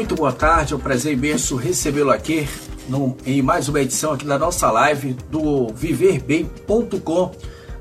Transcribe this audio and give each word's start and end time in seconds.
Muito 0.00 0.14
boa 0.14 0.32
tarde, 0.32 0.72
é 0.72 0.76
um 0.76 0.80
prazer 0.80 1.12
imenso 1.12 1.56
recebê-lo 1.56 2.10
aqui 2.10 2.48
no, 2.88 3.18
em 3.26 3.42
mais 3.42 3.68
uma 3.68 3.82
edição 3.82 4.14
aqui 4.14 4.24
da 4.24 4.38
nossa 4.38 4.70
live 4.70 5.12
do 5.30 5.68
viverbem.com. 5.74 7.32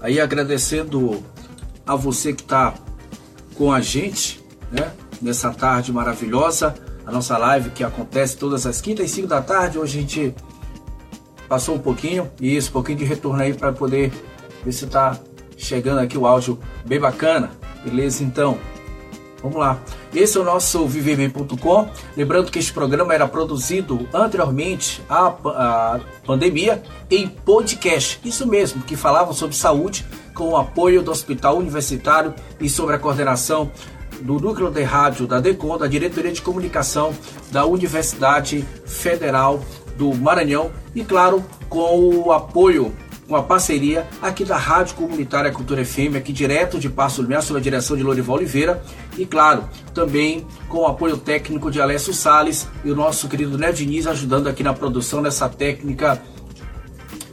Aí 0.02 0.20
agradecendo 0.20 1.24
a 1.88 1.96
você 1.96 2.34
que 2.34 2.42
está 2.42 2.74
com 3.56 3.72
a 3.72 3.80
gente, 3.80 4.44
né? 4.70 4.92
Nessa 5.22 5.50
tarde 5.52 5.94
maravilhosa, 5.94 6.76
a 7.06 7.12
nossa 7.12 7.38
live 7.38 7.70
que 7.70 7.86
acontece 7.86 8.36
todas 8.36 8.66
as 8.66 8.82
quintas 8.82 9.10
e 9.10 9.14
cinco 9.14 9.30
da 9.30 9.42
tarde. 9.42 9.80
Hoje 9.80 9.98
a 9.98 10.02
gente 10.02 10.36
passou 11.48 11.76
um 11.76 11.80
pouquinho 11.80 12.30
e 12.38 12.54
isso, 12.54 12.68
um 12.68 12.74
pouquinho 12.74 12.98
de 12.98 13.06
retorno 13.06 13.42
aí 13.42 13.54
para 13.54 13.72
poder 13.72 14.12
ver 14.66 14.74
se 14.74 14.84
está 14.84 15.18
chegando 15.56 16.00
aqui 16.00 16.18
o 16.18 16.28
áudio 16.28 16.60
bem 16.86 17.00
bacana. 17.00 17.52
Beleza? 17.82 18.26
Então, 18.26 18.60
Vamos 19.42 19.58
lá. 19.58 19.80
Esse 20.14 20.38
é 20.38 20.42
o 20.42 20.44
nosso 20.44 20.86
viverbem.com. 20.86 21.90
Lembrando 22.16 22.52
que 22.52 22.60
este 22.60 22.74
programa 22.74 23.14
era 23.14 23.28
produzido 23.28 24.08
anteriormente 24.14 25.02
à, 25.10 26.00
pandemia 26.26 26.84
em 27.10 27.28
podcast. 27.28 28.20
Isso 28.24 28.48
mesmo, 28.48 28.82
que 28.84 28.96
falava 28.96 29.34
sobre 29.34 29.56
saúde 29.56 30.06
com 30.34 30.50
o 30.50 30.58
apoio 30.58 31.02
do 31.02 31.12
Hospital 31.12 31.58
Universitário 31.58 32.34
e 32.60 32.70
sobre 32.70 32.96
a 32.96 33.00
coordenação 33.00 33.72
do 34.22 34.40
Núcleo 34.40 34.70
de 34.70 34.84
Rádio 34.84 35.26
da 35.26 35.40
DECOM, 35.40 35.78
da 35.78 35.88
Diretoria 35.88 36.32
de 36.32 36.42
Comunicação 36.42 37.14
da 37.52 37.66
Universidade 37.66 38.66
Federal 38.86 39.62
do 39.98 40.14
Maranhão 40.14 40.72
e, 40.94 41.04
claro, 41.04 41.44
com 41.70 42.00
o 42.00 42.32
apoio 42.32 42.94
com 43.30 43.36
a 43.36 43.44
parceria 43.44 44.08
aqui 44.24 44.44
da 44.44 44.58
Rádio 44.58 44.96
Comunitária 44.96 45.52
Cultura 45.52 45.86
FM, 45.86 46.16
aqui 46.18 46.34
direto 46.34 46.80
de 46.80 46.90
Passo 46.90 47.22
Lumiar, 47.22 47.44
sob 47.44 47.60
a 47.60 47.62
direção 47.62 47.96
de 47.96 48.02
Lorival 48.02 48.38
Oliveira, 48.38 48.82
e 49.16 49.26
claro, 49.26 49.70
também 49.94 50.46
com 50.68 50.80
o 50.80 50.88
apoio 50.88 51.16
técnico 51.16 51.70
de 51.70 51.80
Alessio 51.80 52.12
Sales 52.12 52.68
e 52.84 52.90
o 52.90 52.96
nosso 52.96 53.30
querido 53.30 53.56
Ned 53.56 53.78
Diniz 53.78 54.08
ajudando 54.08 54.48
aqui 54.48 54.64
na 54.64 54.74
produção 54.74 55.22
dessa 55.22 55.48
técnica 55.48 56.20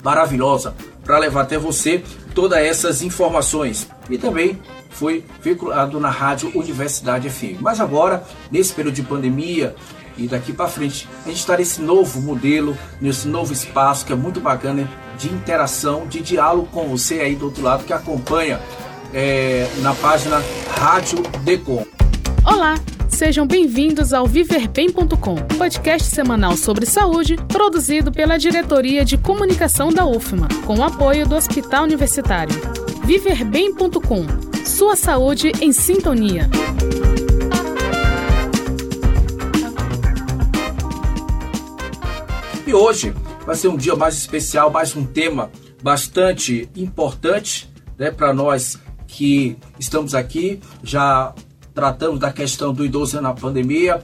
maravilhosa 0.05 0.75
para 1.03 1.19
levar 1.19 1.43
até 1.43 1.57
você 1.57 2.05
todas 2.35 2.59
essas 2.59 3.01
informações. 3.01 3.89
E 4.11 4.19
também 4.19 4.61
foi 4.91 5.25
veiculado 5.41 5.99
na 5.99 6.11
Rádio 6.11 6.53
Universidade 6.55 7.31
FM. 7.31 7.61
Mas 7.61 7.81
agora, 7.81 8.23
nesse 8.51 8.75
período 8.75 8.95
de 8.95 9.03
pandemia, 9.03 9.75
e 10.19 10.27
daqui 10.27 10.53
para 10.53 10.69
frente 10.69 11.09
a 11.25 11.29
gente 11.29 11.39
está 11.39 11.57
nesse 11.57 11.81
novo 11.81 12.21
modelo, 12.21 12.77
nesse 13.01 13.29
novo 13.29 13.53
espaço 13.53 14.05
que 14.05 14.13
é 14.13 14.17
muito 14.17 14.41
bacana 14.41 14.89
de 15.17 15.29
interação, 15.29 16.07
de 16.07 16.21
diálogo 16.21 16.69
com 16.71 16.89
você 16.89 17.21
aí 17.21 17.35
do 17.35 17.47
outro 17.47 17.63
lado 17.63 17.85
que 17.85 17.93
acompanha 17.93 18.61
é, 19.13 19.67
na 19.79 19.95
página 19.95 20.43
Rádio 20.79 21.23
Decom. 21.43 21.85
Olá, 22.45 22.75
sejam 23.09 23.47
bem-vindos 23.47 24.13
ao 24.13 24.27
viverbem.com, 24.27 25.37
podcast 25.57 26.09
semanal 26.09 26.57
sobre 26.57 26.87
saúde, 26.87 27.37
produzido 27.49 28.13
pela 28.13 28.37
Diretoria 28.37 29.05
de 29.05 29.17
Comunicação 29.17 29.91
da 29.91 30.07
UFMA, 30.07 30.49
com 30.67 30.79
o 30.79 30.85
apoio 30.85 31.27
do 31.27 31.35
Hospital 31.35 31.85
Universitário. 31.85 32.55
Viverbem.com, 33.05 34.27
sua 34.65 34.97
saúde 34.97 35.53
em 35.61 35.73
sintonia. 35.73 36.51
E 42.67 42.75
hoje 42.75 43.15
vai 43.47 43.55
ser 43.55 43.69
um 43.69 43.77
dia 43.77 43.95
mais 43.95 44.17
especial, 44.17 44.71
mais 44.71 44.95
um 44.97 45.07
tema 45.07 45.51
bastante 45.81 46.69
importante 46.75 47.71
né, 47.97 48.11
para 48.11 48.35
nós 48.35 48.79
que 49.07 49.57
estamos 49.79 50.15
aqui, 50.17 50.61
já 50.83 51.33
tratando 51.73 52.19
da 52.19 52.33
questão 52.33 52.75
do 52.75 52.85
idoso 52.85 53.21
na 53.21 53.33
pandemia, 53.33 54.03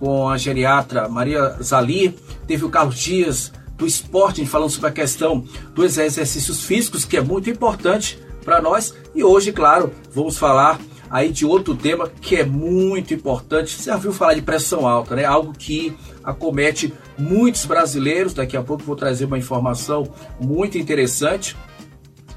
com 0.00 0.28
a 0.28 0.38
geriatra 0.38 1.06
Maria 1.06 1.56
Zali, 1.62 2.16
teve 2.46 2.64
o 2.64 2.70
Carlos 2.70 2.98
Dias 2.98 3.52
do 3.76 3.86
esporte, 3.86 4.44
falando 4.46 4.70
sobre 4.70 4.88
a 4.88 4.92
questão 4.92 5.44
dos 5.74 5.98
exercícios 5.98 6.64
físicos, 6.64 7.04
que 7.04 7.16
é 7.16 7.20
muito 7.20 7.50
importante 7.50 8.18
para 8.42 8.62
nós, 8.62 8.94
e 9.14 9.22
hoje, 9.22 9.52
claro, 9.52 9.92
vamos 10.14 10.38
falar 10.38 10.80
aí 11.10 11.30
de 11.30 11.46
outro 11.46 11.74
tema 11.74 12.08
que 12.20 12.36
é 12.36 12.44
muito 12.44 13.14
importante. 13.14 13.74
Você 13.74 13.90
já 13.90 13.96
viu 13.96 14.12
falar 14.12 14.34
de 14.34 14.42
pressão 14.42 14.86
alta, 14.86 15.16
né? 15.16 15.24
Algo 15.24 15.52
que 15.52 15.96
acomete 16.22 16.92
muitos 17.18 17.64
brasileiros. 17.64 18.34
Daqui 18.34 18.56
a 18.56 18.62
pouco 18.62 18.82
vou 18.82 18.96
trazer 18.96 19.24
uma 19.24 19.38
informação 19.38 20.12
muito 20.40 20.78
interessante, 20.78 21.56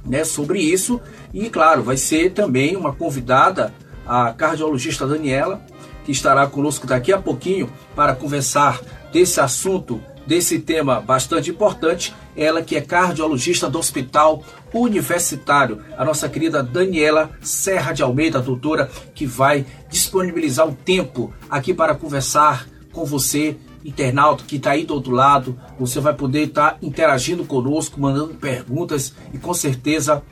né, 0.06 0.24
sobre 0.24 0.60
isso. 0.60 1.00
E 1.34 1.50
claro, 1.50 1.84
vai 1.84 1.98
ser 1.98 2.32
também 2.32 2.76
uma 2.76 2.94
convidada 2.94 3.74
a 4.06 4.34
cardiologista 4.34 5.08
Daniela, 5.08 5.62
que 6.04 6.12
estará 6.12 6.46
conosco 6.48 6.88
daqui 6.88 7.14
a 7.14 7.22
pouquinho 7.22 7.70
para 7.96 8.16
conversar 8.16 8.82
desse 9.14 9.40
assunto, 9.40 10.02
desse 10.32 10.60
tema 10.60 11.02
bastante 11.02 11.50
importante. 11.50 12.16
Ela 12.38 12.62
que 12.62 12.78
é 12.78 12.80
cardiologista 12.80 13.70
do 13.70 13.78
Hospital 13.78 14.42
Universitário, 14.74 15.84
a 15.98 16.06
nossa 16.06 16.30
querida 16.30 16.64
Daniela 16.64 17.32
Serra 17.42 17.92
de 17.92 18.02
Almeida, 18.02 18.40
doutora, 18.40 18.90
que 19.14 19.26
vai 19.26 19.66
disponibilizar 19.90 20.66
um 20.66 20.74
tempo 20.74 21.34
aqui 21.50 21.74
para 21.74 21.96
conversar 21.96 22.66
com 22.94 23.04
você 23.04 23.58
internauta 23.84 24.46
que 24.48 24.56
está 24.56 24.72
aí 24.72 24.86
do 24.86 24.94
outro 24.94 25.12
lado, 25.12 25.60
você 25.78 26.00
vai 26.00 26.14
poder 26.14 26.44
estar 26.44 26.72
tá 26.72 26.78
interagindo 26.82 27.44
conosco, 27.44 28.00
mandando 28.00 28.36
perguntas 28.36 29.14
e 29.34 29.38
com 29.38 29.54
certeza 29.54 30.24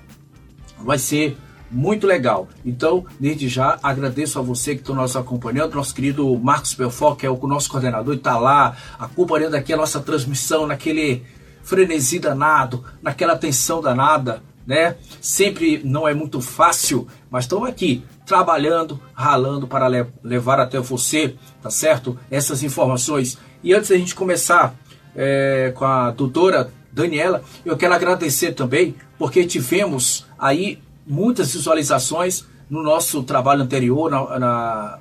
vai 0.81 0.97
ser 0.97 1.35
muito 1.71 2.07
legal. 2.07 2.47
Então, 2.65 3.05
desde 3.19 3.47
já, 3.47 3.77
agradeço 3.81 4.39
a 4.39 4.41
você 4.41 4.75
que 4.75 4.81
está 4.81 4.93
nos 4.93 5.15
acompanhando, 5.15 5.75
nosso 5.75 5.93
querido 5.93 6.37
Marcos 6.39 6.73
Belfort, 6.73 7.19
que 7.19 7.25
é 7.25 7.29
o 7.29 7.47
nosso 7.47 7.69
coordenador, 7.69 8.15
está 8.15 8.37
lá 8.37 8.75
acompanhando 8.97 9.55
aqui 9.55 9.73
a 9.73 9.77
nossa 9.77 9.99
transmissão 9.99 10.65
naquele 10.65 11.23
frenesi 11.63 12.19
danado, 12.19 12.83
naquela 13.01 13.37
tensão 13.37 13.81
danada, 13.81 14.41
né? 14.65 14.95
Sempre 15.21 15.81
não 15.83 16.07
é 16.07 16.13
muito 16.13 16.41
fácil, 16.41 17.07
mas 17.29 17.45
estamos 17.45 17.67
aqui 17.67 18.03
trabalhando, 18.25 18.99
ralando 19.13 19.67
para 19.67 19.87
le 19.87 20.05
levar 20.23 20.59
até 20.59 20.79
você, 20.79 21.35
tá 21.61 21.69
certo? 21.69 22.17
Essas 22.29 22.63
informações. 22.63 23.37
E 23.63 23.73
antes 23.73 23.89
da 23.89 23.97
gente 23.97 24.15
começar 24.15 24.75
é, 25.15 25.73
com 25.75 25.85
a 25.85 26.11
doutora 26.11 26.71
Daniela, 26.91 27.43
eu 27.65 27.77
quero 27.77 27.93
agradecer 27.93 28.53
também, 28.53 28.95
porque 29.17 29.45
tivemos 29.45 30.25
aí 30.37 30.79
muitas 31.09 31.53
visualizações 31.53 32.45
no 32.69 32.83
nosso 32.83 33.23
trabalho 33.23 33.63
anterior 33.63 34.11
na, 34.11 34.39
na, 34.39 34.99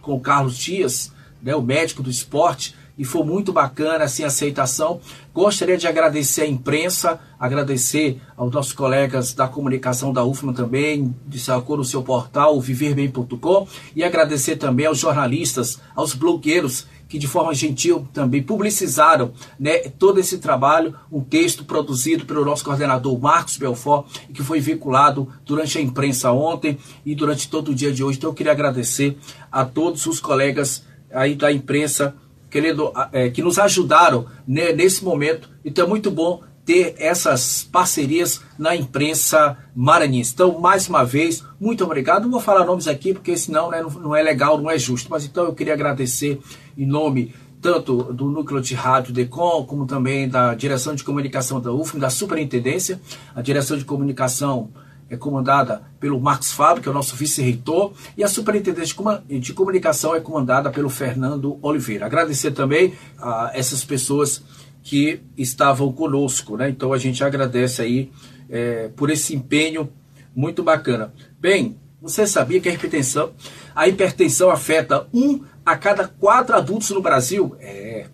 com 0.00 0.14
o 0.14 0.20
Carlos 0.20 0.56
Dias, 0.56 1.12
né, 1.42 1.54
o 1.56 1.60
médico 1.60 2.02
do 2.02 2.08
esporte, 2.08 2.78
e 2.96 3.04
foi 3.04 3.24
muito 3.24 3.50
bacana 3.50 4.04
assim, 4.04 4.24
a 4.24 4.26
aceitação. 4.26 5.00
Gostaria 5.32 5.78
de 5.78 5.88
agradecer 5.88 6.42
à 6.42 6.46
imprensa, 6.46 7.18
agradecer 7.38 8.20
aos 8.36 8.52
nossos 8.52 8.74
colegas 8.74 9.32
da 9.32 9.48
comunicação 9.48 10.12
da 10.12 10.22
UFMA 10.22 10.52
também, 10.52 11.14
de 11.26 11.38
sacou 11.38 11.78
no 11.78 11.84
seu 11.84 12.02
portal, 12.02 12.60
viverbem.com, 12.60 13.66
e 13.96 14.04
agradecer 14.04 14.56
também 14.56 14.84
aos 14.84 14.98
jornalistas, 14.98 15.80
aos 15.96 16.12
blogueiros 16.14 16.86
que 17.10 17.18
de 17.18 17.26
forma 17.26 17.52
gentil 17.52 18.06
também 18.14 18.40
publicizaram 18.40 19.32
né, 19.58 19.78
todo 19.98 20.20
esse 20.20 20.38
trabalho, 20.38 20.94
um 21.10 21.20
texto 21.20 21.64
produzido 21.64 22.24
pelo 22.24 22.44
nosso 22.44 22.64
coordenador 22.64 23.18
Marcos 23.18 23.56
Belfort, 23.56 24.06
que 24.32 24.44
foi 24.44 24.60
vinculado 24.60 25.28
durante 25.44 25.76
a 25.76 25.80
imprensa 25.80 26.30
ontem 26.30 26.78
e 27.04 27.12
durante 27.16 27.50
todo 27.50 27.72
o 27.72 27.74
dia 27.74 27.92
de 27.92 28.04
hoje. 28.04 28.16
Então 28.16 28.30
eu 28.30 28.34
queria 28.34 28.52
agradecer 28.52 29.18
a 29.50 29.64
todos 29.64 30.06
os 30.06 30.20
colegas 30.20 30.84
aí 31.12 31.34
da 31.34 31.50
imprensa 31.50 32.14
querendo, 32.48 32.92
é, 33.10 33.28
que 33.28 33.42
nos 33.42 33.58
ajudaram 33.58 34.26
né, 34.46 34.72
nesse 34.72 35.04
momento. 35.04 35.50
Então 35.64 35.86
é 35.86 35.88
muito 35.88 36.12
bom 36.12 36.42
ter 36.64 36.94
essas 36.98 37.62
parcerias 37.64 38.40
na 38.58 38.76
imprensa 38.76 39.56
maranhense. 39.74 40.32
Então, 40.34 40.58
mais 40.60 40.88
uma 40.88 41.04
vez, 41.04 41.42
muito 41.60 41.84
obrigado. 41.84 42.24
Não 42.24 42.30
vou 42.30 42.40
falar 42.40 42.64
nomes 42.64 42.86
aqui, 42.86 43.12
porque 43.12 43.36
senão 43.36 43.70
né, 43.70 43.82
não 43.82 44.14
é 44.14 44.22
legal, 44.22 44.58
não 44.58 44.70
é 44.70 44.78
justo. 44.78 45.10
Mas 45.10 45.24
então 45.24 45.44
eu 45.44 45.54
queria 45.54 45.74
agradecer 45.74 46.38
em 46.76 46.86
nome 46.86 47.34
tanto 47.60 48.12
do 48.12 48.30
Núcleo 48.30 48.60
de 48.60 48.74
Rádio 48.74 49.12
DECOM, 49.12 49.64
como 49.64 49.86
também 49.86 50.28
da 50.28 50.54
Direção 50.54 50.94
de 50.94 51.04
Comunicação 51.04 51.60
da 51.60 51.72
UFM, 51.72 51.98
da 51.98 52.08
Superintendência, 52.08 53.00
a 53.34 53.42
Direção 53.42 53.76
de 53.76 53.84
Comunicação 53.84 54.70
é 55.10 55.16
comandada 55.16 55.82
pelo 55.98 56.20
Marcos 56.20 56.52
Fábio, 56.52 56.82
que 56.82 56.88
é 56.88 56.90
o 56.90 56.94
nosso 56.94 57.16
vice-reitor, 57.16 57.92
e 58.16 58.22
a 58.22 58.28
Superintendência 58.28 58.94
de 59.28 59.52
Comunicação 59.52 60.14
é 60.14 60.20
comandada 60.20 60.70
pelo 60.70 60.88
Fernando 60.88 61.58
Oliveira. 61.60 62.06
Agradecer 62.06 62.52
também 62.52 62.94
a 63.18 63.50
essas 63.52 63.84
pessoas 63.84 64.42
que 64.82 65.20
estavam 65.36 65.92
conosco, 65.92 66.56
né? 66.56 66.68
Então 66.68 66.92
a 66.92 66.98
gente 66.98 67.22
agradece 67.22 67.82
aí 67.82 68.10
é, 68.48 68.88
por 68.96 69.10
esse 69.10 69.34
empenho 69.34 69.90
muito 70.34 70.62
bacana. 70.62 71.12
Bem, 71.38 71.76
você 72.00 72.26
sabia 72.26 72.60
que 72.60 72.68
a 72.68 72.72
hipertensão, 72.72 73.32
a 73.74 73.88
hipertensão 73.88 74.50
afeta 74.50 75.06
um 75.12 75.42
a 75.64 75.76
cada 75.76 76.08
quatro 76.08 76.56
adultos 76.56 76.90
no 76.90 77.02
Brasil? 77.02 77.56
É, 77.60 78.06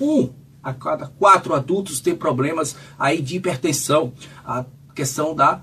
um 0.00 0.30
a 0.62 0.72
cada 0.72 1.06
quatro 1.06 1.54
adultos 1.54 2.00
tem 2.00 2.14
problemas 2.14 2.76
aí 2.98 3.20
de 3.20 3.36
hipertensão. 3.36 4.12
A 4.44 4.64
questão 4.94 5.34
da 5.34 5.62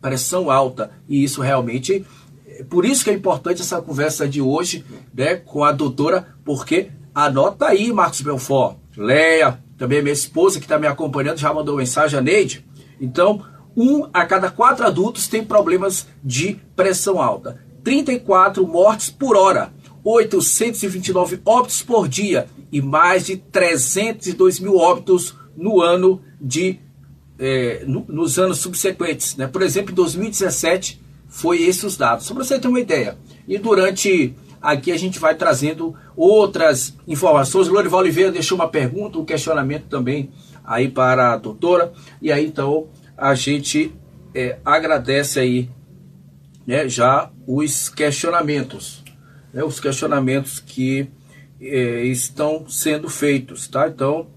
pressão 0.00 0.50
alta. 0.50 0.90
E 1.08 1.24
isso 1.24 1.40
realmente 1.40 2.04
é 2.46 2.64
por 2.64 2.84
isso 2.84 3.04
que 3.04 3.10
é 3.10 3.12
importante 3.12 3.62
essa 3.62 3.80
conversa 3.80 4.28
de 4.28 4.40
hoje 4.40 4.84
né, 5.14 5.36
com 5.36 5.62
a 5.62 5.70
doutora, 5.70 6.34
porque 6.44 6.90
anota 7.14 7.66
aí, 7.66 7.92
Marcos 7.92 8.20
Belfort, 8.20 8.76
Leia, 8.96 9.62
também 9.78 10.02
minha 10.02 10.12
esposa 10.12 10.58
que 10.58 10.66
está 10.66 10.78
me 10.78 10.86
acompanhando, 10.86 11.38
já 11.38 11.54
mandou 11.54 11.76
mensagem, 11.76 12.18
a 12.18 12.22
Neide. 12.22 12.66
Então, 13.00 13.42
um 13.76 14.08
a 14.12 14.26
cada 14.26 14.50
quatro 14.50 14.84
adultos 14.84 15.28
tem 15.28 15.44
problemas 15.44 16.08
de 16.22 16.60
pressão 16.74 17.22
alta. 17.22 17.62
34 17.84 18.66
mortes 18.66 19.08
por 19.08 19.36
hora, 19.36 19.72
829 20.04 21.40
óbitos 21.44 21.80
por 21.80 22.08
dia 22.08 22.48
e 22.72 22.82
mais 22.82 23.26
de 23.26 23.36
302 23.36 24.58
mil 24.58 24.76
óbitos 24.76 25.34
no 25.56 25.80
ano 25.80 26.20
de 26.40 26.80
é, 27.38 27.84
no, 27.86 28.04
nos 28.08 28.38
anos 28.38 28.58
subsequentes. 28.58 29.36
Né? 29.36 29.46
Por 29.46 29.62
exemplo, 29.62 29.92
em 29.92 29.94
2017 29.94 31.00
foi 31.28 31.62
esses 31.62 31.84
os 31.84 31.96
dados. 31.96 32.26
Só 32.26 32.34
para 32.34 32.42
você 32.42 32.58
ter 32.58 32.68
uma 32.68 32.80
ideia. 32.80 33.16
E 33.46 33.58
durante 33.58 34.34
aqui 34.60 34.92
a 34.92 34.96
gente 34.96 35.18
vai 35.18 35.34
trazendo 35.34 35.94
outras 36.16 36.96
informações. 37.06 37.68
Lorival 37.68 38.00
Oliveira 38.00 38.32
deixou 38.32 38.56
uma 38.56 38.68
pergunta, 38.68 39.18
um 39.18 39.24
questionamento 39.24 39.84
também 39.84 40.30
aí 40.64 40.88
para 40.88 41.32
a 41.32 41.36
doutora. 41.36 41.92
E 42.20 42.30
aí 42.30 42.46
então 42.46 42.88
a 43.16 43.34
gente 43.34 43.92
é, 44.34 44.58
agradece 44.64 45.40
aí 45.40 45.70
né, 46.66 46.88
já 46.88 47.30
os 47.46 47.88
questionamentos. 47.88 49.02
Né, 49.52 49.64
os 49.64 49.80
questionamentos 49.80 50.60
que 50.60 51.08
é, 51.60 52.04
estão 52.04 52.68
sendo 52.68 53.08
feitos, 53.08 53.66
tá? 53.66 53.88
Então, 53.88 54.28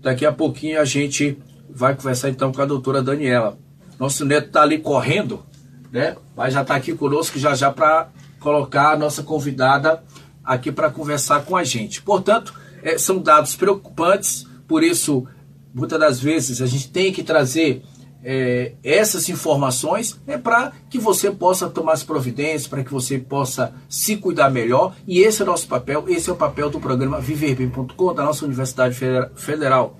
daqui 0.00 0.26
a 0.26 0.32
pouquinho 0.32 0.80
a 0.80 0.84
gente 0.84 1.38
vai 1.70 1.94
conversar 1.94 2.28
então 2.28 2.52
com 2.52 2.60
a 2.60 2.66
doutora 2.66 3.02
Daniela. 3.02 3.58
Nosso 3.98 4.24
neto 4.24 4.48
está 4.48 4.62
ali 4.62 4.78
correndo, 4.78 5.44
né? 5.90 6.16
Mas 6.36 6.52
já 6.52 6.62
está 6.62 6.74
aqui 6.76 6.94
conosco 6.94 7.38
já 7.38 7.54
já 7.54 7.70
para 7.70 8.08
colocar 8.46 8.92
a 8.92 8.96
nossa 8.96 9.24
convidada 9.24 10.04
aqui 10.44 10.70
para 10.70 10.88
conversar 10.88 11.44
com 11.44 11.56
a 11.56 11.64
gente. 11.64 12.00
Portanto, 12.00 12.54
é, 12.80 12.96
são 12.96 13.18
dados 13.18 13.56
preocupantes, 13.56 14.46
por 14.68 14.84
isso, 14.84 15.26
muitas 15.74 15.98
das 15.98 16.20
vezes, 16.20 16.62
a 16.62 16.66
gente 16.66 16.88
tem 16.88 17.12
que 17.12 17.24
trazer 17.24 17.82
é, 18.22 18.74
essas 18.84 19.28
informações 19.28 20.16
né, 20.24 20.38
para 20.38 20.70
que 20.88 20.96
você 20.96 21.28
possa 21.28 21.68
tomar 21.68 21.94
as 21.94 22.04
providências, 22.04 22.68
para 22.68 22.84
que 22.84 22.92
você 22.92 23.18
possa 23.18 23.74
se 23.88 24.16
cuidar 24.16 24.48
melhor. 24.48 24.94
E 25.08 25.18
esse 25.18 25.42
é 25.42 25.44
o 25.44 25.48
nosso 25.48 25.66
papel, 25.66 26.04
esse 26.06 26.30
é 26.30 26.32
o 26.32 26.36
papel 26.36 26.70
do 26.70 26.78
programa 26.78 27.20
viverbem.com, 27.20 28.14
da 28.14 28.22
nossa 28.22 28.44
Universidade 28.44 28.96
Federal. 29.34 29.98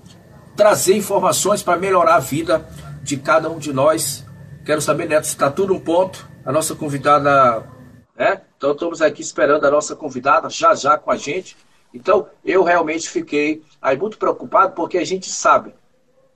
Trazer 0.55 0.95
informações 0.95 1.61
para 1.61 1.77
melhorar 1.77 2.15
a 2.15 2.19
vida 2.19 2.65
de 3.03 3.17
cada 3.17 3.49
um 3.49 3.59
de 3.59 3.73
nós. 3.73 4.25
Quero 4.63 4.79
saber, 4.79 5.09
Neto, 5.09 5.25
se 5.25 5.33
está 5.33 5.51
tudo 5.51 5.73
um 5.73 5.79
ponto. 5.81 6.25
A 6.45 6.51
nossa 6.53 6.73
convidada, 6.75 7.75
né? 8.17 8.41
Então 8.57 8.71
estamos 8.71 9.01
aqui 9.01 9.21
esperando 9.21 9.65
a 9.65 9.71
nossa 9.71 9.95
convidada 9.95 10.49
já 10.49 10.73
já 10.73 10.97
com 10.97 11.11
a 11.11 11.15
gente. 11.15 11.55
Então 11.93 12.27
eu 12.43 12.63
realmente 12.63 13.09
fiquei 13.09 13.63
aí 13.81 13.97
muito 13.97 14.17
preocupado 14.17 14.73
porque 14.73 14.97
a 14.97 15.05
gente 15.05 15.29
sabe 15.29 15.73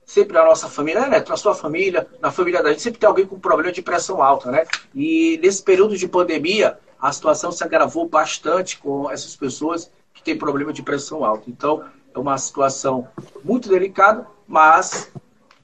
sempre 0.04 0.34
na 0.34 0.44
nossa 0.44 0.68
família, 0.68 1.06
né, 1.08 1.24
na 1.26 1.36
sua 1.36 1.54
família, 1.54 2.06
na 2.20 2.30
família 2.30 2.62
da 2.62 2.70
gente, 2.70 2.82
sempre 2.82 2.98
tem 2.98 3.08
alguém 3.08 3.26
com 3.26 3.38
problema 3.38 3.72
de 3.72 3.82
pressão 3.82 4.22
alta, 4.22 4.50
né? 4.50 4.64
E 4.94 5.38
nesse 5.42 5.62
período 5.62 5.96
de 5.96 6.06
pandemia, 6.06 6.78
a 7.00 7.10
situação 7.12 7.50
se 7.50 7.64
agravou 7.64 8.06
bastante 8.08 8.78
com 8.78 9.10
essas 9.10 9.34
pessoas 9.34 9.90
que 10.12 10.22
têm 10.22 10.36
problema 10.36 10.72
de 10.72 10.82
pressão 10.82 11.24
alta. 11.24 11.48
Então, 11.48 11.84
é 12.14 12.18
uma 12.18 12.36
situação 12.36 13.08
muito 13.42 13.68
delicada, 13.68 14.26
mas 14.46 15.10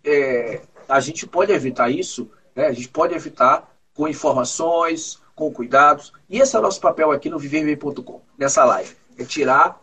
é, 0.02 0.62
a 0.88 0.98
gente 1.00 1.26
pode 1.26 1.52
evitar 1.52 1.90
isso, 1.90 2.30
né? 2.56 2.66
a 2.66 2.72
gente 2.72 2.88
pode 2.88 3.14
evitar 3.14 3.70
com 3.94 4.08
informações, 4.08 5.20
com 5.38 5.52
cuidados. 5.52 6.12
E 6.28 6.40
esse 6.40 6.56
é 6.56 6.58
o 6.58 6.62
nosso 6.62 6.80
papel 6.80 7.12
aqui 7.12 7.30
no 7.30 7.38
viverbem.com, 7.38 8.20
nessa 8.36 8.64
live. 8.64 8.94
É 9.16 9.24
tirar, 9.24 9.80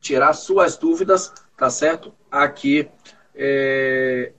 tirar 0.00 0.32
suas 0.32 0.76
dúvidas, 0.76 1.32
tá 1.56 1.68
certo? 1.68 2.14
Aqui 2.30 2.88
é, 3.34 4.32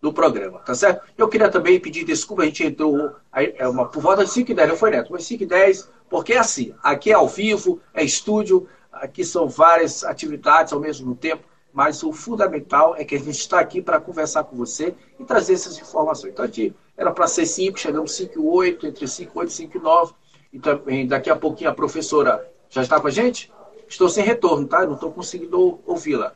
do 0.00 0.12
programa, 0.12 0.60
tá 0.60 0.74
certo? 0.74 1.02
Eu 1.18 1.28
queria 1.28 1.50
também 1.50 1.80
pedir 1.80 2.04
desculpa, 2.04 2.42
a 2.42 2.46
gente 2.46 2.64
entrou 2.64 3.16
é 3.32 3.66
uma, 3.68 3.88
por 3.88 4.00
volta 4.00 4.24
de 4.24 4.30
5 4.30 4.52
e 4.52 4.54
10, 4.54 4.68
não 4.68 4.76
foi 4.76 4.90
neto, 4.90 5.12
mas 5.12 5.24
5 5.24 5.42
e 5.42 5.46
10, 5.46 5.90
porque 6.08 6.34
é 6.34 6.38
assim, 6.38 6.72
aqui 6.82 7.10
é 7.10 7.14
ao 7.14 7.28
vivo, 7.28 7.80
é 7.92 8.04
estúdio, 8.04 8.68
aqui 8.92 9.24
são 9.24 9.48
várias 9.48 10.04
atividades 10.04 10.72
ao 10.72 10.80
mesmo 10.80 11.14
tempo, 11.16 11.44
mas 11.72 12.02
o 12.02 12.12
fundamental 12.12 12.94
é 12.96 13.04
que 13.04 13.14
a 13.14 13.18
gente 13.18 13.38
está 13.38 13.60
aqui 13.60 13.80
para 13.80 14.00
conversar 14.00 14.44
com 14.44 14.56
você 14.56 14.94
e 15.18 15.24
trazer 15.24 15.54
essas 15.54 15.78
informações. 15.78 16.32
Então, 16.32 16.44
aqui 16.44 16.74
era 16.96 17.10
para 17.10 17.26
ser 17.26 17.46
5, 17.46 17.78
chegamos 17.78 18.12
5 18.12 18.34
e 18.34 18.42
8, 18.42 18.86
entre 18.86 19.06
5 19.06 19.32
e 19.34 19.38
8 19.38 19.48
e 19.48 19.52
5 19.52 19.76
e 19.76 19.80
9, 19.80 20.12
e 20.52 20.58
também 20.58 21.06
daqui 21.06 21.30
a 21.30 21.36
pouquinho 21.36 21.70
a 21.70 21.74
professora 21.74 22.46
já 22.68 22.82
está 22.82 23.00
com 23.00 23.06
a 23.06 23.10
gente? 23.10 23.52
Estou 23.88 24.08
sem 24.08 24.24
retorno, 24.24 24.66
tá? 24.66 24.84
Não 24.84 24.94
estou 24.94 25.10
conseguindo 25.10 25.80
ouvi-la. 25.86 26.34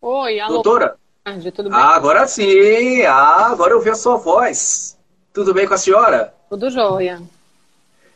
Oi, 0.00 0.40
alô. 0.40 0.54
Doutora? 0.54 0.96
tarde, 1.24 1.52
tudo 1.52 1.70
bem? 1.70 1.78
Ah, 1.78 1.94
agora 1.94 2.26
sim! 2.26 3.02
Ah, 3.02 3.46
agora 3.46 3.72
eu 3.72 3.80
vi 3.80 3.90
a 3.90 3.94
sua 3.94 4.16
voz. 4.16 4.98
Tudo 5.32 5.54
bem 5.54 5.66
com 5.66 5.74
a 5.74 5.78
senhora? 5.78 6.34
Tudo 6.48 6.70
jóia. 6.70 7.22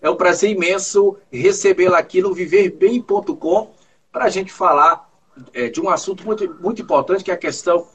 É 0.03 0.11
um 0.11 0.17
prazer 0.17 0.51
imenso 0.51 1.17
recebê-la 1.33 1.99
aqui 1.99 2.21
no 2.21 2.35
viverbem.com 2.35 3.71
para 4.13 4.25
a 4.25 4.29
gente 4.29 4.53
falar 4.53 5.06
é, 5.53 5.69
de 5.69 5.81
um 5.81 5.89
assunto 5.89 6.25
muito, 6.25 6.57
muito 6.61 6.83
importante, 6.83 7.25
que 7.25 7.31
é 7.31 7.35
a 7.35 7.39
questão 7.39 7.87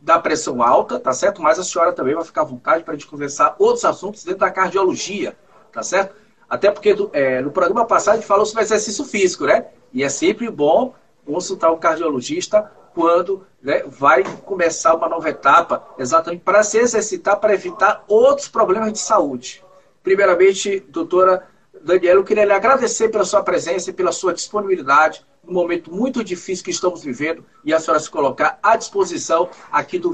da 0.00 0.18
pressão 0.18 0.62
alta, 0.62 0.98
tá 0.98 1.12
certo? 1.12 1.42
Mas 1.42 1.58
a 1.58 1.64
senhora 1.64 1.92
também 1.92 2.14
vai 2.14 2.24
ficar 2.24 2.42
à 2.42 2.44
vontade 2.44 2.84
para 2.84 2.94
a 2.94 2.96
gente 2.96 3.08
conversar 3.08 3.56
outros 3.58 3.84
assuntos 3.84 4.24
dentro 4.24 4.40
da 4.40 4.50
cardiologia, 4.50 5.36
tá 5.72 5.82
certo? 5.82 6.14
Até 6.48 6.70
porque 6.70 6.94
é, 7.12 7.40
no 7.42 7.50
programa 7.50 7.84
passado 7.84 8.14
a 8.14 8.16
gente 8.16 8.26
falou 8.26 8.46
sobre 8.46 8.62
exercício 8.62 9.04
físico, 9.04 9.44
né? 9.44 9.66
E 9.92 10.02
é 10.02 10.08
sempre 10.08 10.48
bom 10.50 10.94
consultar 11.26 11.70
um 11.70 11.78
cardiologista 11.78 12.70
quando 12.94 13.46
né, 13.62 13.82
vai 13.86 14.24
começar 14.44 14.94
uma 14.94 15.08
nova 15.08 15.28
etapa, 15.28 15.86
exatamente 15.98 16.42
para 16.42 16.62
se 16.62 16.78
exercitar, 16.78 17.38
para 17.38 17.54
evitar 17.54 18.02
outros 18.08 18.48
problemas 18.48 18.92
de 18.92 18.98
saúde. 18.98 19.64
Primeiramente, 20.02 20.80
doutora 20.80 21.46
Daniela, 21.82 22.20
eu 22.20 22.24
queria 22.24 22.44
lhe 22.44 22.52
agradecer 22.52 23.08
pela 23.08 23.24
sua 23.24 23.42
presença 23.42 23.90
e 23.90 23.92
pela 23.92 24.10
sua 24.10 24.32
disponibilidade 24.32 25.24
no 25.48 25.54
momento 25.54 25.90
muito 25.90 26.22
difícil 26.22 26.64
que 26.64 26.70
estamos 26.70 27.02
vivendo 27.02 27.44
e 27.64 27.72
a 27.72 27.80
senhora 27.80 27.98
se 27.98 28.10
colocar 28.10 28.58
à 28.62 28.76
disposição 28.76 29.48
aqui 29.72 29.98
do, 29.98 30.10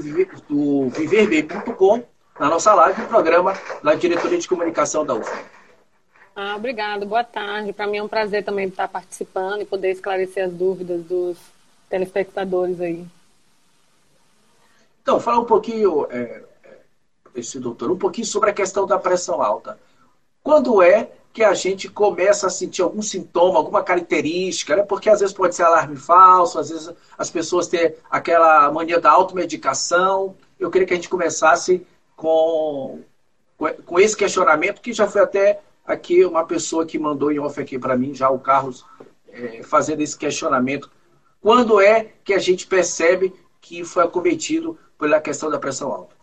do 0.47 0.89
viverbem.com, 0.89 2.03
na 2.39 2.49
nossa 2.49 2.73
live, 2.73 3.01
no 3.01 3.07
programa 3.07 3.53
da 3.83 3.93
Diretoria 3.93 4.37
de 4.37 4.47
Comunicação 4.47 5.05
da 5.05 5.13
UFA. 5.13 5.43
Ah, 6.35 6.55
obrigado, 6.55 7.05
boa 7.05 7.23
tarde. 7.23 7.71
Para 7.71 7.87
mim 7.87 7.97
é 7.97 8.03
um 8.03 8.07
prazer 8.07 8.43
também 8.43 8.67
estar 8.67 8.87
participando 8.87 9.61
e 9.61 9.65
poder 9.65 9.91
esclarecer 9.91 10.45
as 10.45 10.53
dúvidas 10.53 11.03
dos 11.03 11.37
telespectadores 11.89 12.81
aí. 12.81 13.05
Então, 15.01 15.19
falar 15.19 15.39
um 15.39 15.45
pouquinho, 15.45 16.07
é, 16.09 16.43
é, 16.63 16.77
esse 17.35 17.59
doutor, 17.59 17.91
um 17.91 17.97
pouquinho 17.97 18.25
sobre 18.25 18.49
a 18.49 18.53
questão 18.53 18.85
da 18.85 18.97
pressão 18.97 19.41
alta. 19.41 19.77
Quando 20.43 20.81
é 20.81 21.11
que 21.35 21.43
a 21.43 21.53
gente 21.53 21.89
começa 21.89 22.47
a 22.47 22.49
sentir 22.49 22.81
algum 22.81 23.01
sintoma, 23.01 23.57
alguma 23.57 23.83
característica, 23.83 24.73
né? 24.73 24.83
Porque 24.83 25.09
às 25.09 25.19
vezes 25.19 25.35
pode 25.35 25.53
ser 25.53 25.63
alarme 25.63 25.97
falso, 25.97 26.57
às 26.57 26.69
vezes 26.69 26.89
as 27.17 27.29
pessoas 27.29 27.67
têm 27.67 27.93
aquela 28.09 28.71
mania 28.71 29.01
da 29.01 29.11
automedicação. 29.11 30.33
Eu 30.57 30.71
queria 30.71 30.87
que 30.87 30.93
a 30.93 30.95
gente 30.95 31.09
começasse 31.09 31.85
com, 32.15 33.01
com 33.85 33.99
esse 33.99 34.15
questionamento, 34.15 34.81
que 34.81 34.93
já 34.93 35.09
foi 35.09 35.21
até 35.23 35.59
aqui 35.85 36.23
uma 36.23 36.45
pessoa 36.45 36.85
que 36.85 36.97
mandou 36.97 37.29
em 37.29 37.39
off 37.39 37.59
aqui 37.59 37.77
para 37.77 37.97
mim, 37.97 38.15
já 38.15 38.29
o 38.29 38.39
Carlos, 38.39 38.85
é, 39.27 39.61
fazendo 39.61 39.99
esse 39.99 40.17
questionamento 40.17 40.89
quando 41.41 41.81
é 41.81 42.13
que 42.23 42.33
a 42.33 42.39
gente 42.39 42.65
percebe 42.65 43.31
que 43.61 43.83
foi 43.83 44.03
acometido 44.03 44.79
pela 44.97 45.21
questão 45.21 45.47
da 45.47 45.59
pressão 45.59 45.91
alta? 45.91 46.14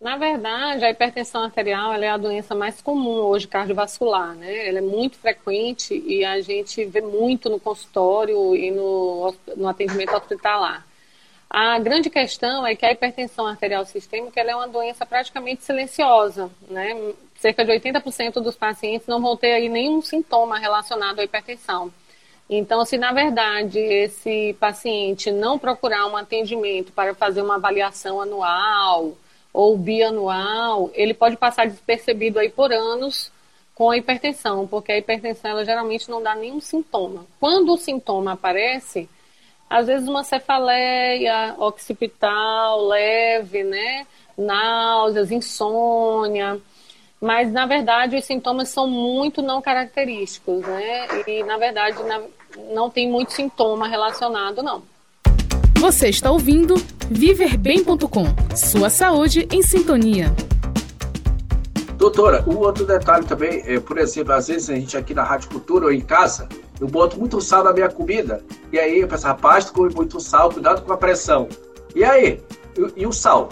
Na 0.00 0.16
verdade, 0.16 0.82
a 0.82 0.90
hipertensão 0.90 1.42
arterial 1.42 1.92
é 1.92 2.08
a 2.08 2.16
doença 2.16 2.54
mais 2.54 2.80
comum 2.80 3.20
hoje 3.20 3.46
cardiovascular, 3.46 4.34
né? 4.34 4.66
Ela 4.66 4.78
é 4.78 4.80
muito 4.80 5.18
frequente 5.18 5.94
e 5.94 6.24
a 6.24 6.40
gente 6.40 6.82
vê 6.86 7.02
muito 7.02 7.50
no 7.50 7.60
consultório 7.60 8.56
e 8.56 8.70
no, 8.70 9.34
no 9.54 9.68
atendimento 9.68 10.14
hospitalar. 10.14 10.86
A 11.50 11.78
grande 11.80 12.08
questão 12.08 12.66
é 12.66 12.74
que 12.74 12.86
a 12.86 12.92
hipertensão 12.92 13.46
arterial 13.46 13.84
sistêmica 13.84 14.40
é 14.40 14.56
uma 14.56 14.68
doença 14.68 15.04
praticamente 15.04 15.64
silenciosa, 15.64 16.50
né? 16.70 17.12
Cerca 17.36 17.62
de 17.62 17.70
80% 17.70 18.40
dos 18.40 18.56
pacientes 18.56 19.06
não 19.06 19.20
vão 19.20 19.36
ter 19.36 19.52
aí 19.52 19.68
nenhum 19.68 20.00
sintoma 20.00 20.58
relacionado 20.58 21.18
à 21.20 21.24
hipertensão. 21.24 21.92
Então, 22.48 22.86
se 22.86 22.96
na 22.96 23.12
verdade 23.12 23.78
esse 23.78 24.56
paciente 24.58 25.30
não 25.30 25.58
procurar 25.58 26.06
um 26.06 26.16
atendimento 26.16 26.90
para 26.90 27.14
fazer 27.14 27.42
uma 27.42 27.56
avaliação 27.56 28.18
anual 28.18 29.14
ou 29.52 29.76
bianual, 29.76 30.90
ele 30.94 31.14
pode 31.14 31.36
passar 31.36 31.66
despercebido 31.66 32.38
aí 32.38 32.50
por 32.50 32.72
anos 32.72 33.32
com 33.74 33.90
a 33.90 33.96
hipertensão, 33.96 34.66
porque 34.66 34.92
a 34.92 34.98
hipertensão 34.98 35.50
ela 35.50 35.64
geralmente 35.64 36.10
não 36.10 36.22
dá 36.22 36.34
nenhum 36.34 36.60
sintoma. 36.60 37.26
Quando 37.40 37.72
o 37.72 37.78
sintoma 37.78 38.32
aparece, 38.32 39.08
às 39.68 39.86
vezes 39.86 40.08
uma 40.08 40.22
cefaleia 40.22 41.54
occipital 41.58 42.86
leve, 42.86 43.62
né? 43.64 44.06
Náuseas, 44.36 45.30
insônia, 45.30 46.60
mas 47.20 47.52
na 47.52 47.66
verdade 47.66 48.16
os 48.16 48.24
sintomas 48.24 48.68
são 48.68 48.86
muito 48.86 49.42
não 49.42 49.60
característicos, 49.60 50.60
né? 50.60 51.06
E 51.26 51.42
na 51.44 51.56
verdade 51.56 51.98
não 52.72 52.90
tem 52.90 53.10
muito 53.10 53.32
sintoma 53.32 53.86
relacionado, 53.86 54.62
não. 54.62 54.82
Você 55.80 56.10
está 56.10 56.30
ouvindo 56.30 56.74
viverbem.com. 57.10 58.26
Sua 58.54 58.90
saúde 58.90 59.48
em 59.50 59.62
sintonia. 59.62 60.26
Doutora, 61.96 62.44
o 62.46 62.50
um 62.50 62.58
outro 62.58 62.84
detalhe 62.84 63.24
também, 63.24 63.62
é, 63.64 63.80
por 63.80 63.96
exemplo, 63.96 64.34
às 64.34 64.48
vezes 64.48 64.68
a 64.68 64.74
gente 64.74 64.94
aqui 64.94 65.14
na 65.14 65.22
Rádio 65.22 65.48
Cultura 65.48 65.86
ou 65.86 65.92
em 65.92 66.02
casa, 66.02 66.46
eu 66.78 66.86
boto 66.86 67.18
muito 67.18 67.40
sal 67.40 67.64
na 67.64 67.72
minha 67.72 67.88
comida. 67.88 68.44
E 68.70 68.78
aí 68.78 69.00
eu 69.00 69.08
penso, 69.08 69.26
rapaz, 69.26 69.64
tu 69.64 69.72
come 69.72 69.94
muito 69.94 70.20
sal, 70.20 70.52
cuidado 70.52 70.82
com 70.82 70.92
a 70.92 70.98
pressão. 70.98 71.48
E 71.96 72.04
aí? 72.04 72.42
E, 72.76 73.00
e 73.00 73.06
o 73.06 73.12
sal? 73.12 73.48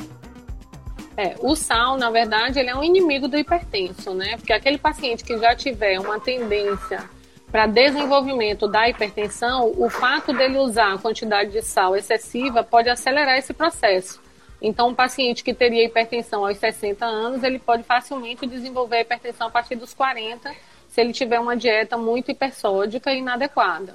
É, 1.17 1.35
o 1.41 1.57
sal, 1.57 1.97
na 1.97 2.11
verdade, 2.11 2.59
ele 2.59 2.69
é 2.69 2.77
um 2.77 2.85
inimigo 2.85 3.27
do 3.27 3.39
hipertenso, 3.39 4.13
né? 4.13 4.37
Porque 4.37 4.53
aquele 4.53 4.77
paciente 4.77 5.25
que 5.25 5.39
já 5.39 5.57
tiver 5.57 5.99
uma 5.99 6.21
tendência 6.21 7.09
para 7.51 7.67
desenvolvimento 7.67 8.69
da 8.69 8.89
hipertensão, 8.89 9.73
o 9.77 9.89
fato 9.89 10.33
dele 10.35 10.59
usar 10.59 10.95
a 10.95 10.99
quantidade 10.99 11.51
de 11.51 11.63
sal 11.63 11.97
excessiva 11.97 12.63
pode 12.63 12.91
acelerar 12.91 13.39
esse 13.39 13.55
processo. 13.55 14.21
Então, 14.61 14.89
um 14.89 14.95
paciente 14.95 15.43
que 15.43 15.55
teria 15.55 15.85
hipertensão 15.85 16.45
aos 16.45 16.59
60 16.59 17.07
anos, 17.07 17.43
ele 17.43 17.59
pode 17.59 17.85
facilmente 17.85 18.47
desenvolver 18.47 19.01
hipertensão 19.01 19.47
a 19.47 19.51
partir 19.51 19.77
dos 19.77 19.95
40, 19.95 20.53
se 20.89 21.01
ele 21.01 21.13
tiver 21.13 21.39
uma 21.39 21.57
dieta 21.57 21.97
muito 21.97 22.31
hipersódica 22.31 23.13
e 23.13 23.19
inadequada. 23.19 23.95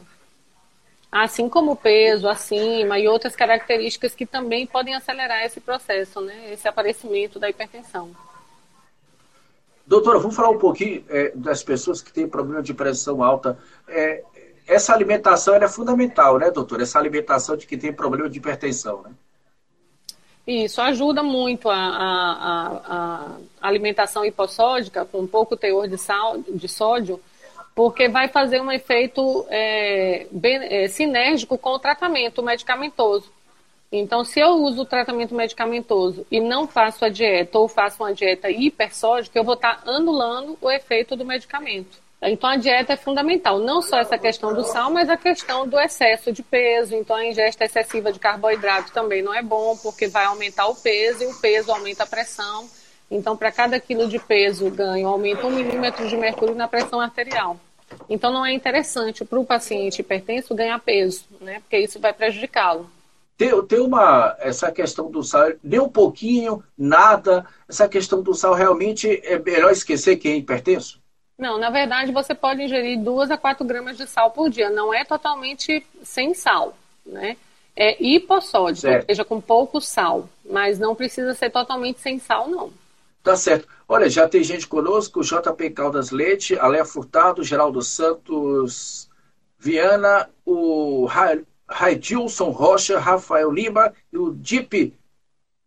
Assim 1.12 1.48
como 1.48 1.74
o 1.74 1.76
peso 1.76 2.28
acima 2.28 2.98
e 2.98 3.08
outras 3.08 3.36
características 3.36 4.16
que 4.16 4.26
também 4.26 4.66
podem 4.66 4.96
acelerar 4.96 5.44
esse 5.44 5.62
processo, 5.62 6.22
né? 6.22 6.52
esse 6.52 6.68
aparecimento 6.68 7.38
da 7.38 7.50
hipertensão. 7.50 8.16
Doutora, 9.86 10.18
vamos 10.20 10.36
falar 10.36 10.50
um 10.50 10.58
pouquinho 10.58 11.04
é, 11.10 11.32
das 11.36 11.62
pessoas 11.62 12.02
que 12.02 12.12
têm 12.12 12.28
problema 12.28 12.64
de 12.64 12.74
pressão 12.74 13.22
alta. 13.22 13.58
É, 13.88 14.24
essa 14.66 14.94
alimentação 14.94 15.56
é 15.56 15.68
fundamental, 15.68 16.38
né, 16.38 16.50
doutora? 16.50 16.84
Essa 16.84 17.00
alimentação 17.00 17.58
de 17.58 17.68
quem 17.68 17.78
tem 17.78 17.92
problema 17.92 18.30
de 18.30 18.38
hipertensão, 18.38 19.02
né? 19.02 19.12
Isso 20.46 20.82
ajuda 20.82 21.24
muito 21.24 21.70
a, 21.70 21.76
a, 21.76 22.82
a, 22.86 23.38
alimentação 23.62 24.26
hipossódica, 24.26 25.06
com 25.06 25.26
pouco 25.26 25.56
teor 25.56 25.88
de, 25.88 25.98
sal, 25.98 26.38
de 26.38 26.68
sódio, 26.68 27.20
porque 27.74 28.10
vai 28.10 28.28
fazer 28.28 28.62
um 28.62 28.70
efeito 28.70 29.46
é, 29.50 30.28
bem, 30.32 30.58
é, 30.64 30.88
sinérgico 30.90 31.58
com 31.58 31.70
o 31.70 31.80
tratamento 31.80 32.44
medicamentoso. 32.44 33.32
Então, 33.96 34.26
se 34.26 34.40
eu 34.40 34.54
uso 34.54 34.82
o 34.82 34.86
tratamento 34.86 35.36
medicamentoso 35.36 36.26
e 36.32 36.40
não 36.40 36.68
faço 36.68 37.06
a 37.06 37.10
dieta 37.10 37.60
ou 37.60 37.68
faço 37.68 38.02
uma 38.02 38.12
dieta 38.12 38.50
hipersódica, 38.50 39.38
eu 39.38 39.44
vou 39.44 39.54
estar 39.54 39.84
anulando 39.86 40.58
o 40.60 40.72
efeito 40.72 41.16
do 41.16 41.24
medicamento. 41.24 42.02
Então 42.20 42.50
a 42.50 42.56
dieta 42.56 42.94
é 42.94 42.98
fundamental, 42.98 43.60
não 43.60 43.84
só 43.84 44.00
essa 44.00 44.18
questão 44.18 44.52
do 44.52 44.64
sal, 44.64 44.90
mas 44.90 45.10
a 45.10 45.18
questão 45.18 45.68
do 45.68 45.80
excesso 45.80 46.32
de 46.32 46.42
peso. 46.42 46.96
Então 46.96 47.16
a 47.16 47.24
ingesta 47.24 47.66
excessiva 47.66 48.12
de 48.12 48.18
carboidrato 48.18 48.92
também 48.92 49.22
não 49.22 49.32
é 49.34 49.44
bom, 49.44 49.78
porque 49.78 50.08
vai 50.08 50.26
aumentar 50.26 50.66
o 50.66 50.76
peso 50.76 51.22
e 51.22 51.28
o 51.28 51.40
peso 51.40 51.72
aumenta 51.72 52.02
a 52.02 52.08
pressão. 52.08 52.68
Então, 53.12 53.38
para 53.38 53.52
cada 53.52 53.80
quilo 53.80 54.08
de 54.08 54.18
peso 54.18 54.72
ganho, 54.72 55.08
aumenta 55.08 55.46
um 55.46 55.52
milímetro 55.52 56.08
de 56.08 56.18
mercúrio 56.18 56.56
na 56.56 56.68
pressão 56.68 57.00
arterial. 57.00 57.60
Então, 58.10 58.34
não 58.34 58.44
é 58.44 58.54
interessante 58.54 59.24
para 59.24 59.40
o 59.40 59.46
paciente 59.46 60.00
hipertenso 60.00 60.56
ganhar 60.56 60.80
peso, 60.80 61.26
né? 61.40 61.60
Porque 61.60 61.78
isso 61.78 62.00
vai 62.00 62.12
prejudicá-lo. 62.12 62.90
Tem, 63.38 63.50
tem 63.66 63.80
uma, 63.80 64.36
essa 64.40 64.72
questão 64.72 65.10
do 65.10 65.24
sal, 65.24 65.52
nem 65.64 65.80
um 65.80 65.90
pouquinho, 65.90 66.64
nada. 66.78 67.46
Essa 67.68 67.88
questão 67.88 68.22
do 68.22 68.34
sal 68.34 68.54
realmente 68.54 69.22
é 69.24 69.40
melhor 69.40 69.72
esquecer 69.72 70.18
quem 70.18 70.34
é 70.34 70.38
hipertenso? 70.38 71.02
Não, 71.38 71.58
na 71.58 71.70
verdade 71.70 72.12
você 72.12 72.36
pode 72.36 72.62
ingerir 72.62 73.02
2 73.02 73.32
a 73.32 73.38
4 73.38 73.66
gramas 73.66 73.98
de 73.98 74.08
sal 74.08 74.32
por 74.32 74.50
dia. 74.50 74.70
Não 74.70 74.94
é 74.94 75.04
totalmente 75.04 75.86
sem 76.04 76.34
sal, 76.34 76.78
né? 77.06 77.38
É 77.76 78.02
hipossódico, 78.04 78.82
certo. 78.82 79.02
ou 79.02 79.08
seja, 79.08 79.26
com 79.26 79.42
pouco 79.42 79.82
sal. 79.82 80.30
Mas 80.46 80.78
não 80.78 80.94
precisa 80.94 81.34
ser 81.34 81.50
totalmente 81.50 82.00
sem 82.00 82.20
sal, 82.20 82.48
não. 82.48 82.72
Tá 83.24 83.36
certo. 83.36 83.68
Olha, 83.88 84.10
já 84.10 84.28
tem 84.28 84.44
gente 84.44 84.68
conosco, 84.68 85.24
JP 85.24 85.70
Caldas 85.72 86.12
Leite, 86.12 86.58
Aléa 86.60 86.86
Furtado, 86.86 87.44
Geraldo 87.44 87.82
Santos 87.82 89.10
Viana, 89.58 90.30
o 90.46 91.06
Raidilson 91.68 92.50
Rocha, 92.50 93.00
Rafael 93.00 93.52
Lima 93.52 93.94
e 94.12 94.18
o 94.18 94.34
Dip 94.34 94.94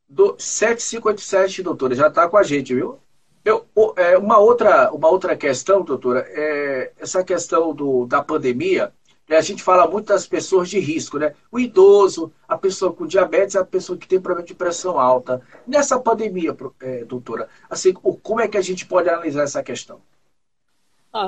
do 0.08 0.36
7587, 0.38 1.62
doutora. 1.62 1.94
Já 1.94 2.08
está 2.08 2.28
com 2.28 2.36
a 2.36 2.42
gente, 2.42 2.74
viu? 2.74 2.98
Eu, 3.44 3.64
é, 3.96 4.18
uma, 4.18 4.38
outra, 4.38 4.90
uma 4.92 5.08
outra 5.08 5.36
questão, 5.36 5.82
doutora, 5.82 6.26
é 6.28 6.92
essa 6.98 7.22
questão 7.22 7.72
do, 7.72 8.06
da 8.06 8.22
pandemia, 8.22 8.92
né, 9.28 9.36
a 9.36 9.40
gente 9.40 9.62
fala 9.62 9.88
muito 9.88 10.06
das 10.06 10.26
pessoas 10.26 10.68
de 10.68 10.78
risco, 10.78 11.18
né? 11.18 11.34
O 11.50 11.58
idoso, 11.58 12.32
a 12.46 12.56
pessoa 12.56 12.92
com 12.92 13.06
diabetes, 13.06 13.56
a 13.56 13.64
pessoa 13.64 13.98
que 13.98 14.06
tem 14.06 14.20
problema 14.20 14.46
de 14.46 14.54
pressão 14.54 14.98
alta. 14.98 15.42
Nessa 15.66 15.98
pandemia, 15.98 16.56
é, 16.80 17.04
doutora, 17.04 17.48
assim, 17.68 17.92
como 17.92 18.40
é 18.40 18.48
que 18.48 18.56
a 18.56 18.62
gente 18.62 18.86
pode 18.86 19.08
analisar 19.08 19.42
essa 19.42 19.62
questão? 19.62 20.00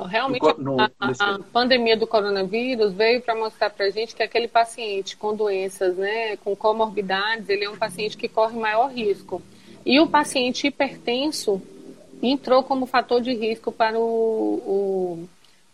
Realmente, 0.08 0.42
no, 0.58 0.76
no, 0.76 0.80
a, 0.80 0.90
a, 0.98 1.38
pandemia 1.52 1.96
do 1.96 2.06
coronavírus 2.06 2.92
veio 2.92 3.20
para 3.22 3.34
mostrar 3.34 3.70
para 3.70 3.86
a 3.86 3.90
gente 3.90 4.14
que 4.14 4.22
aquele 4.22 4.48
paciente 4.48 5.16
com 5.16 5.34
doenças, 5.34 5.96
né, 5.96 6.36
com 6.38 6.54
comorbidades, 6.54 7.48
ele 7.48 7.64
é 7.64 7.70
um 7.70 7.76
paciente 7.76 8.16
que 8.16 8.28
corre 8.28 8.58
maior 8.58 8.90
risco. 8.90 9.42
E 9.86 9.98
o 10.00 10.06
paciente 10.06 10.66
hipertenso, 10.66 11.62
entrou 12.22 12.62
como 12.62 12.86
fator 12.86 13.20
de 13.20 13.32
risco 13.32 13.70
para 13.72 13.98
o, 13.98 14.02
o, 14.02 15.28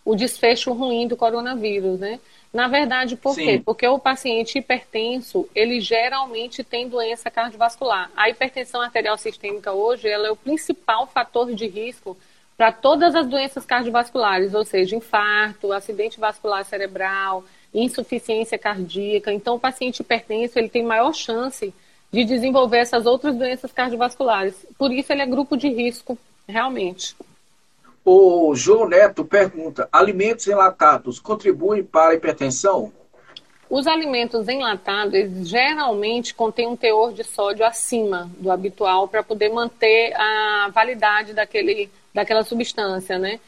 o 0.04 0.14
desfecho 0.14 0.72
ruim 0.72 1.08
do 1.08 1.16
coronavírus, 1.16 1.98
né? 1.98 2.20
Na 2.52 2.68
verdade, 2.68 3.16
por 3.16 3.34
Sim. 3.34 3.44
quê? 3.44 3.62
Porque 3.64 3.86
o 3.88 3.98
paciente 3.98 4.58
hipertenso, 4.58 5.48
ele 5.54 5.80
geralmente 5.80 6.62
tem 6.62 6.88
doença 6.88 7.28
cardiovascular. 7.28 8.12
A 8.16 8.30
hipertensão 8.30 8.80
arterial 8.80 9.18
sistêmica 9.18 9.72
hoje, 9.72 10.08
ela 10.08 10.28
é 10.28 10.30
o 10.30 10.36
principal 10.36 11.08
fator 11.08 11.52
de 11.52 11.66
risco 11.66 12.16
para 12.56 12.72
todas 12.72 13.14
as 13.14 13.26
doenças 13.26 13.64
cardiovasculares, 13.64 14.54
ou 14.54 14.64
seja, 14.64 14.96
infarto, 14.96 15.72
acidente 15.72 16.20
vascular 16.20 16.64
cerebral, 16.64 17.44
insuficiência 17.72 18.56
cardíaca. 18.56 19.32
Então, 19.32 19.56
o 19.56 19.60
paciente 19.60 20.00
hipertenso, 20.00 20.58
ele 20.58 20.68
tem 20.68 20.84
maior 20.84 21.12
chance 21.12 21.74
de 22.12 22.24
desenvolver 22.24 22.78
essas 22.78 23.06
outras 23.06 23.34
doenças 23.34 23.72
cardiovasculares. 23.72 24.54
Por 24.78 24.92
isso, 24.92 25.12
ele 25.12 25.22
é 25.22 25.26
grupo 25.26 25.56
de 25.56 25.68
risco 25.68 26.16
realmente. 26.46 27.16
O 28.04 28.54
João 28.54 28.88
Neto 28.88 29.24
pergunta: 29.24 29.88
alimentos 29.90 30.46
enlatados 30.46 31.18
contribuem 31.18 31.82
para 31.82 32.12
a 32.12 32.14
hipertensão? 32.14 32.92
Os 33.74 33.86
alimentos 33.86 34.48
enlatados 34.48 35.48
geralmente 35.48 36.32
contêm 36.32 36.66
um 36.66 36.76
teor 36.76 37.12
de 37.12 37.24
sódio 37.24 37.66
acima 37.66 38.30
do 38.38 38.50
habitual 38.50 39.08
para 39.08 39.22
poder 39.22 39.48
manter 39.48 40.12
a 40.14 40.70
validade 40.72 41.32
daquele, 41.32 41.90
daquela 42.14 42.44
substância, 42.44 43.18
né? 43.18 43.40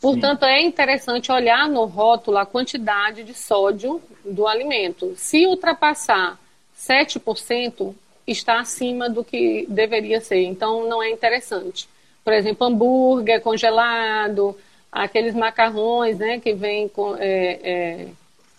Portanto, 0.00 0.44
Sim. 0.44 0.50
é 0.50 0.62
interessante 0.62 1.30
olhar 1.30 1.68
no 1.68 1.84
rótulo 1.84 2.38
a 2.38 2.46
quantidade 2.46 3.24
de 3.24 3.34
sódio 3.34 4.00
do 4.24 4.46
alimento. 4.46 5.12
Se 5.16 5.46
ultrapassar 5.46 6.38
7%, 6.76 7.94
está 8.26 8.60
acima 8.60 9.10
do 9.10 9.22
que 9.22 9.66
deveria 9.68 10.20
ser. 10.20 10.44
Então, 10.44 10.88
não 10.88 11.02
é 11.02 11.10
interessante 11.10 11.88
por 12.24 12.32
exemplo, 12.32 12.66
hambúrguer 12.66 13.40
congelado, 13.42 14.56
aqueles 14.90 15.34
macarrões 15.34 16.18
né, 16.18 16.40
que 16.40 16.54
vêm 16.54 16.88
com, 16.88 17.14
é, 17.16 17.60
é, 17.62 18.06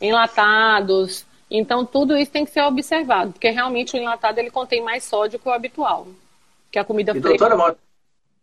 enlatados. 0.06 1.26
Então, 1.50 1.86
tudo 1.86 2.18
isso 2.18 2.32
tem 2.32 2.46
que 2.46 2.52
ser 2.52 2.62
observado, 2.62 3.32
porque 3.32 3.50
realmente 3.50 3.96
o 3.96 3.98
enlatado 3.98 4.40
ele 4.40 4.50
contém 4.50 4.82
mais 4.82 5.04
sódio 5.04 5.40
que 5.40 5.48
o 5.48 5.52
habitual, 5.52 6.08
que 6.72 6.80
a 6.80 6.84
comida 6.84 7.16
e, 7.16 7.20
doutora, 7.20 7.76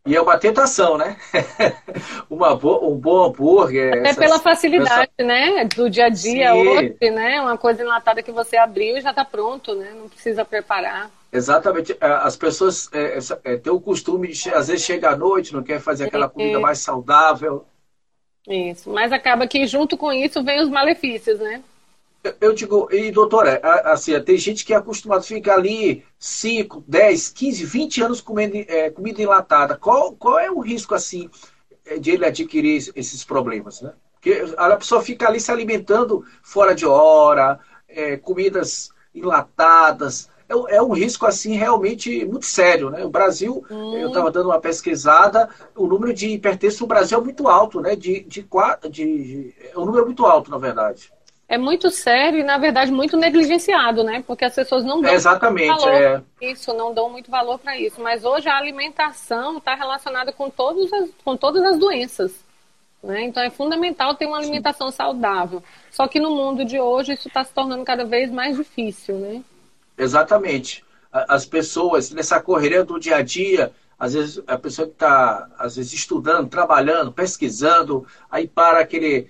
e 0.05 0.17
é 0.17 0.21
uma 0.21 0.37
tentação, 0.37 0.99
né? 0.99 1.17
uma 2.29 2.57
bo 2.57 2.91
um 2.91 2.97
bom 2.97 3.25
hambúrguer. 3.25 3.99
Até 3.99 4.15
pela 4.15 4.41
facilidade, 4.41 5.13
né? 5.21 5.65
Do 5.65 5.89
dia 5.89 6.07
a 6.07 6.09
dia, 6.09 6.53
Sim. 6.53 6.69
hoje, 6.69 7.11
né? 7.11 7.41
Uma 7.41 7.57
coisa 7.57 7.83
enlatada 7.83 8.21
que 8.21 8.33
você 8.33 8.57
abriu 8.57 8.97
e 8.97 9.01
já 9.01 9.11
está 9.11 9.25
pronto, 9.25 9.77
né? 9.77 9.93
Não 9.95 10.09
precisa 10.09 10.45
preparar. 10.45 11.09
Exatamente. 11.33 11.97
É, 12.01 12.07
as 12.07 12.37
pessoas 12.37 12.91
é, 12.93 13.19
é, 13.45 13.57
têm 13.57 13.73
o 13.73 13.81
costume 13.81 14.29
de, 14.29 14.51
às 14.51 14.67
vezes, 14.67 14.85
chegar 14.85 15.13
à 15.13 15.17
noite, 15.17 15.55
não 15.55 15.63
quer 15.63 15.81
fazer 15.81 16.07
aquela 16.07 16.29
comida 16.29 16.59
mais 16.59 16.79
saudável. 16.79 17.65
Isso. 18.49 18.91
Mas 18.91 19.13
acaba 19.13 19.47
que, 19.47 19.67
junto 19.67 19.97
com 19.97 20.13
isso, 20.13 20.43
vem 20.43 20.61
os 20.61 20.69
malefícios, 20.69 21.39
né? 21.39 21.63
Eu 22.41 22.53
digo, 22.53 22.89
e 22.93 23.11
doutora, 23.11 23.61
assim, 23.85 24.19
tem 24.21 24.37
gente 24.37 24.65
que 24.65 24.73
é 24.73 24.77
acostumado 24.77 25.21
a 25.21 25.23
ficar 25.23 25.55
ali 25.55 26.05
5, 26.21 26.85
10, 26.87 27.29
15, 27.31 27.65
20 27.65 28.03
anos 28.03 28.21
comendo 28.21 28.57
é, 28.57 28.91
comida 28.91 29.21
enlatada. 29.21 29.77
Qual, 29.77 30.13
qual 30.13 30.39
é 30.39 30.49
o 30.49 30.61
risco, 30.61 30.95
assim, 30.95 31.29
é, 31.85 31.99
de 31.99 32.13
ele 32.13 32.25
adquirir 32.25 32.93
esses 32.95 33.25
problemas, 33.25 33.81
né? 33.81 33.93
Porque 34.13 34.45
a 34.57 34.77
pessoa 34.77 35.03
fica 35.03 35.27
ali 35.27 35.41
se 35.41 35.51
alimentando 35.51 36.25
fora 36.45 36.77
de 36.77 36.87
hora, 36.87 37.59
é, 37.89 38.17
comidas 38.17 38.91
enlatadas, 39.13 40.31
é, 40.53 40.77
é 40.77 40.83
um 40.83 40.93
risco 40.93 41.27
assim 41.27 41.57
realmente 41.57 42.25
muito 42.25 42.47
sério, 42.47 42.91
né? 42.91 43.05
O 43.05 43.11
Brasil, 43.11 43.65
hum. 43.71 43.97
eu 43.97 44.09
estava 44.09 44.31
dando 44.31 44.47
uma 44.47 44.61
pesquisada, 44.61 45.49
o 45.75 45.87
número 45.87 46.13
de 46.13 46.29
hipertensos 46.29 46.81
no 46.81 46.87
Brasil 46.87 47.19
é 47.19 47.23
muito 47.23 47.49
alto, 47.49 47.81
né? 47.81 47.97
De, 47.97 48.21
de, 48.21 48.47
de, 48.47 48.89
de, 48.91 49.55
é 49.73 49.79
um 49.79 49.85
número 49.85 50.07
muito 50.07 50.25
alto, 50.25 50.51
na 50.51 50.59
verdade 50.59 51.11
é 51.53 51.59
muito 51.59 51.91
sério 51.91 52.39
e, 52.39 52.43
na 52.43 52.57
verdade, 52.57 52.91
muito 52.91 53.15
negligenciado, 53.15 54.03
né? 54.03 54.25
Porque 54.27 54.43
as 54.43 54.55
pessoas 54.55 54.83
não 54.87 55.03
dão 55.03 55.13
exatamente, 55.13 55.83
valor 55.83 55.93
é. 55.93 56.23
isso, 56.41 56.73
não 56.73 56.95
dão 56.95 57.11
muito 57.11 57.31
valor 57.31 57.59
para 57.59 57.77
isso. 57.77 58.01
Mas 58.01 58.25
hoje 58.25 58.49
a 58.49 58.57
alimentação 58.57 59.59
está 59.59 59.75
relacionada 59.75 60.33
com, 60.33 60.49
todos 60.49 60.91
as, 60.91 61.11
com 61.23 61.37
todas 61.37 61.63
as 61.63 61.79
doenças. 61.79 62.33
Né? 63.03 63.25
Então 63.25 63.43
é 63.43 63.51
fundamental 63.51 64.15
ter 64.15 64.25
uma 64.25 64.39
alimentação 64.39 64.91
saudável. 64.91 65.63
Só 65.91 66.09
que 66.09 66.19
no 66.19 66.31
mundo 66.31 66.65
de 66.65 66.81
hoje 66.81 67.13
isso 67.13 67.29
está 67.29 67.45
se 67.45 67.53
tornando 67.53 67.85
cada 67.85 68.07
vez 68.07 68.31
mais 68.31 68.57
difícil, 68.57 69.17
né? 69.17 69.43
Exatamente. 70.03 70.85
As 71.11 71.45
pessoas, 71.45 72.11
nessa 72.11 72.41
correria 72.41 72.85
do 72.85 72.99
dia 72.99 73.17
a 73.17 73.23
dia, 73.23 73.73
às 73.99 74.15
vezes 74.15 74.43
a 74.47 74.59
pessoa 74.59 74.89
que 74.89 74.95
está, 74.95 75.49
às 75.59 75.77
vezes, 75.77 75.93
estudando, 75.93 76.49
trabalhando, 76.49 77.13
pesquisando, 77.13 78.07
aí 78.31 78.49
para 78.49 78.81
aquele 78.81 79.29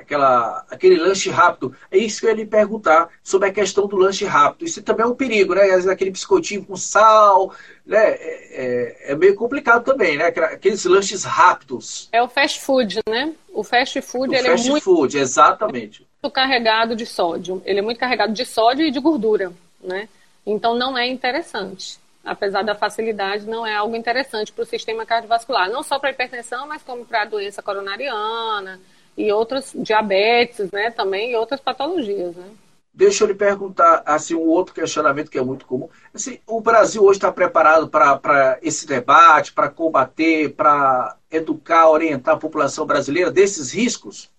aquela, 0.00 0.64
aquele 0.70 0.96
lanche 0.96 1.30
rápido. 1.30 1.74
É 1.90 1.98
isso 1.98 2.20
que 2.20 2.26
eu 2.26 2.30
ia 2.30 2.36
lhe 2.36 2.46
perguntar 2.46 3.08
sobre 3.22 3.48
a 3.48 3.52
questão 3.52 3.86
do 3.86 3.96
lanche 3.96 4.24
rápido. 4.24 4.66
Isso 4.66 4.82
também 4.82 5.04
é 5.04 5.08
um 5.08 5.14
perigo, 5.14 5.54
né? 5.54 5.62
Às 5.62 5.70
vezes 5.70 5.88
aquele 5.88 6.10
biscoitinho 6.10 6.64
com 6.64 6.76
sal, 6.76 7.52
né? 7.84 7.98
É, 7.98 9.06
é, 9.08 9.12
é 9.12 9.16
meio 9.16 9.34
complicado 9.34 9.84
também, 9.84 10.16
né? 10.16 10.26
Aqueles 10.26 10.84
lanches 10.84 11.24
rápidos. 11.24 12.08
É 12.12 12.22
o 12.22 12.28
fast 12.28 12.60
food, 12.60 13.00
né? 13.08 13.32
O 13.52 13.64
fast 13.64 14.00
food, 14.02 14.34
o 14.34 14.38
ele 14.38 14.48
fast 14.48 14.66
é 14.66 14.70
muito... 14.70 14.84
food, 14.84 15.18
exatamente. 15.18 16.06
Muito 16.22 16.34
carregado 16.34 16.94
de 16.94 17.06
sódio. 17.06 17.62
Ele 17.64 17.78
é 17.78 17.82
muito 17.82 17.98
carregado 17.98 18.32
de 18.32 18.44
sódio 18.44 18.86
e 18.86 18.90
de 18.90 19.00
gordura, 19.00 19.52
né? 19.80 20.08
Então 20.46 20.74
não 20.74 20.96
é 20.96 21.06
interessante. 21.06 21.98
Apesar 22.24 22.62
da 22.62 22.74
facilidade, 22.74 23.46
não 23.46 23.64
é 23.64 23.74
algo 23.76 23.94
interessante 23.94 24.52
para 24.52 24.62
o 24.62 24.66
sistema 24.66 25.06
cardiovascular. 25.06 25.70
Não 25.70 25.82
só 25.82 25.98
para 25.98 26.10
a 26.10 26.12
hipertensão, 26.12 26.66
mas 26.66 26.82
como 26.82 27.04
para 27.04 27.22
a 27.22 27.26
doença 27.26 27.62
coronariana, 27.62 28.80
e 29.16 29.32
outras 29.32 29.72
diabetes, 29.74 30.70
né, 30.70 30.90
também 30.90 31.32
e 31.32 31.36
outras 31.36 31.60
patologias, 31.60 32.36
né? 32.36 32.50
Deixa 32.92 33.24
eu 33.24 33.28
lhe 33.28 33.34
perguntar 33.34 34.02
assim 34.06 34.34
um 34.34 34.48
outro 34.48 34.74
questionamento 34.74 35.30
que 35.30 35.38
é 35.38 35.42
muito 35.42 35.66
comum. 35.66 35.88
Assim, 36.14 36.38
o 36.46 36.62
Brasil 36.62 37.04
hoje 37.04 37.18
está 37.18 37.30
preparado 37.30 37.88
para 37.88 38.58
esse 38.62 38.86
debate, 38.86 39.52
para 39.52 39.68
combater, 39.68 40.54
para 40.54 41.14
educar, 41.30 41.90
orientar 41.90 42.34
a 42.34 42.38
população 42.38 42.86
brasileira 42.86 43.30
desses 43.30 43.70
riscos? 43.70 44.30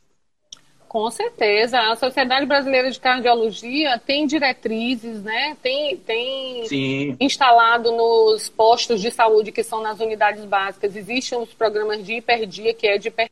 Com 0.98 1.12
certeza. 1.12 1.80
A 1.80 1.96
Sociedade 1.96 2.48
Brasileira 2.48 2.90
de 2.90 3.00
Cardiologia 3.00 4.00
tem 4.00 4.26
diretrizes, 4.26 5.22
né? 5.22 5.56
Tem, 5.62 5.96
tem 5.96 6.66
Sim. 6.66 7.16
instalado 7.20 7.92
nos 7.92 8.50
postos 8.50 9.00
de 9.00 9.12
saúde 9.12 9.52
que 9.52 9.64
são 9.64 9.80
nas 9.80 10.00
unidades 10.00 10.44
básicas. 10.44 10.96
Existem 10.96 11.38
os 11.38 11.54
programas 11.54 12.04
de 12.04 12.16
hiperdia, 12.16 12.74
que 12.74 12.88
é 12.88 12.98
de 12.98 13.10
hiper 13.10 13.30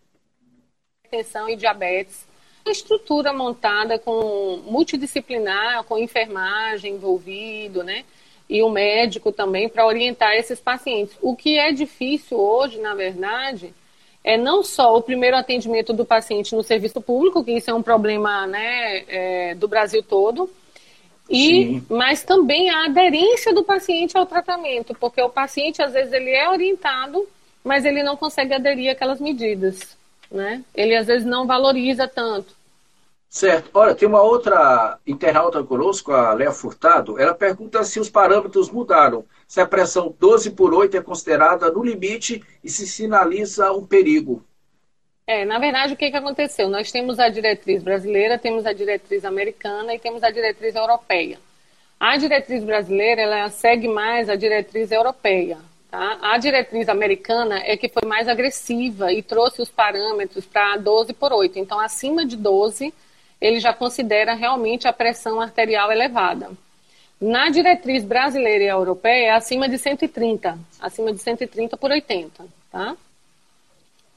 hipertensão 1.05 1.49
e 1.49 1.55
diabetes. 1.55 2.27
Uma 2.63 2.71
estrutura 2.71 3.33
montada 3.33 3.97
com 3.97 4.61
multidisciplinar, 4.67 5.85
com 5.85 5.97
enfermagem 5.97 6.93
envolvido, 6.93 7.83
né? 7.83 8.05
E 8.47 8.61
o 8.61 8.69
médico 8.69 9.31
também 9.31 9.67
para 9.67 9.87
orientar 9.87 10.33
esses 10.35 10.59
pacientes. 10.59 11.17
O 11.19 11.35
que 11.35 11.57
é 11.57 11.71
difícil 11.71 12.39
hoje, 12.39 12.79
na 12.79 12.93
verdade, 12.93 13.73
é 14.25 14.37
não 14.37 14.63
só 14.63 14.97
o 14.97 15.01
primeiro 15.01 15.37
atendimento 15.37 15.93
do 15.93 16.03
paciente 16.03 16.55
no 16.55 16.63
serviço 16.63 16.99
público, 16.99 17.43
que 17.43 17.51
isso 17.51 17.69
é 17.69 17.73
um 17.73 17.83
problema 17.83 18.47
né, 18.47 19.03
é, 19.07 19.55
do 19.55 19.67
Brasil 19.67 20.03
todo, 20.03 20.49
e, 21.29 21.81
mas 21.89 22.23
também 22.23 22.69
a 22.69 22.85
aderência 22.85 23.53
do 23.53 23.63
paciente 23.63 24.17
ao 24.17 24.25
tratamento, 24.25 24.93
porque 24.95 25.21
o 25.21 25.29
paciente, 25.29 25.81
às 25.81 25.93
vezes, 25.93 26.11
ele 26.11 26.31
é 26.31 26.49
orientado, 26.49 27.27
mas 27.63 27.85
ele 27.85 28.03
não 28.03 28.17
consegue 28.17 28.53
aderir 28.53 28.91
àquelas 28.91 29.21
medidas 29.21 29.95
né? 30.31 30.63
Ele 30.73 30.95
às 30.95 31.07
vezes 31.07 31.25
não 31.25 31.45
valoriza 31.45 32.07
tanto. 32.07 32.54
Certo. 33.29 33.69
Olha, 33.73 33.93
tem 33.93 34.07
uma 34.07 34.21
outra 34.21 34.97
internauta 35.05 35.61
conosco, 35.63 36.11
a 36.11 36.33
Léa 36.33 36.51
Furtado. 36.51 37.19
Ela 37.19 37.33
pergunta 37.33 37.83
se 37.83 37.99
os 37.99 38.09
parâmetros 38.09 38.69
mudaram. 38.69 39.25
Se 39.47 39.59
a 39.59 39.67
pressão 39.67 40.15
12 40.17 40.51
por 40.51 40.73
8 40.73 40.97
é 40.97 41.01
considerada 41.01 41.69
no 41.69 41.83
limite 41.83 42.43
e 42.63 42.69
se 42.69 42.87
sinaliza 42.87 43.71
um 43.73 43.85
perigo. 43.85 44.43
É, 45.27 45.43
na 45.43 45.57
verdade, 45.57 45.93
o 45.93 45.97
que, 45.97 46.11
que 46.11 46.17
aconteceu? 46.17 46.69
Nós 46.69 46.91
temos 46.91 47.19
a 47.19 47.29
diretriz 47.29 47.81
brasileira, 47.81 48.37
temos 48.37 48.65
a 48.65 48.73
diretriz 48.73 49.25
americana 49.25 49.93
e 49.93 49.99
temos 49.99 50.23
a 50.23 50.29
diretriz 50.29 50.75
europeia. 50.75 51.39
A 51.99 52.17
diretriz 52.17 52.63
brasileira, 52.63 53.21
ela 53.21 53.49
segue 53.49 53.87
mais 53.87 54.29
a 54.29 54.35
diretriz 54.35 54.91
europeia. 54.91 55.57
Tá? 55.89 56.19
A 56.21 56.37
diretriz 56.37 56.87
americana 56.89 57.59
é 57.65 57.75
que 57.75 57.89
foi 57.89 58.07
mais 58.07 58.27
agressiva 58.27 59.11
e 59.11 59.23
trouxe 59.23 59.61
os 59.61 59.69
parâmetros 59.69 60.45
para 60.45 60.77
12 60.77 61.13
por 61.13 61.33
8. 61.33 61.57
Então, 61.57 61.79
acima 61.79 62.25
de 62.25 62.35
12, 62.35 62.93
ele 63.45 63.59
já 63.59 63.73
considera 63.73 64.33
realmente 64.33 64.87
a 64.87 64.93
pressão 64.93 65.39
arterial 65.39 65.91
elevada. 65.91 66.49
Na 67.21 67.49
diretriz 67.49 68.03
brasileira 68.03 68.63
e 68.63 68.67
europeia 68.67 69.27
é 69.27 69.31
acima 69.31 69.69
de 69.69 69.77
130, 69.77 70.57
acima 70.81 71.13
de 71.13 71.19
130 71.19 71.77
por 71.77 71.91
80, 71.91 72.45
tá? 72.71 72.97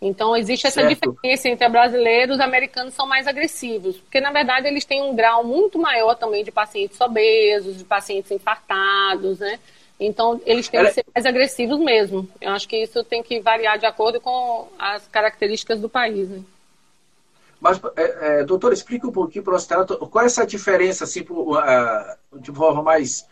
Então 0.01 0.37
existe 0.37 0.67
essa 0.67 0.81
certo. 0.81 1.12
diferença 1.12 1.49
entre 1.49 1.69
brasileiros 1.69 2.37
e 2.37 2.38
os 2.38 2.41
americanos 2.41 2.95
são 2.95 3.07
mais 3.07 3.27
agressivos, 3.27 3.97
porque 3.99 4.21
na 4.21 4.31
verdade 4.31 4.67
eles 4.67 4.85
têm 4.85 5.03
um 5.03 5.14
grau 5.14 5.45
muito 5.45 5.79
maior 5.79 6.14
também 6.14 6.43
de 6.43 6.51
pacientes 6.51 7.01
obesos, 7.01 7.77
de 7.77 7.85
pacientes 7.85 8.31
infartados, 8.31 9.41
né? 9.41 9.59
Então, 10.01 10.41
eles 10.47 10.69
têm 10.69 10.85
que 10.85 10.93
ser 10.93 11.05
mais 11.12 11.27
agressivos 11.27 11.81
mesmo. 11.81 12.29
Eu 12.41 12.53
acho 12.53 12.69
que 12.69 12.77
isso 12.77 13.03
tem 13.03 13.21
que 13.21 13.41
variar 13.41 13.79
de 13.79 13.87
acordo 13.87 14.21
com 14.21 14.69
as 14.79 15.09
características 15.09 15.81
do 15.81 15.88
país. 15.88 16.29
Né? 16.29 16.41
Mas, 17.61 17.81
é, 17.97 18.40
é, 18.40 18.44
doutor, 18.44 18.73
explica 18.73 19.07
um 19.07 19.12
pouquinho 19.12 19.44
para 19.44 19.57
o 20.01 20.07
qual 20.09 20.23
é 20.23 20.27
essa 20.27 20.47
diferença, 20.47 21.05
assim, 21.05 21.23
pro, 21.23 21.53
uh, 21.53 22.40
de 22.40 22.53
forma 22.53 22.83
mais 22.83 23.27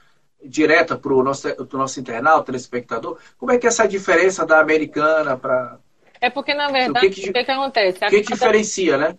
direta 0.44 0.96
para 0.96 1.12
o 1.12 1.22
nosso, 1.22 1.48
nosso 1.72 2.00
internauta, 2.00 2.46
telespectador, 2.46 3.18
como 3.38 3.52
é 3.52 3.58
que 3.58 3.66
é 3.66 3.68
essa 3.68 3.86
diferença 3.86 4.44
da 4.44 4.60
americana 4.60 5.36
para... 5.36 5.78
É 6.20 6.30
porque, 6.30 6.54
na 6.54 6.68
verdade, 6.68 7.06
o 7.06 7.10
que, 7.10 7.20
que, 7.22 7.30
o 7.30 7.32
que, 7.32 7.44
que 7.44 7.50
acontece? 7.50 8.04
O 8.04 8.08
que 8.08 8.22
cada... 8.22 8.34
diferencia, 8.34 8.96
né? 8.96 9.18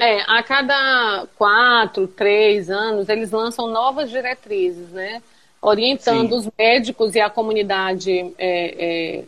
É, 0.00 0.22
a 0.22 0.42
cada 0.42 1.26
quatro, 1.36 2.06
três 2.06 2.70
anos, 2.70 3.08
eles 3.08 3.30
lançam 3.30 3.68
novas 3.68 4.10
diretrizes, 4.10 4.88
né? 4.90 5.22
orientando 5.64 6.28
Sim. 6.28 6.34
os 6.34 6.48
médicos 6.58 7.14
e 7.14 7.20
a 7.20 7.30
comunidade 7.30 8.10
é, 8.10 8.34
é, 8.38 9.24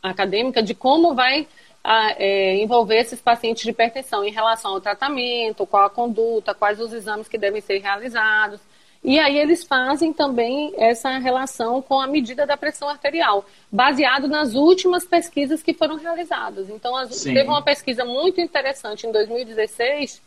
acadêmica 0.00 0.62
de 0.62 0.72
como 0.72 1.14
vai 1.14 1.48
a, 1.82 2.12
é, 2.18 2.56
envolver 2.56 2.98
esses 2.98 3.20
pacientes 3.20 3.62
de 3.62 3.70
hipertensão 3.70 4.24
em 4.24 4.30
relação 4.30 4.72
ao 4.72 4.80
tratamento, 4.80 5.66
qual 5.66 5.86
a 5.86 5.90
conduta, 5.90 6.54
quais 6.54 6.80
os 6.80 6.92
exames 6.92 7.28
que 7.28 7.38
devem 7.38 7.60
ser 7.60 7.78
realizados. 7.78 8.60
E 9.02 9.18
aí 9.18 9.38
eles 9.38 9.64
fazem 9.64 10.12
também 10.12 10.74
essa 10.76 11.16
relação 11.16 11.80
com 11.80 11.98
a 11.98 12.06
medida 12.06 12.46
da 12.46 12.56
pressão 12.56 12.86
arterial, 12.86 13.46
baseado 13.72 14.28
nas 14.28 14.54
últimas 14.54 15.06
pesquisas 15.06 15.62
que 15.62 15.72
foram 15.72 15.96
realizadas. 15.96 16.68
Então, 16.68 16.94
as, 16.94 17.22
teve 17.22 17.48
uma 17.48 17.62
pesquisa 17.62 18.04
muito 18.04 18.40
interessante 18.42 19.06
em 19.06 19.12
2016 19.12 20.20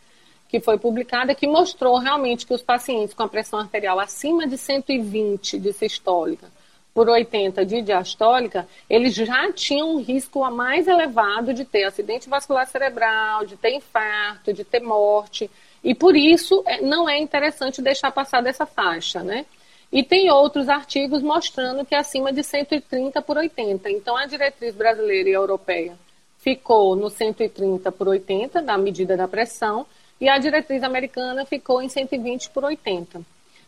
que 0.48 0.60
foi 0.60 0.78
publicada 0.78 1.34
que 1.34 1.46
mostrou 1.46 1.98
realmente 1.98 2.46
que 2.46 2.54
os 2.54 2.62
pacientes 2.62 3.14
com 3.14 3.22
a 3.22 3.28
pressão 3.28 3.58
arterial 3.58 3.98
acima 3.98 4.46
de 4.46 4.58
120 4.58 5.58
de 5.58 5.72
sistólica 5.72 6.48
por 6.94 7.08
80 7.08 7.66
de 7.66 7.82
diastólica, 7.82 8.68
eles 8.88 9.12
já 9.12 9.52
tinham 9.52 9.96
um 9.96 10.00
risco 10.00 10.48
mais 10.48 10.86
elevado 10.86 11.52
de 11.52 11.64
ter 11.64 11.82
acidente 11.82 12.28
vascular 12.28 12.66
cerebral, 12.68 13.44
de 13.44 13.56
ter 13.56 13.74
infarto, 13.74 14.52
de 14.52 14.62
ter 14.62 14.80
morte. 14.80 15.50
E 15.82 15.92
por 15.92 16.16
isso 16.16 16.62
é, 16.64 16.80
não 16.80 17.08
é 17.08 17.18
interessante 17.18 17.82
deixar 17.82 18.12
passar 18.12 18.40
dessa 18.40 18.64
faixa, 18.64 19.24
né? 19.24 19.44
E 19.92 20.02
tem 20.04 20.30
outros 20.30 20.68
artigos 20.68 21.20
mostrando 21.20 21.84
que 21.84 21.94
é 21.94 21.98
acima 21.98 22.32
de 22.32 22.44
130 22.44 23.20
por 23.22 23.36
80. 23.36 23.90
Então 23.90 24.16
a 24.16 24.26
diretriz 24.26 24.74
brasileira 24.74 25.28
e 25.28 25.32
europeia 25.32 25.98
ficou 26.38 26.94
no 26.94 27.10
130 27.10 27.90
por 27.90 28.06
80 28.06 28.62
da 28.62 28.78
medida 28.78 29.16
da 29.16 29.26
pressão 29.26 29.84
e 30.20 30.28
a 30.28 30.38
diretriz 30.38 30.82
americana 30.82 31.44
ficou 31.44 31.82
em 31.82 31.88
120 31.88 32.50
por 32.50 32.64
80. 32.64 33.20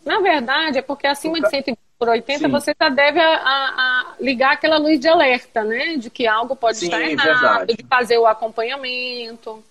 Na 0.05 0.21
verdade, 0.21 0.79
é 0.79 0.83
porque 0.83 1.07
acima 1.07 1.41
de 1.41 1.51
120 1.51 1.86
por 1.99 2.09
80 2.09 2.39
Sim. 2.39 2.51
você 2.51 2.75
já 2.81 2.89
deve 2.89 3.21
a, 3.21 3.35
a, 3.35 3.41
a 3.41 4.15
ligar 4.21 4.53
aquela 4.53 4.79
luz 4.79 5.01
de 5.01 5.09
alerta, 5.09 5.65
né? 5.65 5.97
De 5.97 6.11
que 6.11 6.27
algo 6.27 6.55
pode 6.55 6.79
Sim, 6.79 6.87
estar 6.87 7.01
errado, 7.01 7.41
verdade. 7.41 7.77
de 7.77 7.85
fazer 7.87 8.19
o 8.19 8.27
acompanhamento. 8.27 9.63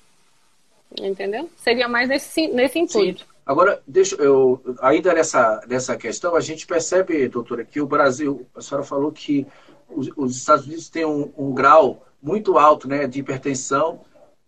Entendeu? 0.99 1.49
Seria 1.57 1.87
mais 1.87 2.07
nesse, 2.07 2.47
nesse 2.47 2.79
intuito. 2.79 3.21
Sim. 3.21 3.29
Agora, 3.45 3.81
deixa 3.85 4.15
eu, 4.15 4.59
ainda 4.81 5.13
nessa, 5.13 5.61
nessa 5.67 5.95
questão, 5.95 6.35
a 6.35 6.39
gente 6.39 6.65
percebe, 6.65 7.27
doutora, 7.27 7.63
que 7.63 7.79
o 7.79 7.85
Brasil, 7.85 8.47
a 8.55 8.61
senhora 8.61 8.85
falou 8.85 9.11
que 9.11 9.45
os, 9.87 10.09
os 10.15 10.35
Estados 10.35 10.65
Unidos 10.65 10.89
têm 10.89 11.05
um, 11.05 11.31
um 11.37 11.53
grau 11.53 12.03
muito 12.23 12.57
alto 12.57 12.87
né, 12.87 13.05
de 13.05 13.19
hipertensão 13.19 14.01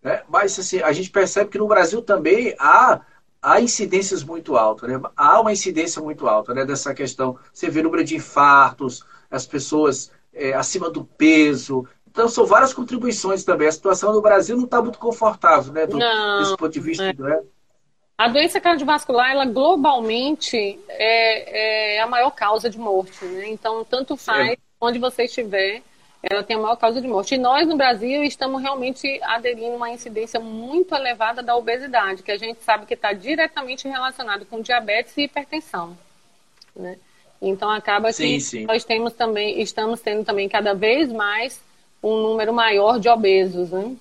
né? 0.08 0.22
Mas 0.30 0.58
assim, 0.58 0.82
a 0.82 0.92
gente 0.92 1.10
percebe 1.10 1.50
que 1.50 1.58
no 1.58 1.68
Brasil 1.68 2.02
também 2.02 2.56
há, 2.60 3.02
há 3.48 3.62
incidências 3.62 4.26
muito 4.26 4.58
altas, 4.58 4.90
né? 4.90 5.00
Há 5.16 5.40
uma 5.40 5.54
incidência 5.54 6.02
muito 6.02 6.28
alta, 6.28 6.54
né? 6.54 6.66
Dessa 6.66 6.94
questão. 6.94 7.40
Você 7.54 7.70
vê 7.70 7.80
o 7.80 7.84
número 7.84 8.04
de 8.04 8.18
infartos, 8.18 9.06
as 9.32 9.48
pessoas 9.48 10.12
é, 10.34 10.54
acima 10.54 10.90
do 10.90 11.06
peso. 11.06 11.88
Então, 12.10 12.28
são 12.28 12.46
várias 12.46 12.74
contribuições 12.74 13.46
também. 13.46 13.70
A 13.70 13.72
situação 13.72 14.12
no 14.12 14.22
Brasil 14.22 14.58
não 14.58 14.66
está 14.66 14.82
muito 14.82 15.00
confortável, 15.00 15.72
né? 15.72 15.88
Do, 15.88 15.98
não, 15.98 16.40
desse 16.40 16.58
ponto 16.58 16.74
de 16.74 16.80
vista, 16.82 17.06
é. 17.06 17.14
né? 17.14 17.42
A 18.18 18.28
doença 18.28 18.60
cardiovascular, 18.60 19.32
ela 19.32 19.46
globalmente 19.46 20.78
é, 20.90 21.96
é 21.98 22.02
a 22.02 22.08
maior 22.08 22.32
causa 22.32 22.70
de 22.70 22.78
morte, 22.78 23.24
né? 23.24 23.48
Então, 23.48 23.86
tanto 23.86 24.18
faz 24.18 24.52
é. 24.52 24.58
onde 24.82 25.00
você 25.00 25.24
estiver, 25.24 25.82
ela 26.22 26.44
tem 26.44 26.56
a 26.56 26.60
maior 26.60 26.76
causa 26.76 27.02
de 27.02 27.08
morte. 27.08 27.36
E 27.36 27.38
nós, 27.38 27.68
no 27.68 27.78
Brasil, 27.78 28.24
estamos 28.24 28.62
realmente 28.62 29.20
aderindo 29.24 29.74
a 29.74 29.78
uma 29.78 29.90
incidência 29.90 30.40
muito 30.40 30.94
elevada 30.96 31.44
da 31.44 31.56
obesidade, 31.56 32.24
que 32.24 32.32
a 32.32 32.38
gente 32.38 32.64
sabe 32.64 32.86
que 32.86 32.94
está 32.94 33.14
diretamente 33.14 33.88
relacionado 33.88 34.46
com 34.46 34.62
diabetes 34.62 35.16
e 35.18 35.24
hipertensão, 35.24 35.98
né? 36.76 36.98
Então, 37.42 37.70
acaba 37.70 38.12
sim, 38.12 38.36
que 38.36 38.42
sim. 38.42 38.66
nós 38.66 38.84
temos 38.84 39.14
também, 39.14 39.62
estamos 39.62 40.02
tendo 40.02 40.26
também 40.26 40.50
cada 40.50 40.74
vez 40.74 41.12
mais 41.12 41.62
um 42.02 42.18
número 42.22 42.52
maior 42.52 43.00
de 43.00 43.08
obesos, 43.08 43.70
né? 43.70 43.96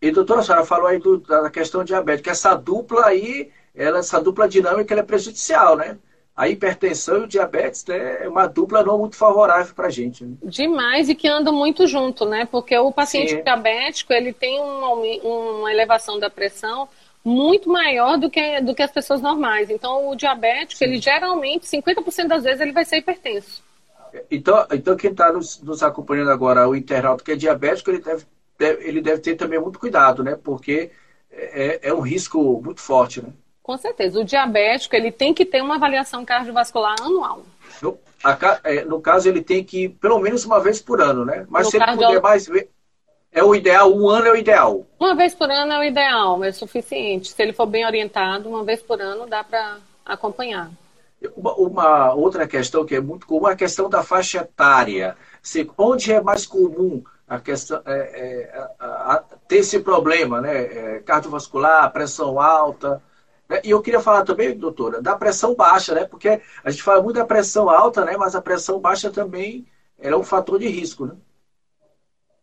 E 0.00 0.10
doutora, 0.10 0.40
a 0.40 0.42
senhora 0.42 0.64
falou 0.64 0.86
aí 0.86 0.98
do, 0.98 1.18
da 1.18 1.50
questão 1.50 1.84
diabética. 1.84 2.30
Essa 2.30 2.54
dupla 2.54 3.06
aí, 3.06 3.50
ela, 3.74 3.98
essa 3.98 4.18
dupla 4.18 4.48
dinâmica 4.48 4.94
é 4.94 5.02
prejudicial, 5.02 5.76
né? 5.76 5.98
A 6.40 6.48
hipertensão 6.48 7.18
e 7.18 7.24
o 7.24 7.26
diabetes 7.26 7.84
né, 7.84 8.24
é 8.24 8.26
uma 8.26 8.46
dupla 8.46 8.82
não 8.82 8.96
muito 8.96 9.14
favorável 9.14 9.74
para 9.74 9.88
a 9.88 9.90
gente. 9.90 10.24
Né? 10.24 10.38
Demais 10.42 11.10
e 11.10 11.14
que 11.14 11.28
andam 11.28 11.52
muito 11.52 11.86
junto, 11.86 12.24
né? 12.24 12.48
Porque 12.50 12.74
o 12.78 12.90
paciente 12.90 13.32
Sim. 13.32 13.42
diabético 13.42 14.10
ele 14.14 14.32
tem 14.32 14.58
uma, 14.58 14.88
uma 14.88 15.70
elevação 15.70 16.18
da 16.18 16.30
pressão 16.30 16.88
muito 17.22 17.68
maior 17.68 18.16
do 18.16 18.30
que, 18.30 18.58
do 18.62 18.74
que 18.74 18.82
as 18.82 18.90
pessoas 18.90 19.20
normais. 19.20 19.68
Então, 19.68 20.08
o 20.08 20.16
diabético, 20.16 20.78
Sim. 20.78 20.86
ele 20.86 20.98
geralmente, 20.98 21.66
50% 21.66 22.26
das 22.26 22.42
vezes, 22.42 22.62
ele 22.62 22.72
vai 22.72 22.86
ser 22.86 22.96
hipertenso. 22.96 23.62
Então, 24.30 24.66
então 24.72 24.96
quem 24.96 25.10
está 25.10 25.30
nos, 25.30 25.60
nos, 25.60 25.82
acompanhando 25.82 26.30
agora, 26.30 26.66
o 26.66 26.74
internauta 26.74 27.22
que 27.22 27.32
é 27.32 27.36
diabético, 27.36 27.90
ele 27.90 28.00
deve 28.00 28.24
ele 28.58 29.02
deve 29.02 29.20
ter 29.20 29.36
também 29.36 29.60
muito 29.60 29.78
cuidado, 29.78 30.24
né? 30.24 30.38
Porque 30.42 30.90
é, 31.30 31.80
é 31.82 31.92
um 31.92 32.00
risco 32.00 32.62
muito 32.64 32.80
forte, 32.80 33.20
né? 33.20 33.28
Com 33.62 33.76
certeza. 33.76 34.20
O 34.20 34.24
diabético, 34.24 34.96
ele 34.96 35.12
tem 35.12 35.32
que 35.32 35.44
ter 35.44 35.62
uma 35.62 35.76
avaliação 35.76 36.24
cardiovascular 36.24 36.96
anual. 37.00 37.42
No, 37.82 37.98
a, 38.24 38.60
é, 38.64 38.84
no 38.84 39.00
caso, 39.00 39.28
ele 39.28 39.42
tem 39.42 39.62
que 39.62 39.84
ir 39.84 39.88
pelo 39.90 40.18
menos 40.18 40.44
uma 40.44 40.60
vez 40.60 40.80
por 40.80 41.00
ano, 41.00 41.24
né? 41.24 41.46
Mas 41.48 41.66
no 41.66 41.70
se 41.70 41.76
ele 41.76 41.86
puder 41.86 42.20
mais 42.20 42.46
ver, 42.46 42.70
é 43.32 43.44
o 43.44 43.54
ideal, 43.54 43.94
um 43.94 44.08
ano 44.08 44.26
é 44.26 44.32
o 44.32 44.36
ideal. 44.36 44.86
Uma 44.98 45.14
vez 45.14 45.34
por 45.34 45.50
ano 45.50 45.72
é 45.72 45.78
o 45.78 45.84
ideal, 45.84 46.42
é 46.42 46.52
suficiente. 46.52 47.32
Se 47.32 47.42
ele 47.42 47.52
for 47.52 47.66
bem 47.66 47.86
orientado, 47.86 48.48
uma 48.48 48.64
vez 48.64 48.82
por 48.82 49.00
ano 49.00 49.26
dá 49.26 49.44
para 49.44 49.78
acompanhar. 50.04 50.70
Uma, 51.36 51.54
uma, 51.54 52.14
outra 52.14 52.48
questão 52.48 52.84
que 52.84 52.94
é 52.96 53.00
muito 53.00 53.26
comum 53.26 53.48
é 53.48 53.52
a 53.52 53.56
questão 53.56 53.88
da 53.88 54.02
faixa 54.02 54.38
etária. 54.38 55.16
Se, 55.42 55.70
onde 55.78 56.12
é 56.12 56.20
mais 56.20 56.46
comum 56.46 57.04
a 57.28 57.38
questão, 57.38 57.80
é, 57.86 57.92
é, 57.92 58.68
a, 58.80 59.14
a, 59.14 59.24
ter 59.46 59.58
esse 59.58 59.78
problema, 59.80 60.40
né? 60.40 60.56
É, 60.56 60.98
cardiovascular, 61.00 61.92
pressão 61.92 62.40
alta. 62.40 63.00
Né? 63.50 63.60
E 63.64 63.70
eu 63.70 63.82
queria 63.82 64.00
falar 64.00 64.24
também, 64.24 64.56
doutora, 64.56 65.02
da 65.02 65.16
pressão 65.16 65.56
baixa, 65.56 65.92
né? 65.92 66.04
Porque 66.04 66.40
a 66.62 66.70
gente 66.70 66.84
fala 66.84 67.02
muito 67.02 67.16
da 67.16 67.26
pressão 67.26 67.68
alta, 67.68 68.04
né? 68.04 68.16
Mas 68.16 68.36
a 68.36 68.40
pressão 68.40 68.78
baixa 68.78 69.10
também 69.10 69.66
é 69.98 70.14
um 70.14 70.22
fator 70.22 70.60
de 70.60 70.68
risco, 70.68 71.04
né? 71.04 71.16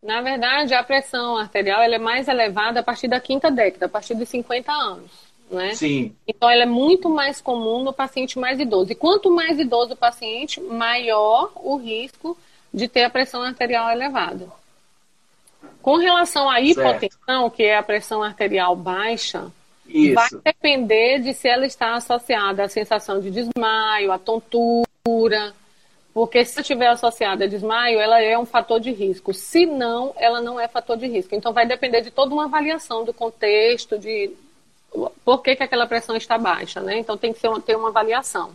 Na 0.02 0.20
verdade, 0.20 0.74
a 0.74 0.84
pressão 0.84 1.36
arterial 1.38 1.82
ela 1.82 1.96
é 1.96 1.98
mais 1.98 2.28
elevada 2.28 2.80
a 2.80 2.82
partir 2.82 3.08
da 3.08 3.18
quinta 3.18 3.50
década, 3.50 3.86
a 3.86 3.88
partir 3.88 4.14
dos 4.14 4.28
50 4.28 4.70
anos. 4.70 5.10
Né? 5.50 5.74
Sim. 5.74 6.14
Então, 6.26 6.48
ela 6.48 6.64
é 6.64 6.66
muito 6.66 7.08
mais 7.08 7.40
comum 7.40 7.82
no 7.82 7.92
paciente 7.92 8.38
mais 8.38 8.60
idoso. 8.60 8.92
E 8.92 8.94
quanto 8.94 9.30
mais 9.30 9.58
idoso 9.58 9.94
o 9.94 9.96
paciente, 9.96 10.60
maior 10.60 11.50
o 11.56 11.76
risco 11.78 12.36
de 12.72 12.86
ter 12.86 13.04
a 13.04 13.10
pressão 13.10 13.42
arterial 13.42 13.90
elevada. 13.90 14.46
Com 15.82 15.96
relação 15.96 16.48
à 16.48 16.60
hipotensão, 16.60 17.42
certo. 17.42 17.50
que 17.50 17.62
é 17.64 17.76
a 17.76 17.82
pressão 17.82 18.22
arterial 18.22 18.76
baixa, 18.76 19.50
Isso. 19.88 20.14
vai 20.14 20.28
depender 20.44 21.20
de 21.20 21.32
se 21.32 21.48
ela 21.48 21.66
está 21.66 21.94
associada 21.94 22.64
à 22.64 22.68
sensação 22.68 23.20
de 23.20 23.30
desmaio, 23.30 24.12
à 24.12 24.18
tontura, 24.18 25.54
porque 26.12 26.44
se 26.44 26.60
estiver 26.60 26.88
associada 26.88 27.44
a 27.44 27.48
desmaio, 27.48 27.98
ela 27.98 28.20
é 28.20 28.38
um 28.38 28.44
fator 28.44 28.80
de 28.80 28.90
risco. 28.90 29.32
Se 29.32 29.64
não, 29.64 30.12
ela 30.16 30.40
não 30.40 30.58
é 30.58 30.66
fator 30.68 30.96
de 30.96 31.06
risco. 31.06 31.34
Então 31.34 31.52
vai 31.52 31.66
depender 31.66 32.00
de 32.00 32.10
toda 32.10 32.34
uma 32.34 32.44
avaliação 32.44 33.04
do 33.04 33.14
contexto, 33.14 33.98
de 33.98 34.30
por 35.24 35.42
que, 35.42 35.56
que 35.56 35.62
aquela 35.62 35.86
pressão 35.86 36.16
está 36.16 36.36
baixa, 36.36 36.80
né? 36.80 36.98
Então 36.98 37.16
tem 37.16 37.32
que 37.32 37.46
uma, 37.46 37.60
ter 37.60 37.76
uma 37.76 37.88
avaliação 37.88 38.50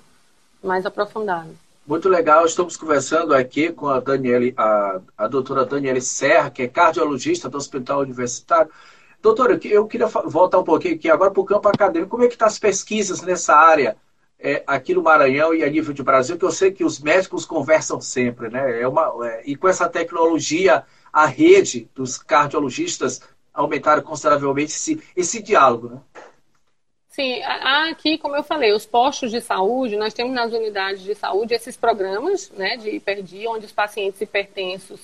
mais 0.62 0.86
aprofundada. 0.86 1.50
Muito 1.86 2.08
legal, 2.08 2.46
estamos 2.46 2.78
conversando 2.78 3.34
aqui 3.34 3.72
com 3.72 3.88
a 3.88 4.00
Daniele, 4.00 4.54
a, 4.56 5.02
a 5.18 5.28
doutora 5.28 5.66
Daniele 5.66 6.00
Serra, 6.00 6.50
que 6.50 6.64
é 6.64 6.68
cardiologista 6.68 7.50
do 7.50 7.58
Hospital 7.58 8.00
Universitário. 8.00 8.72
Doutora, 9.24 9.58
eu 9.64 9.88
queria 9.88 10.08
voltar 10.08 10.60
um 10.60 10.66
pouquinho 10.66 10.96
aqui 10.96 11.10
agora 11.10 11.32
para 11.32 11.40
o 11.40 11.46
campo 11.46 11.70
acadêmico. 11.70 12.12
Como 12.12 12.26
é 12.26 12.28
que 12.28 12.34
estão 12.34 12.46
tá 12.46 12.52
as 12.52 12.60
pesquisas 12.60 13.22
nessa 13.22 13.56
área 13.56 13.96
é, 14.38 14.62
aqui 14.68 14.94
no 14.94 15.02
Maranhão 15.02 15.56
e 15.56 15.64
a 15.64 15.70
nível 15.70 15.94
de 15.94 16.04
Brasil? 16.04 16.38
Que 16.38 16.44
eu 16.44 16.52
sei 16.52 16.74
que 16.74 16.84
os 16.84 17.00
médicos 17.00 17.46
conversam 17.46 18.02
sempre, 18.02 18.50
né? 18.50 18.82
É 18.82 18.86
uma, 18.86 19.14
é, 19.26 19.44
e 19.46 19.56
com 19.56 19.70
essa 19.70 19.88
tecnologia, 19.88 20.84
a 21.12 21.26
rede 21.26 21.90
dos 21.96 22.18
cardiologistas 22.18 23.22
aumentaram 23.54 24.04
consideravelmente 24.04 24.74
esse, 24.74 25.02
esse 25.16 25.42
diálogo, 25.42 25.88
né? 25.88 26.02
Sim, 27.08 27.42
aqui, 27.44 28.18
como 28.18 28.36
eu 28.36 28.44
falei, 28.44 28.74
os 28.74 28.86
postos 28.86 29.32
de 29.32 29.40
saúde, 29.40 29.96
nós 29.96 30.14
temos 30.14 30.34
nas 30.34 30.52
unidades 30.52 31.02
de 31.02 31.16
saúde 31.16 31.54
esses 31.54 31.78
programas 31.78 32.50
né, 32.58 32.76
de 32.76 32.90
hiperdia, 32.90 33.50
onde 33.52 33.68
os 33.68 33.72
pacientes 33.72 34.20
hipertensos, 34.20 35.00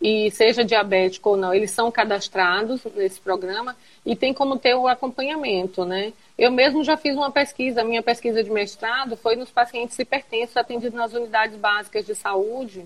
e 0.00 0.30
seja 0.30 0.64
diabético 0.64 1.30
ou 1.30 1.36
não, 1.36 1.54
eles 1.54 1.70
são 1.70 1.90
cadastrados 1.90 2.82
nesse 2.94 3.18
programa 3.18 3.76
e 4.04 4.14
tem 4.14 4.34
como 4.34 4.58
ter 4.58 4.74
o 4.74 4.86
acompanhamento, 4.86 5.84
né? 5.84 6.12
Eu 6.36 6.50
mesmo 6.50 6.84
já 6.84 6.96
fiz 6.96 7.16
uma 7.16 7.30
pesquisa, 7.30 7.82
minha 7.82 8.02
pesquisa 8.02 8.42
de 8.42 8.50
mestrado 8.50 9.16
foi 9.16 9.36
nos 9.36 9.50
pacientes 9.50 9.98
hipertensos 9.98 10.56
atendidos 10.56 10.94
nas 10.96 11.14
unidades 11.14 11.56
básicas 11.56 12.04
de 12.04 12.14
saúde, 12.14 12.84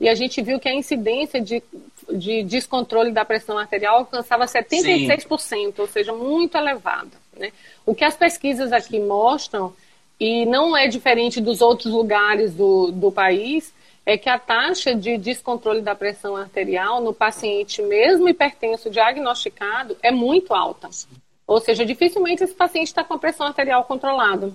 e 0.00 0.08
a 0.08 0.14
gente 0.14 0.42
viu 0.42 0.58
que 0.58 0.68
a 0.68 0.74
incidência 0.74 1.40
de, 1.40 1.62
de 2.12 2.42
descontrole 2.42 3.12
da 3.12 3.24
pressão 3.24 3.58
arterial 3.58 3.98
alcançava 3.98 4.44
76%, 4.44 5.38
Sim. 5.38 5.72
ou 5.78 5.86
seja, 5.86 6.12
muito 6.12 6.56
elevada. 6.56 7.12
Né? 7.36 7.52
O 7.86 7.94
que 7.94 8.04
as 8.04 8.16
pesquisas 8.16 8.72
aqui 8.72 8.98
mostram, 8.98 9.72
e 10.18 10.46
não 10.46 10.76
é 10.76 10.88
diferente 10.88 11.40
dos 11.40 11.60
outros 11.60 11.92
lugares 11.92 12.54
do, 12.54 12.90
do 12.92 13.10
país, 13.10 13.73
é 14.06 14.18
que 14.18 14.28
a 14.28 14.38
taxa 14.38 14.94
de 14.94 15.16
descontrole 15.16 15.80
da 15.80 15.94
pressão 15.94 16.36
arterial 16.36 17.00
no 17.00 17.14
paciente, 17.14 17.82
mesmo 17.82 18.28
hipertenso 18.28 18.90
diagnosticado, 18.90 19.96
é 20.02 20.10
muito 20.10 20.52
alta. 20.52 20.90
Ou 21.46 21.60
seja, 21.60 21.84
dificilmente 21.84 22.44
esse 22.44 22.54
paciente 22.54 22.88
está 22.88 23.02
com 23.02 23.14
a 23.14 23.18
pressão 23.18 23.46
arterial 23.46 23.84
controlada. 23.84 24.52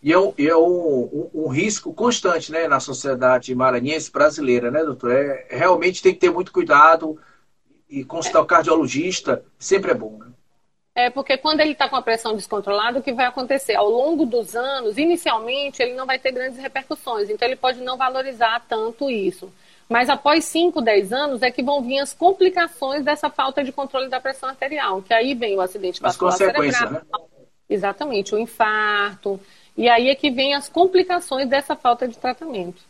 E 0.00 0.12
é, 0.12 0.18
um, 0.18 0.32
é 0.38 0.56
um, 0.56 0.60
um, 0.62 1.30
um, 1.34 1.48
risco 1.48 1.92
constante 1.92 2.52
né, 2.52 2.68
na 2.68 2.78
sociedade 2.78 3.52
maranhense 3.52 4.10
brasileira, 4.12 4.70
né, 4.70 4.84
doutor? 4.84 5.10
É, 5.10 5.46
realmente 5.50 6.00
tem 6.00 6.14
que 6.14 6.20
ter 6.20 6.30
muito 6.30 6.52
cuidado 6.52 7.18
e 7.90 8.04
consultar 8.04 8.40
o 8.40 8.46
cardiologista 8.46 9.44
sempre 9.58 9.90
é 9.90 9.94
bom. 9.94 10.18
Né? 10.18 10.26
É 10.98 11.10
porque 11.10 11.36
quando 11.36 11.60
ele 11.60 11.70
está 11.70 11.88
com 11.88 11.94
a 11.94 12.02
pressão 12.02 12.34
descontrolada, 12.34 12.98
o 12.98 13.02
que 13.02 13.12
vai 13.12 13.26
acontecer? 13.26 13.76
Ao 13.76 13.88
longo 13.88 14.26
dos 14.26 14.56
anos, 14.56 14.98
inicialmente, 14.98 15.80
ele 15.80 15.94
não 15.94 16.04
vai 16.04 16.18
ter 16.18 16.32
grandes 16.32 16.58
repercussões, 16.58 17.30
então 17.30 17.46
ele 17.46 17.54
pode 17.54 17.80
não 17.80 17.96
valorizar 17.96 18.64
tanto 18.68 19.08
isso. 19.08 19.48
Mas 19.88 20.10
após 20.10 20.44
5, 20.46 20.82
10 20.82 21.12
anos 21.12 21.42
é 21.42 21.52
que 21.52 21.62
vão 21.62 21.82
vir 21.82 22.00
as 22.00 22.12
complicações 22.12 23.04
dessa 23.04 23.30
falta 23.30 23.62
de 23.62 23.70
controle 23.70 24.08
da 24.08 24.18
pressão 24.18 24.48
arterial, 24.48 25.00
que 25.00 25.14
aí 25.14 25.34
vem 25.34 25.54
o 25.54 25.60
acidente 25.60 26.00
vascular 26.00 26.36
cerebral. 26.36 26.90
Né? 26.90 27.00
Exatamente, 27.70 28.34
o 28.34 28.38
infarto. 28.38 29.38
E 29.76 29.88
aí 29.88 30.08
é 30.08 30.16
que 30.16 30.32
vem 30.32 30.52
as 30.52 30.68
complicações 30.68 31.48
dessa 31.48 31.76
falta 31.76 32.08
de 32.08 32.18
tratamento. 32.18 32.82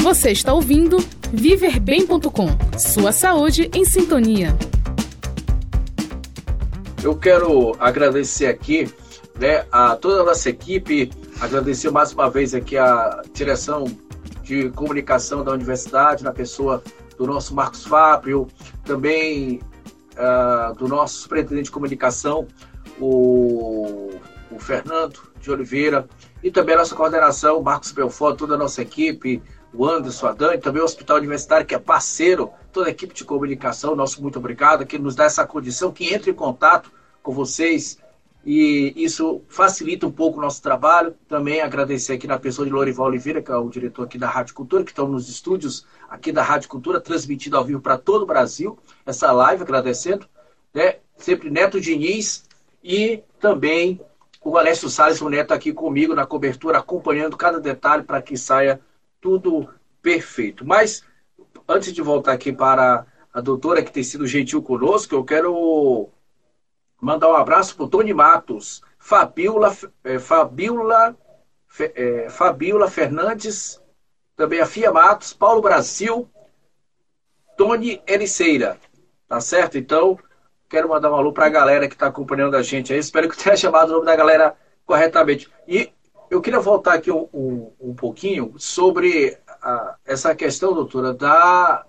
Você 0.00 0.30
está 0.30 0.54
ouvindo 0.54 0.96
viverbem.com. 1.30 2.78
Sua 2.78 3.12
saúde 3.12 3.70
em 3.74 3.84
sintonia. 3.84 4.56
Eu 7.02 7.16
quero 7.16 7.74
agradecer 7.80 8.46
aqui 8.46 8.88
né, 9.36 9.66
a 9.72 9.96
toda 9.96 10.22
a 10.22 10.24
nossa 10.24 10.48
equipe, 10.48 11.10
agradecer 11.40 11.90
mais 11.90 12.12
uma 12.12 12.30
vez 12.30 12.54
aqui 12.54 12.78
a 12.78 13.22
direção 13.32 13.84
de 14.44 14.70
comunicação 14.70 15.42
da 15.42 15.50
universidade, 15.50 16.22
na 16.22 16.32
pessoa 16.32 16.80
do 17.18 17.26
nosso 17.26 17.56
Marcos 17.56 17.84
Fábio, 17.84 18.46
também 18.84 19.60
uh, 20.12 20.74
do 20.76 20.86
nosso 20.86 21.22
superintendente 21.22 21.64
de 21.64 21.70
comunicação, 21.72 22.46
o, 23.00 24.10
o, 24.52 24.58
Fernando 24.60 25.18
de 25.40 25.50
Oliveira, 25.50 26.08
e 26.40 26.52
também 26.52 26.76
a 26.76 26.78
nossa 26.78 26.94
coordenação, 26.94 27.60
Marcos 27.60 27.90
Belfort, 27.90 28.36
toda 28.36 28.54
a 28.54 28.58
nossa 28.58 28.80
equipe, 28.80 29.42
o 29.72 29.86
Anderson, 29.86 30.26
a 30.26 30.32
Dani, 30.32 30.58
também 30.58 30.82
o 30.82 30.84
Hospital 30.84 31.18
Universitário, 31.18 31.66
que 31.66 31.74
é 31.74 31.78
parceiro, 31.78 32.50
toda 32.72 32.88
a 32.88 32.90
equipe 32.90 33.14
de 33.14 33.24
comunicação, 33.24 33.96
nosso 33.96 34.20
muito 34.20 34.38
obrigado, 34.38 34.84
que 34.84 34.98
nos 34.98 35.14
dá 35.14 35.24
essa 35.24 35.46
condição, 35.46 35.92
que 35.92 36.12
entre 36.12 36.30
em 36.30 36.34
contato 36.34 36.90
com 37.22 37.32
vocês 37.32 37.98
e 38.44 38.92
isso 38.96 39.40
facilita 39.48 40.06
um 40.06 40.10
pouco 40.10 40.38
o 40.38 40.42
nosso 40.42 40.60
trabalho. 40.60 41.14
Também 41.28 41.60
agradecer 41.60 42.14
aqui 42.14 42.26
na 42.26 42.38
pessoa 42.38 42.66
de 42.66 42.72
Lorival 42.72 43.06
Oliveira, 43.06 43.40
que 43.40 43.52
é 43.52 43.56
o 43.56 43.68
diretor 43.68 44.04
aqui 44.04 44.18
da 44.18 44.28
Rádio 44.28 44.54
Cultura, 44.54 44.82
que 44.82 44.90
estão 44.90 45.06
nos 45.06 45.28
estúdios 45.28 45.86
aqui 46.10 46.32
da 46.32 46.42
Rádio 46.42 46.68
Cultura, 46.68 47.00
transmitindo 47.00 47.56
ao 47.56 47.64
vivo 47.64 47.80
para 47.80 47.96
todo 47.96 48.22
o 48.22 48.26
Brasil 48.26 48.76
essa 49.06 49.30
live, 49.30 49.62
agradecendo. 49.62 50.26
Né? 50.74 50.96
Sempre 51.16 51.50
Neto 51.50 51.80
Diniz 51.80 52.44
e 52.82 53.22
também 53.38 54.00
o 54.44 54.58
Alessio 54.58 54.90
Salles, 54.90 55.20
o 55.20 55.28
Neto, 55.28 55.54
aqui 55.54 55.72
comigo 55.72 56.12
na 56.12 56.26
cobertura, 56.26 56.78
acompanhando 56.78 57.36
cada 57.36 57.60
detalhe 57.60 58.02
para 58.02 58.20
que 58.20 58.36
saia 58.36 58.80
tudo 59.22 59.72
perfeito. 60.02 60.66
Mas, 60.66 61.06
antes 61.66 61.94
de 61.94 62.02
voltar 62.02 62.32
aqui 62.32 62.52
para 62.52 63.06
a 63.32 63.40
doutora 63.40 63.82
que 63.82 63.92
tem 63.92 64.02
sido 64.02 64.26
gentil 64.26 64.60
conosco, 64.60 65.14
eu 65.14 65.24
quero 65.24 66.10
mandar 67.00 67.30
um 67.30 67.36
abraço 67.36 67.74
para 67.74 67.84
o 67.84 67.88
Tony 67.88 68.12
Matos, 68.12 68.82
Fabiola, 68.98 69.74
é, 70.04 70.18
Fabiola, 70.18 71.16
é, 71.78 72.28
Fabiola 72.28 72.90
Fernandes, 72.90 73.80
também 74.36 74.60
a 74.60 74.66
Fia 74.66 74.92
Matos, 74.92 75.32
Paulo 75.32 75.62
Brasil, 75.62 76.28
Tony 77.56 78.02
Ericeira. 78.06 78.76
Tá 79.28 79.40
certo? 79.40 79.78
Então, 79.78 80.18
quero 80.68 80.88
mandar 80.88 81.10
um 81.10 81.14
alô 81.14 81.32
para 81.32 81.46
a 81.46 81.50
galera 81.50 81.88
que 81.88 81.94
está 81.94 82.08
acompanhando 82.08 82.56
a 82.56 82.62
gente 82.62 82.92
aí. 82.92 82.98
Espero 82.98 83.28
que 83.28 83.36
tenha 83.36 83.56
chamado 83.56 83.90
o 83.90 83.92
nome 83.94 84.06
da 84.06 84.16
galera 84.16 84.56
corretamente. 84.84 85.50
E 85.66 85.90
eu 86.32 86.40
queria 86.40 86.60
voltar 86.60 86.94
aqui 86.94 87.10
um, 87.12 87.28
um, 87.30 87.72
um 87.78 87.94
pouquinho 87.94 88.54
sobre 88.56 89.36
a, 89.46 89.96
essa 90.02 90.34
questão, 90.34 90.72
doutora, 90.72 91.12
da, 91.12 91.84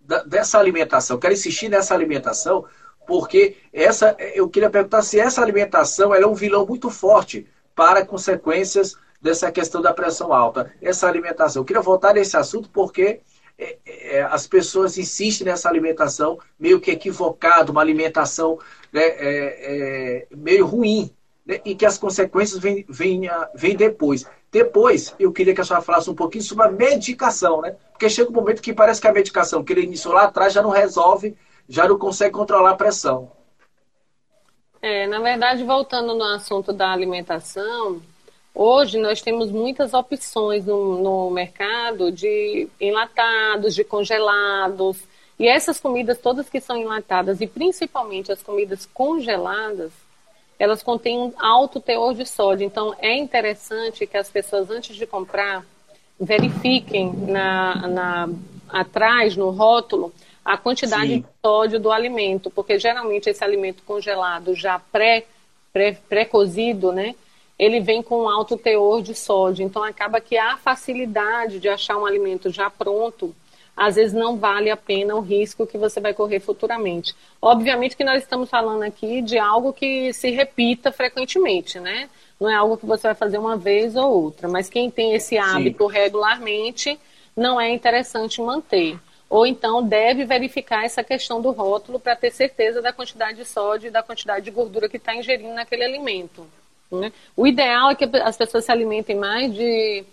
da, 0.00 0.22
dessa 0.22 0.58
alimentação. 0.58 1.16
Eu 1.16 1.20
quero 1.20 1.34
insistir 1.34 1.68
nessa 1.68 1.92
alimentação, 1.92 2.64
porque 3.06 3.58
essa, 3.70 4.16
eu 4.34 4.48
queria 4.48 4.70
perguntar 4.70 5.02
se 5.02 5.20
essa 5.20 5.42
alimentação 5.42 6.14
é 6.14 6.26
um 6.26 6.32
vilão 6.32 6.64
muito 6.64 6.88
forte 6.88 7.46
para 7.74 8.06
consequências 8.06 8.96
dessa 9.20 9.52
questão 9.52 9.82
da 9.82 9.92
pressão 9.92 10.32
alta. 10.32 10.72
Essa 10.80 11.06
alimentação. 11.06 11.60
Eu 11.60 11.66
queria 11.66 11.82
voltar 11.82 12.14
nesse 12.14 12.38
assunto 12.38 12.70
porque 12.70 13.20
é, 13.58 13.76
é, 13.84 14.22
as 14.22 14.46
pessoas 14.46 14.96
insistem 14.96 15.46
nessa 15.46 15.68
alimentação 15.68 16.38
meio 16.58 16.80
que 16.80 16.90
equivocada, 16.90 17.70
uma 17.70 17.82
alimentação 17.82 18.58
né, 18.90 19.02
é, 19.02 19.16
é, 19.20 20.26
meio 20.34 20.64
ruim, 20.64 21.14
né, 21.48 21.60
e 21.64 21.74
que 21.74 21.86
as 21.86 21.96
consequências 21.96 22.60
vêm, 22.60 22.84
vêm, 22.86 23.22
vêm 23.54 23.74
depois. 23.74 24.26
Depois, 24.52 25.14
eu 25.18 25.32
queria 25.32 25.54
que 25.54 25.62
a 25.62 25.64
senhora 25.64 25.84
falasse 25.84 26.10
um 26.10 26.14
pouquinho 26.14 26.44
sobre 26.44 26.66
a 26.66 26.70
medicação, 26.70 27.62
né? 27.62 27.74
Porque 27.90 28.08
chega 28.10 28.30
um 28.30 28.34
momento 28.34 28.62
que 28.62 28.72
parece 28.72 29.00
que 29.00 29.08
a 29.08 29.12
medicação 29.12 29.64
que 29.64 29.72
ele 29.72 29.82
iniciou 29.82 30.14
lá 30.14 30.24
atrás 30.24 30.52
já 30.52 30.62
não 30.62 30.70
resolve, 30.70 31.34
já 31.68 31.88
não 31.88 31.98
consegue 31.98 32.32
controlar 32.32 32.70
a 32.70 32.76
pressão. 32.76 33.32
É, 34.80 35.06
na 35.06 35.18
verdade, 35.18 35.64
voltando 35.64 36.14
no 36.14 36.24
assunto 36.24 36.72
da 36.72 36.92
alimentação, 36.92 38.00
Hoje 38.60 38.98
nós 38.98 39.22
temos 39.22 39.52
muitas 39.52 39.94
opções 39.94 40.66
no, 40.66 41.00
no 41.00 41.30
mercado 41.30 42.10
de 42.10 42.66
enlatados, 42.80 43.72
de 43.72 43.84
congelados. 43.84 45.00
E 45.38 45.46
essas 45.46 45.78
comidas 45.78 46.18
todas 46.18 46.50
que 46.50 46.60
são 46.60 46.76
enlatadas, 46.76 47.40
e 47.40 47.46
principalmente 47.46 48.32
as 48.32 48.42
comidas 48.42 48.84
congeladas, 48.84 49.92
elas 50.58 50.82
contêm 50.82 51.18
um 51.18 51.32
alto 51.38 51.80
teor 51.80 52.14
de 52.14 52.26
sódio. 52.26 52.64
Então 52.64 52.94
é 52.98 53.16
interessante 53.16 54.06
que 54.06 54.16
as 54.16 54.28
pessoas, 54.28 54.70
antes 54.70 54.96
de 54.96 55.06
comprar, 55.06 55.64
verifiquem 56.18 57.12
na, 57.12 57.86
na, 57.86 58.28
atrás, 58.68 59.36
no 59.36 59.50
rótulo, 59.50 60.12
a 60.44 60.56
quantidade 60.56 61.08
Sim. 61.08 61.20
de 61.20 61.26
sódio 61.44 61.78
do 61.78 61.92
alimento, 61.92 62.50
porque 62.50 62.78
geralmente 62.78 63.28
esse 63.28 63.44
alimento 63.44 63.82
congelado 63.84 64.54
já 64.54 64.78
pré, 64.78 65.24
pré, 65.72 65.96
pré-cozido, 66.08 66.90
né? 66.90 67.14
ele 67.58 67.80
vem 67.80 68.02
com 68.02 68.22
um 68.22 68.28
alto 68.28 68.56
teor 68.56 69.02
de 69.02 69.14
sódio. 69.14 69.64
Então, 69.64 69.82
acaba 69.82 70.20
que 70.20 70.36
a 70.36 70.56
facilidade 70.56 71.58
de 71.58 71.68
achar 71.68 71.98
um 71.98 72.06
alimento 72.06 72.50
já 72.50 72.70
pronto, 72.70 73.34
às 73.78 73.94
vezes 73.94 74.12
não 74.12 74.36
vale 74.36 74.70
a 74.70 74.76
pena 74.76 75.14
o 75.14 75.20
risco 75.20 75.64
que 75.64 75.78
você 75.78 76.00
vai 76.00 76.12
correr 76.12 76.40
futuramente. 76.40 77.14
Obviamente 77.40 77.96
que 77.96 78.02
nós 78.02 78.24
estamos 78.24 78.50
falando 78.50 78.82
aqui 78.82 79.22
de 79.22 79.38
algo 79.38 79.72
que 79.72 80.12
se 80.12 80.30
repita 80.32 80.90
frequentemente, 80.90 81.78
né? 81.78 82.10
Não 82.40 82.50
é 82.50 82.56
algo 82.56 82.76
que 82.76 82.84
você 82.84 83.06
vai 83.06 83.14
fazer 83.14 83.38
uma 83.38 83.56
vez 83.56 83.94
ou 83.94 84.24
outra, 84.24 84.48
mas 84.48 84.68
quem 84.68 84.90
tem 84.90 85.14
esse 85.14 85.38
hábito 85.38 85.86
Sim. 85.86 85.92
regularmente, 85.92 86.98
não 87.36 87.60
é 87.60 87.70
interessante 87.70 88.42
manter. 88.42 88.98
Ou 89.30 89.46
então 89.46 89.80
deve 89.80 90.24
verificar 90.24 90.84
essa 90.84 91.04
questão 91.04 91.40
do 91.40 91.52
rótulo 91.52 92.00
para 92.00 92.16
ter 92.16 92.32
certeza 92.32 92.82
da 92.82 92.92
quantidade 92.92 93.38
de 93.38 93.44
sódio 93.44 93.86
e 93.86 93.92
da 93.92 94.02
quantidade 94.02 94.44
de 94.44 94.50
gordura 94.50 94.88
que 94.88 94.96
está 94.96 95.14
ingerindo 95.14 95.54
naquele 95.54 95.84
alimento. 95.84 96.44
Né? 96.90 97.12
O 97.36 97.46
ideal 97.46 97.90
é 97.90 97.94
que 97.94 98.04
as 98.04 98.36
pessoas 98.36 98.64
se 98.64 98.72
alimentem 98.72 99.14
mais 99.14 99.54
de, 99.54 100.04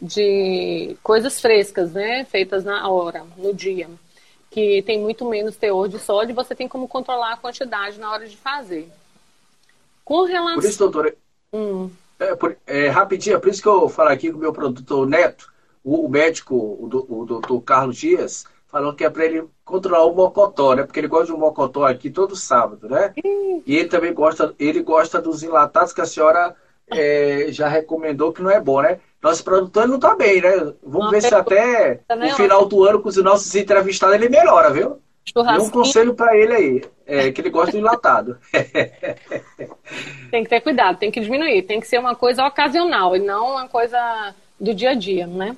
de 0.00 0.96
coisas 1.02 1.40
frescas, 1.40 1.92
né? 1.92 2.24
Feitas 2.24 2.64
na 2.64 2.88
hora, 2.88 3.24
no 3.36 3.52
dia. 3.54 3.88
Que 4.50 4.82
tem 4.82 5.00
muito 5.00 5.28
menos 5.28 5.56
teor 5.56 5.88
de 5.88 5.98
sódio 5.98 6.34
você 6.34 6.54
tem 6.54 6.68
como 6.68 6.86
controlar 6.86 7.34
a 7.34 7.36
quantidade 7.36 7.98
na 7.98 8.10
hora 8.10 8.26
de 8.26 8.36
fazer. 8.36 8.90
Com 10.04 10.24
relação. 10.24 10.60
Por 10.60 10.68
isso, 10.68 10.78
doutora. 10.78 11.14
Hum. 11.52 11.90
É, 12.18 12.34
por, 12.34 12.56
é, 12.66 12.88
rapidinho, 12.88 13.36
é 13.36 13.38
por 13.38 13.48
isso 13.48 13.62
que 13.62 13.68
eu 13.68 13.88
falo 13.88 14.10
aqui 14.10 14.30
com 14.30 14.38
o 14.38 14.40
meu 14.40 14.52
produtor 14.52 15.08
Neto, 15.08 15.52
o, 15.82 16.06
o 16.06 16.08
médico, 16.08 16.54
o, 16.54 16.84
o 16.86 17.24
doutor 17.24 17.60
Carlos 17.62 17.96
Dias, 17.96 18.44
falou 18.68 18.94
que 18.94 19.04
é 19.04 19.10
para 19.10 19.26
ele 19.26 19.44
controlar 19.64 20.04
o 20.04 20.14
mocotó, 20.14 20.74
né? 20.74 20.84
Porque 20.84 21.00
ele 21.00 21.08
gosta 21.08 21.26
de 21.26 21.32
um 21.32 21.38
mocotó 21.38 21.84
aqui 21.84 22.10
todo 22.10 22.34
sábado, 22.34 22.88
né? 22.88 23.12
E 23.66 23.76
ele 23.76 23.88
também 23.88 24.14
gosta, 24.14 24.54
ele 24.58 24.82
gosta 24.82 25.20
dos 25.20 25.42
enlatados 25.42 25.92
que 25.92 26.00
a 26.00 26.06
senhora 26.06 26.56
é, 26.88 27.48
já 27.50 27.68
recomendou 27.68 28.32
que 28.32 28.42
não 28.42 28.50
é 28.50 28.60
bom, 28.60 28.80
né? 28.80 28.98
Nosso 29.22 29.44
produtor 29.44 29.86
não 29.86 30.00
tá 30.00 30.16
bem, 30.16 30.42
né? 30.42 30.72
Vamos 30.82 31.10
ver 31.12 31.22
se 31.22 31.32
até 31.32 32.00
no 32.16 32.34
final 32.34 32.66
do 32.66 32.82
ano 32.82 33.00
com 33.00 33.08
os 33.08 33.16
nossos 33.18 33.54
entrevistados 33.54 34.16
ele 34.16 34.28
melhora, 34.28 34.70
viu? 34.70 35.00
Um 35.60 35.70
conselho 35.70 36.14
para 36.14 36.36
ele 36.36 36.52
aí, 36.52 36.84
é, 37.06 37.30
que 37.30 37.40
ele 37.40 37.48
gosta 37.48 37.70
do 37.70 37.78
enlatado. 37.78 38.36
tem 40.32 40.42
que 40.42 40.50
ter 40.50 40.60
cuidado, 40.60 40.98
tem 40.98 41.12
que 41.12 41.20
diminuir, 41.20 41.62
tem 41.62 41.78
que 41.78 41.86
ser 41.86 41.98
uma 41.98 42.16
coisa 42.16 42.44
ocasional 42.44 43.14
e 43.14 43.20
não 43.20 43.52
uma 43.52 43.68
coisa 43.68 44.34
do 44.58 44.74
dia 44.74 44.90
a 44.90 44.94
dia, 44.94 45.28
né? 45.28 45.56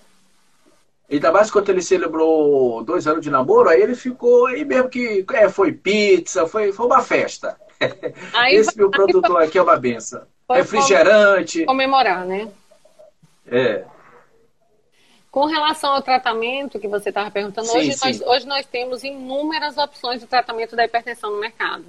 Ainda 1.10 1.32
mais 1.32 1.50
quando 1.50 1.70
ele 1.70 1.80
celebrou 1.80 2.84
dois 2.84 3.06
anos 3.06 3.22
de 3.22 3.30
namoro, 3.30 3.70
aí 3.70 3.80
ele 3.80 3.94
ficou 3.94 4.46
aí 4.46 4.64
mesmo 4.64 4.90
que 4.90 5.24
é, 5.32 5.48
foi 5.48 5.72
pizza, 5.72 6.46
foi, 6.46 6.70
foi 6.70 6.84
uma 6.84 7.00
festa. 7.00 7.56
Aí, 8.34 8.56
Esse 8.56 8.76
meu 8.76 8.90
produtor 8.90 9.40
aqui 9.42 9.56
é 9.56 9.62
uma 9.62 9.76
benção. 9.76 10.22
Refrigerante. 10.50 11.64
Comemorar, 11.64 12.26
né? 12.26 12.48
É. 13.46 13.84
Com 15.30 15.46
relação 15.46 15.92
ao 15.92 16.02
tratamento 16.02 16.78
que 16.78 16.86
você 16.86 17.08
estava 17.08 17.30
perguntando, 17.30 17.66
sim, 17.66 17.78
hoje, 17.78 17.92
sim. 17.92 18.06
Nós, 18.06 18.20
hoje 18.20 18.46
nós 18.46 18.66
temos 18.66 19.02
inúmeras 19.02 19.76
opções 19.76 20.20
de 20.20 20.26
tratamento 20.26 20.76
da 20.76 20.84
hipertensão 20.84 21.32
no 21.32 21.40
mercado. 21.40 21.84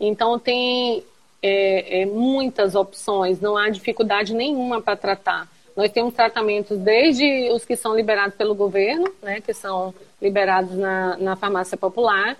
Então 0.00 0.38
tem 0.38 1.04
é, 1.42 2.02
é, 2.02 2.06
muitas 2.06 2.74
opções, 2.74 3.40
não 3.40 3.56
há 3.56 3.68
dificuldade 3.68 4.34
nenhuma 4.34 4.82
para 4.82 4.96
tratar. 4.96 5.48
Nós 5.76 5.90
temos 5.90 6.12
tratamentos 6.14 6.76
desde 6.78 7.50
os 7.50 7.64
que 7.64 7.76
são 7.76 7.94
liberados 7.96 8.36
pelo 8.36 8.54
governo, 8.54 9.12
né, 9.22 9.40
que 9.40 9.54
são 9.54 9.94
liberados 10.20 10.76
na, 10.76 11.16
na 11.16 11.36
farmácia 11.36 11.76
popular, 11.76 12.36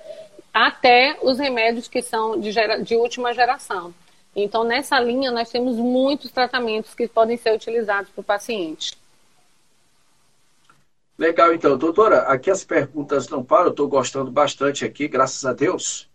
até 0.52 1.16
os 1.22 1.38
remédios 1.38 1.88
que 1.88 2.02
são 2.02 2.38
de, 2.38 2.52
gera, 2.52 2.82
de 2.82 2.94
última 2.94 3.32
geração. 3.32 3.94
Então, 4.34 4.64
nessa 4.64 4.98
linha, 4.98 5.30
nós 5.30 5.50
temos 5.50 5.76
muitos 5.76 6.30
tratamentos 6.30 6.94
que 6.94 7.06
podem 7.06 7.36
ser 7.36 7.54
utilizados 7.54 8.10
para 8.10 8.20
o 8.20 8.24
paciente. 8.24 8.96
Legal, 11.18 11.52
então. 11.52 11.76
Doutora, 11.76 12.22
aqui 12.22 12.50
as 12.50 12.64
perguntas 12.64 13.28
não 13.28 13.44
param, 13.44 13.66
eu 13.66 13.70
estou 13.70 13.88
gostando 13.88 14.30
bastante 14.30 14.84
aqui, 14.84 15.06
graças 15.06 15.44
a 15.44 15.52
Deus. 15.52 16.08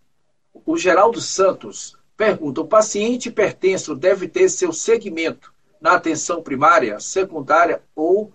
O 0.66 0.76
Geraldo 0.78 1.22
Santos 1.22 1.96
pergunta: 2.18 2.62
o 2.62 2.68
paciente 2.68 3.30
hipertenso 3.30 3.96
deve 3.96 4.28
ter 4.28 4.50
seu 4.50 4.74
segmento 4.74 5.54
na 5.80 5.94
atenção 5.94 6.42
primária, 6.42 7.00
secundária 7.00 7.82
ou 7.96 8.34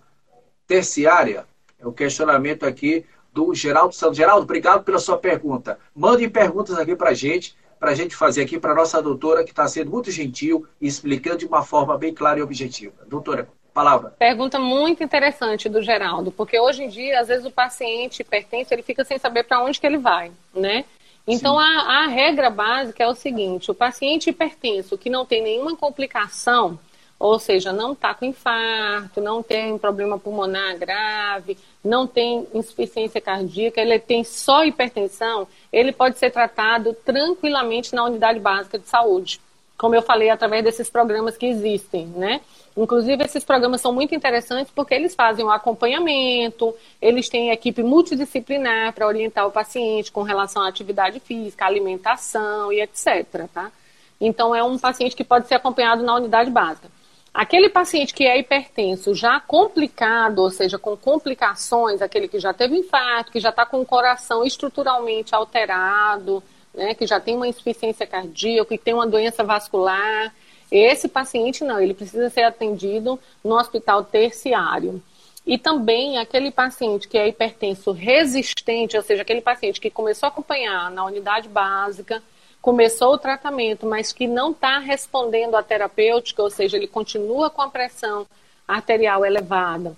terciária? 0.65 1.45
É 1.77 1.85
o 1.85 1.91
questionamento 1.91 2.65
aqui 2.65 3.05
do 3.33 3.53
Geraldo 3.53 3.93
Santos. 3.93 4.17
Geraldo, 4.17 4.43
obrigado 4.43 4.83
pela 4.83 4.99
sua 4.99 5.17
pergunta. 5.17 5.77
Mande 5.93 6.27
perguntas 6.29 6.77
aqui 6.77 6.95
para 6.95 7.09
a 7.09 7.13
gente, 7.13 7.57
para 7.83 7.91
a 7.91 7.95
gente 7.95 8.15
fazer 8.15 8.43
aqui 8.43 8.57
para 8.57 8.71
a 8.71 8.75
nossa 8.75 9.01
doutora, 9.01 9.43
que 9.43 9.49
está 9.49 9.67
sendo 9.67 9.91
muito 9.91 10.09
gentil 10.09 10.65
e 10.79 10.87
explicando 10.87 11.39
de 11.39 11.45
uma 11.45 11.63
forma 11.63 11.97
bem 11.97 12.13
clara 12.13 12.39
e 12.39 12.41
objetiva. 12.41 12.93
Doutora, 13.09 13.49
palavra. 13.73 14.11
Pergunta 14.17 14.57
muito 14.57 15.03
interessante 15.03 15.67
do 15.67 15.81
Geraldo, 15.81 16.31
porque 16.31 16.57
hoje 16.57 16.83
em 16.83 16.87
dia, 16.87 17.19
às 17.19 17.27
vezes, 17.27 17.45
o 17.45 17.51
paciente 17.51 18.21
hipertenso, 18.21 18.73
ele 18.73 18.83
fica 18.83 19.03
sem 19.03 19.17
saber 19.17 19.43
para 19.43 19.61
onde 19.61 19.81
que 19.81 19.85
ele 19.85 19.97
vai, 19.97 20.31
né? 20.55 20.85
Então, 21.27 21.59
a, 21.59 22.05
a 22.05 22.07
regra 22.07 22.49
básica 22.49 23.03
é 23.03 23.07
o 23.07 23.13
seguinte, 23.13 23.69
o 23.69 23.75
paciente 23.75 24.29
hipertenso 24.29 24.97
que 24.97 25.09
não 25.09 25.25
tem 25.25 25.43
nenhuma 25.43 25.75
complicação, 25.75 26.79
ou 27.23 27.39
seja, 27.39 27.71
não 27.71 27.93
está 27.93 28.13
com 28.13 28.25
infarto, 28.25 29.21
não 29.21 29.41
tem 29.41 29.77
problema 29.77 30.19
pulmonar 30.19 30.77
grave, 30.77 31.57
não 31.81 32.05
tem 32.05 32.45
insuficiência 32.53 33.21
cardíaca, 33.21 33.79
ele 33.79 33.97
tem 33.97 34.25
só 34.25 34.65
hipertensão, 34.65 35.47
ele 35.71 35.93
pode 35.93 36.19
ser 36.19 36.31
tratado 36.31 36.93
tranquilamente 37.05 37.95
na 37.95 38.03
unidade 38.03 38.41
básica 38.41 38.77
de 38.77 38.89
saúde, 38.89 39.39
como 39.77 39.95
eu 39.95 40.01
falei, 40.01 40.29
através 40.29 40.65
desses 40.65 40.89
programas 40.89 41.37
que 41.37 41.45
existem, 41.45 42.07
né? 42.07 42.41
Inclusive, 42.75 43.23
esses 43.23 43.45
programas 43.45 43.79
são 43.79 43.93
muito 43.93 44.13
interessantes 44.13 44.73
porque 44.75 44.93
eles 44.93 45.15
fazem 45.15 45.45
o 45.45 45.49
acompanhamento, 45.49 46.75
eles 47.01 47.29
têm 47.29 47.51
equipe 47.51 47.81
multidisciplinar 47.83 48.91
para 48.91 49.07
orientar 49.07 49.47
o 49.47 49.51
paciente 49.51 50.11
com 50.11 50.23
relação 50.23 50.61
à 50.61 50.67
atividade 50.67 51.21
física, 51.21 51.65
alimentação 51.65 52.69
e 52.73 52.81
etc. 52.81 53.47
Tá? 53.53 53.71
Então, 54.19 54.53
é 54.53 54.61
um 54.61 54.77
paciente 54.77 55.15
que 55.15 55.23
pode 55.23 55.47
ser 55.47 55.55
acompanhado 55.55 56.03
na 56.03 56.15
unidade 56.15 56.51
básica. 56.51 56.89
Aquele 57.33 57.67
paciente 57.67 58.13
que 58.13 58.25
é 58.25 58.37
hipertenso 58.37 59.15
já 59.15 59.39
complicado, 59.39 60.39
ou 60.39 60.51
seja, 60.51 60.77
com 60.77 60.95
complicações, 60.95 62.01
aquele 62.01 62.27
que 62.27 62.39
já 62.39 62.53
teve 62.53 62.77
infarto, 62.77 63.31
que 63.31 63.39
já 63.39 63.49
está 63.49 63.65
com 63.65 63.81
o 63.81 63.85
coração 63.85 64.45
estruturalmente 64.45 65.33
alterado, 65.33 66.43
né, 66.73 66.93
que 66.93 67.07
já 67.07 67.19
tem 67.19 67.35
uma 67.35 67.47
insuficiência 67.47 68.05
cardíaca, 68.05 68.77
que 68.77 68.83
tem 68.83 68.93
uma 68.93 69.07
doença 69.07 69.43
vascular, 69.43 70.31
esse 70.71 71.07
paciente 71.07 71.63
não, 71.63 71.79
ele 71.79 71.93
precisa 71.93 72.29
ser 72.29 72.43
atendido 72.43 73.19
no 73.43 73.55
hospital 73.55 74.03
terciário. 74.03 75.01
E 75.45 75.57
também 75.57 76.17
aquele 76.17 76.51
paciente 76.51 77.07
que 77.07 77.17
é 77.17 77.27
hipertenso 77.27 77.91
resistente, 77.91 78.95
ou 78.95 79.03
seja, 79.03 79.23
aquele 79.23 79.41
paciente 79.41 79.81
que 79.81 79.89
começou 79.89 80.27
a 80.27 80.31
acompanhar 80.31 80.89
na 80.89 81.03
unidade 81.05 81.49
básica, 81.49 82.23
começou 82.63 83.15
o 83.15 83.17
tratamento, 83.17 83.85
mas 83.85 84.13
que 84.13 84.25
não 84.25 84.51
está 84.51 84.79
respondendo 84.79 85.55
à 85.55 85.61
terapêutica, 85.61 86.41
ou 86.41 86.49
seja, 86.49 86.77
ele 86.77 86.87
continua 86.87 87.49
com 87.49 87.61
a 87.61 87.69
pressão 87.69 88.25
arterial 88.65 89.25
elevada. 89.25 89.97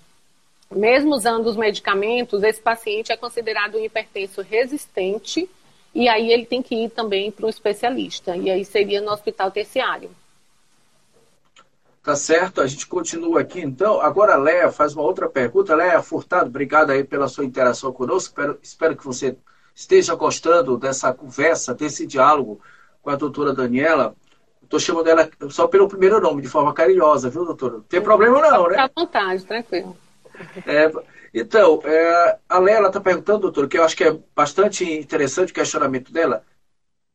Mesmo 0.68 1.14
usando 1.14 1.46
os 1.46 1.56
medicamentos, 1.56 2.42
esse 2.42 2.60
paciente 2.60 3.12
é 3.12 3.16
considerado 3.16 3.78
um 3.78 3.84
hipertenso 3.84 4.42
resistente 4.42 5.48
e 5.94 6.08
aí 6.08 6.32
ele 6.32 6.44
tem 6.44 6.60
que 6.60 6.74
ir 6.74 6.90
também 6.90 7.30
para 7.30 7.46
um 7.46 7.48
especialista, 7.48 8.36
e 8.36 8.50
aí 8.50 8.64
seria 8.64 9.00
no 9.00 9.12
hospital 9.12 9.48
terciário. 9.52 10.10
Tá 12.02 12.16
certo, 12.16 12.60
a 12.60 12.66
gente 12.66 12.88
continua 12.88 13.42
aqui 13.42 13.60
então. 13.60 14.00
Agora 14.00 14.34
a 14.34 14.38
Léa 14.38 14.72
faz 14.72 14.92
uma 14.92 15.04
outra 15.04 15.28
pergunta. 15.28 15.74
Léa 15.74 16.02
Furtado, 16.02 16.46
obrigado 16.46 16.90
aí 16.90 17.04
pela 17.04 17.28
sua 17.28 17.44
interação 17.44 17.92
conosco. 17.92 18.28
Espero, 18.28 18.58
espero 18.60 18.96
que 18.96 19.04
você 19.04 19.36
esteja 19.76 20.14
gostando 20.14 20.78
dessa 20.78 21.12
conversa, 21.12 21.74
desse 21.74 22.06
diálogo 22.06 22.58
com 23.02 23.10
a 23.10 23.16
doutora 23.16 23.52
Daniela. 23.52 24.16
Estou 24.62 24.80
chamando 24.80 25.08
ela 25.08 25.30
só 25.50 25.68
pelo 25.68 25.86
primeiro 25.86 26.18
nome, 26.18 26.40
de 26.40 26.48
forma 26.48 26.72
carinhosa, 26.72 27.28
viu, 27.28 27.44
doutora? 27.44 27.74
Não 27.74 27.82
tem 27.82 28.00
problema 28.00 28.40
não, 28.40 28.64
né? 28.64 28.70
Fica 28.70 28.84
à 28.84 28.90
vontade, 28.96 29.44
tranquilo. 29.44 29.96
É, 30.66 30.90
então, 31.32 31.80
é, 31.84 32.38
a 32.48 32.58
Lela 32.58 32.88
está 32.88 33.00
perguntando, 33.00 33.40
doutor, 33.40 33.68
que 33.68 33.78
eu 33.78 33.84
acho 33.84 33.96
que 33.96 34.04
é 34.04 34.18
bastante 34.34 34.82
interessante 34.84 35.52
o 35.52 35.54
questionamento 35.54 36.10
dela, 36.10 36.42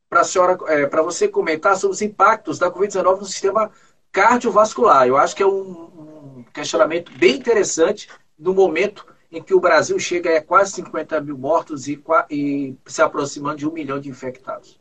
para 0.07 0.23
senhora, 0.23 0.57
é, 0.67 0.85
para 0.85 1.01
você 1.01 1.27
comentar 1.27 1.75
sobre 1.75 1.95
os 1.95 2.01
impactos 2.01 2.59
da 2.59 2.71
Covid-19 2.71 3.19
no 3.19 3.25
sistema 3.25 3.71
cardiovascular. 4.11 5.07
Eu 5.07 5.17
acho 5.17 5.35
que 5.35 5.43
é 5.43 5.47
um, 5.47 6.39
um 6.39 6.45
questionamento 6.53 7.11
bem 7.17 7.35
interessante 7.35 8.07
no 8.37 8.53
momento 8.53 9.05
em 9.31 9.41
que 9.41 9.53
o 9.53 9.59
Brasil 9.59 9.97
chega 9.97 10.37
a 10.37 10.41
quase 10.41 10.73
50 10.73 11.21
mil 11.21 11.37
mortos 11.37 11.87
e, 11.87 12.01
e 12.29 12.75
se 12.85 13.01
aproximando 13.01 13.57
de 13.57 13.67
um 13.67 13.71
milhão 13.71 13.99
de 13.99 14.09
infectados. 14.09 14.79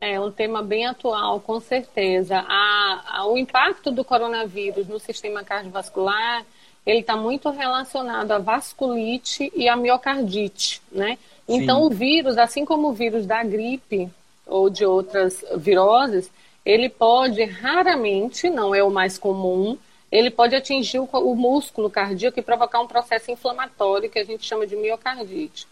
É 0.00 0.20
um 0.20 0.30
tema 0.30 0.62
bem 0.62 0.86
atual, 0.86 1.40
com 1.40 1.60
certeza. 1.60 2.44
A, 2.46 3.18
a, 3.18 3.26
o 3.26 3.38
impacto 3.38 3.90
do 3.90 4.04
coronavírus 4.04 4.86
no 4.86 4.98
sistema 4.98 5.42
cardiovascular 5.42 6.44
ele 6.86 7.00
está 7.00 7.16
muito 7.16 7.50
relacionado 7.50 8.30
à 8.30 8.38
vasculite 8.38 9.52
e 9.54 9.68
à 9.68 9.74
miocardite, 9.74 10.80
né? 10.92 11.18
Sim. 11.46 11.62
Então 11.62 11.82
o 11.82 11.90
vírus, 11.90 12.38
assim 12.38 12.64
como 12.64 12.88
o 12.88 12.92
vírus 12.92 13.26
da 13.26 13.42
gripe 13.42 14.08
ou 14.46 14.70
de 14.70 14.84
outras 14.84 15.44
viroses, 15.56 16.30
ele 16.64 16.88
pode 16.88 17.42
raramente, 17.44 18.48
não 18.48 18.72
é 18.72 18.84
o 18.84 18.90
mais 18.90 19.18
comum, 19.18 19.76
ele 20.10 20.30
pode 20.30 20.54
atingir 20.54 20.98
o, 20.98 21.04
o 21.04 21.34
músculo 21.34 21.90
cardíaco 21.90 22.38
e 22.38 22.42
provocar 22.42 22.80
um 22.80 22.86
processo 22.86 23.30
inflamatório 23.30 24.10
que 24.10 24.18
a 24.18 24.24
gente 24.24 24.44
chama 24.44 24.66
de 24.66 24.76
miocardite. 24.76 25.66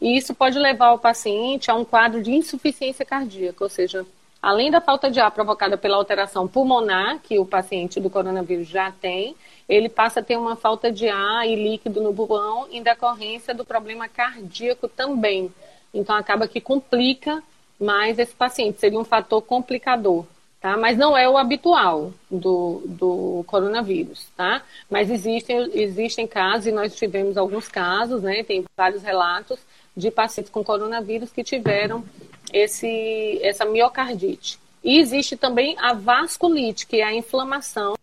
E 0.00 0.16
isso 0.16 0.34
pode 0.34 0.58
levar 0.58 0.92
o 0.92 0.98
paciente 0.98 1.70
a 1.70 1.74
um 1.74 1.84
quadro 1.84 2.22
de 2.22 2.30
insuficiência 2.30 3.04
cardíaca, 3.04 3.64
ou 3.64 3.70
seja, 3.70 4.04
além 4.42 4.70
da 4.70 4.80
falta 4.80 5.10
de 5.10 5.18
ar 5.18 5.30
provocada 5.30 5.78
pela 5.78 5.96
alteração 5.96 6.46
pulmonar, 6.46 7.20
que 7.20 7.38
o 7.38 7.46
paciente 7.46 7.98
do 7.98 8.10
coronavírus 8.10 8.68
já 8.68 8.90
tem, 8.90 9.34
ele 9.68 9.88
passa 9.88 10.20
a 10.20 10.22
ter 10.22 10.36
uma 10.36 10.54
falta 10.54 10.92
de 10.92 11.08
ar 11.08 11.48
e 11.48 11.56
líquido 11.56 12.02
no 12.02 12.14
pulmão 12.14 12.68
em 12.70 12.82
decorrência 12.82 13.54
do 13.54 13.64
problema 13.64 14.08
cardíaco 14.08 14.86
também. 14.86 15.52
Então 15.94 16.14
acaba 16.14 16.46
que 16.46 16.60
complica 16.60 17.42
mais 17.80 18.18
esse 18.18 18.34
paciente, 18.34 18.80
seria 18.80 18.98
um 18.98 19.04
fator 19.04 19.40
complicador 19.42 20.24
tá? 20.60 20.76
Mas 20.76 20.96
não 20.96 21.16
é 21.16 21.28
o 21.28 21.38
habitual 21.38 22.12
do, 22.30 22.82
do 22.86 23.44
coronavírus, 23.46 24.26
tá? 24.36 24.62
Mas 24.90 25.10
existem, 25.10 25.70
existem 25.74 26.26
casos, 26.26 26.66
e 26.66 26.72
nós 26.72 26.94
tivemos 26.94 27.36
alguns 27.36 27.68
casos, 27.68 28.22
né? 28.22 28.42
Tem 28.42 28.64
vários 28.76 29.02
relatos 29.02 29.58
de 29.96 30.10
pacientes 30.10 30.50
com 30.50 30.62
coronavírus 30.62 31.32
que 31.32 31.42
tiveram 31.42 32.04
esse, 32.52 33.40
essa 33.42 33.64
miocardite. 33.64 34.58
E 34.84 34.98
existe 34.98 35.36
também 35.36 35.76
a 35.78 35.94
vasculite, 35.94 36.86
que 36.86 37.00
é 37.00 37.04
a 37.04 37.14
inflamação 37.14 37.96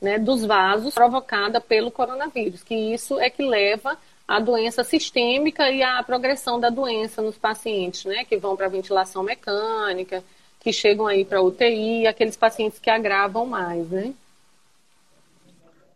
né, 0.00 0.18
dos 0.18 0.44
vasos 0.44 0.94
provocada 0.94 1.60
pelo 1.60 1.90
coronavírus, 1.90 2.62
que 2.62 2.74
isso 2.74 3.20
é 3.20 3.28
que 3.28 3.42
leva 3.42 3.96
à 4.26 4.40
doença 4.40 4.82
sistêmica 4.82 5.70
e 5.70 5.82
à 5.82 6.02
progressão 6.02 6.58
da 6.58 6.70
doença 6.70 7.20
nos 7.20 7.36
pacientes, 7.36 8.04
né, 8.04 8.24
que 8.24 8.36
vão 8.36 8.56
para 8.56 8.68
ventilação 8.68 9.22
mecânica, 9.22 10.24
que 10.62 10.72
chegam 10.72 11.08
aí 11.08 11.24
para 11.24 11.42
UTI, 11.42 12.06
aqueles 12.06 12.36
pacientes 12.36 12.78
que 12.78 12.88
agravam 12.88 13.44
mais, 13.44 13.88
né? 13.90 14.14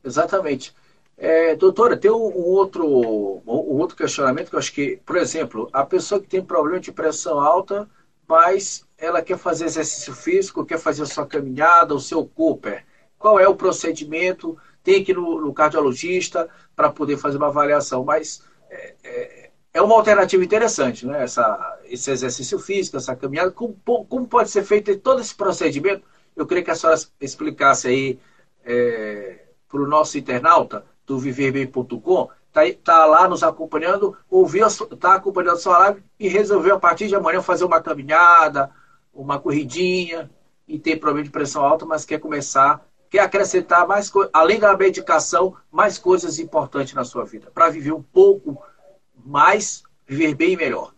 Exatamente. 0.05 0.75
É, 1.17 1.55
doutora, 1.55 1.97
tem 1.97 2.11
um, 2.11 2.37
outro, 2.37 2.85
um 2.85 3.79
outro 3.79 3.97
questionamento 3.97 4.51
que 4.51 4.57
eu 4.57 4.59
acho 4.59 4.73
que, 4.73 4.99
por 5.07 5.17
exemplo, 5.17 5.69
a 5.73 5.85
pessoa 5.85 6.21
que 6.21 6.27
tem 6.27 6.43
problema 6.43 6.81
de 6.81 6.91
pressão 6.91 7.39
alta, 7.39 7.89
mas 8.27 8.85
ela 8.99 9.23
quer 9.23 9.39
fazer 9.39 9.67
exercício 9.67 10.13
físico, 10.13 10.67
quer 10.67 10.79
fazer 10.79 11.05
a 11.05 11.07
sua 11.07 11.27
caminhada, 11.27 11.95
o 11.95 12.01
seu 12.01 12.27
Cooper. 12.27 12.85
Qual 13.19 13.39
é 13.39 13.47
o 13.49 13.55
procedimento? 13.55 14.59
Tem 14.83 15.03
que 15.05 15.13
ir 15.13 15.15
no, 15.15 15.41
no 15.41 15.55
cardiologista 15.55 16.49
para 16.75 16.91
poder 16.91 17.17
fazer 17.17 17.37
uma 17.37 17.47
avaliação, 17.47 18.05
mas 18.05 18.43
é, 18.69 18.95
é, 19.05 19.46
é 19.77 19.83
uma 19.83 19.95
alternativa 19.95 20.43
interessante, 20.43 21.07
né? 21.07 21.23
Essa, 21.23 21.79
esse 21.85 22.11
exercício 22.11 22.59
físico, 22.59 22.97
essa 22.97 23.15
caminhada. 23.15 23.51
Como, 23.51 23.77
como 23.85 24.27
pode 24.27 24.49
ser 24.49 24.65
feito 24.65 24.97
todo 24.99 25.21
esse 25.21 25.35
procedimento? 25.35 26.03
Eu 26.35 26.47
queria 26.47 26.65
que 26.65 26.71
a 26.71 26.75
senhora 26.75 26.99
explicasse 27.21 27.87
aí 27.87 28.19
é, 28.65 29.45
para 29.69 29.83
o 29.83 29.87
nosso 29.87 30.17
internauta 30.17 30.83
do 31.07 31.19
viverbem.com, 31.19 32.31
está 32.49 32.63
tá 32.83 33.05
lá 33.05 33.29
nos 33.29 33.43
acompanhando, 33.43 34.17
ouviu, 34.31 34.67
está 34.67 35.15
acompanhando 35.15 35.53
a 35.53 35.59
sua 35.59 35.79
live 35.79 36.03
e 36.19 36.27
resolveu 36.27 36.77
a 36.77 36.81
partir 36.81 37.09
de 37.09 37.15
amanhã 37.15 37.43
fazer 37.43 37.67
uma 37.67 37.81
caminhada, 37.81 38.71
uma 39.13 39.39
corridinha 39.39 40.31
e 40.67 40.79
tem 40.79 40.99
problema 40.99 41.25
de 41.25 41.31
pressão 41.31 41.63
alta, 41.63 41.85
mas 41.85 42.07
quer 42.07 42.19
começar, 42.19 42.83
quer 43.11 43.21
acrescentar 43.21 43.87
mais 43.87 44.11
além 44.33 44.59
da 44.59 44.75
medicação, 44.75 45.55
mais 45.71 45.99
coisas 45.99 46.39
importantes 46.39 46.95
na 46.95 47.05
sua 47.05 47.27
vida, 47.27 47.51
para 47.53 47.69
viver 47.69 47.93
um 47.93 48.03
pouco 48.03 48.59
mais, 49.27 49.83
viver 50.07 50.35
bem 50.35 50.53
e 50.53 50.57
melhor. 50.57 50.93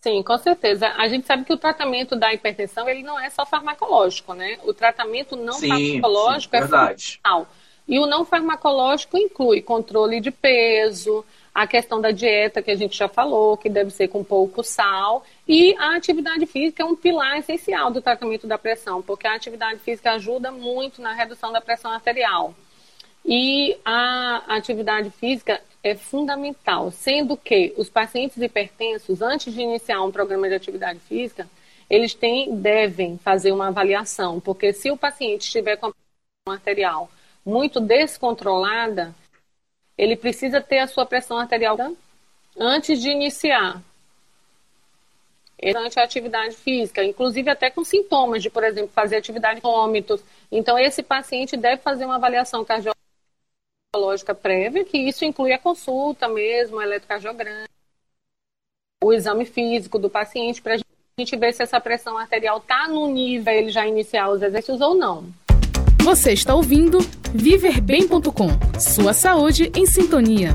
Sim, 0.00 0.22
com 0.22 0.38
certeza. 0.38 0.88
A 0.96 1.06
gente 1.08 1.26
sabe 1.26 1.44
que 1.44 1.52
o 1.52 1.58
tratamento 1.58 2.16
da 2.16 2.32
hipertensão 2.32 2.88
ele 2.88 3.02
não 3.02 3.20
é 3.20 3.28
só 3.28 3.44
farmacológico, 3.44 4.32
né? 4.32 4.58
O 4.64 4.72
tratamento 4.72 5.36
não 5.36 5.52
sim, 5.52 5.68
farmacológico 5.68 6.50
sim, 6.52 6.56
é 6.56 6.60
verdade. 6.60 7.20
fundamental. 7.22 7.54
E 7.86 7.98
o 7.98 8.06
não 8.06 8.24
farmacológico 8.24 9.18
inclui 9.18 9.60
controle 9.60 10.20
de 10.20 10.30
peso, 10.30 11.24
a 11.54 11.66
questão 11.66 12.00
da 12.00 12.12
dieta 12.12 12.62
que 12.62 12.70
a 12.70 12.76
gente 12.76 12.96
já 12.96 13.08
falou, 13.08 13.56
que 13.56 13.68
deve 13.68 13.90
ser 13.90 14.08
com 14.08 14.22
pouco 14.22 14.62
sal, 14.62 15.24
e 15.46 15.74
a 15.76 15.96
atividade 15.96 16.46
física 16.46 16.82
é 16.82 16.86
um 16.86 16.94
pilar 16.94 17.38
essencial 17.38 17.90
do 17.90 18.00
tratamento 18.00 18.46
da 18.46 18.56
pressão, 18.56 19.02
porque 19.02 19.26
a 19.26 19.34
atividade 19.34 19.80
física 19.80 20.12
ajuda 20.12 20.50
muito 20.52 21.02
na 21.02 21.12
redução 21.12 21.52
da 21.52 21.60
pressão 21.60 21.90
arterial. 21.90 22.54
E 23.24 23.76
a 23.84 24.56
atividade 24.56 25.10
física 25.10 25.60
é 25.82 25.94
fundamental, 25.94 26.90
sendo 26.90 27.36
que 27.36 27.72
os 27.76 27.88
pacientes 27.88 28.38
hipertensos, 28.38 29.22
antes 29.22 29.52
de 29.52 29.60
iniciar 29.60 30.02
um 30.02 30.10
programa 30.10 30.48
de 30.48 30.54
atividade 30.54 30.98
física, 31.00 31.48
eles 31.88 32.14
têm, 32.14 32.54
devem 32.56 33.18
fazer 33.18 33.52
uma 33.52 33.68
avaliação, 33.68 34.40
porque 34.40 34.72
se 34.72 34.90
o 34.90 34.96
paciente 34.96 35.42
estiver 35.42 35.76
com 35.76 35.86
a 35.86 35.92
pressão 35.92 36.54
arterial 36.54 37.10
muito 37.44 37.80
descontrolada, 37.80 39.14
ele 39.96 40.16
precisa 40.16 40.60
ter 40.60 40.78
a 40.78 40.86
sua 40.86 41.04
pressão 41.04 41.38
arterial 41.38 41.76
antes 42.56 43.00
de 43.00 43.10
iniciar 43.10 43.82
durante 45.62 45.98
a 45.98 46.04
atividade 46.04 46.56
física, 46.56 47.04
inclusive 47.04 47.50
até 47.50 47.70
com 47.70 47.84
sintomas 47.84 48.42
de, 48.42 48.48
por 48.48 48.64
exemplo, 48.64 48.90
fazer 48.94 49.16
atividade 49.16 49.56
de 49.56 49.62
vômitos. 49.62 50.22
Então, 50.50 50.78
esse 50.78 51.02
paciente 51.02 51.56
deve 51.56 51.82
fazer 51.82 52.06
uma 52.06 52.16
avaliação 52.16 52.64
cardiológica 52.64 52.99
lógica 53.98 54.32
prévia, 54.34 54.84
que 54.84 54.96
isso 54.96 55.24
inclui 55.24 55.52
a 55.52 55.58
consulta 55.58 56.28
mesmo, 56.28 56.76
o 56.76 56.82
eletrocardiograma, 56.82 57.64
o 59.02 59.12
exame 59.12 59.44
físico 59.44 59.98
do 59.98 60.08
paciente, 60.08 60.62
para 60.62 60.74
a 60.74 60.78
gente 61.18 61.36
vê 61.36 61.52
se 61.52 61.62
essa 61.62 61.80
pressão 61.80 62.16
arterial 62.16 62.58
está 62.58 62.86
no 62.86 63.08
nível 63.08 63.52
ele 63.52 63.70
já 63.70 63.86
iniciar 63.86 64.30
os 64.30 64.42
exercícios 64.42 64.80
ou 64.80 64.94
não. 64.94 65.26
Você 66.04 66.32
está 66.32 66.54
ouvindo 66.54 66.98
viverbem.com. 67.34 68.48
Sua 68.78 69.12
saúde 69.12 69.72
em 69.74 69.84
sintonia. 69.84 70.50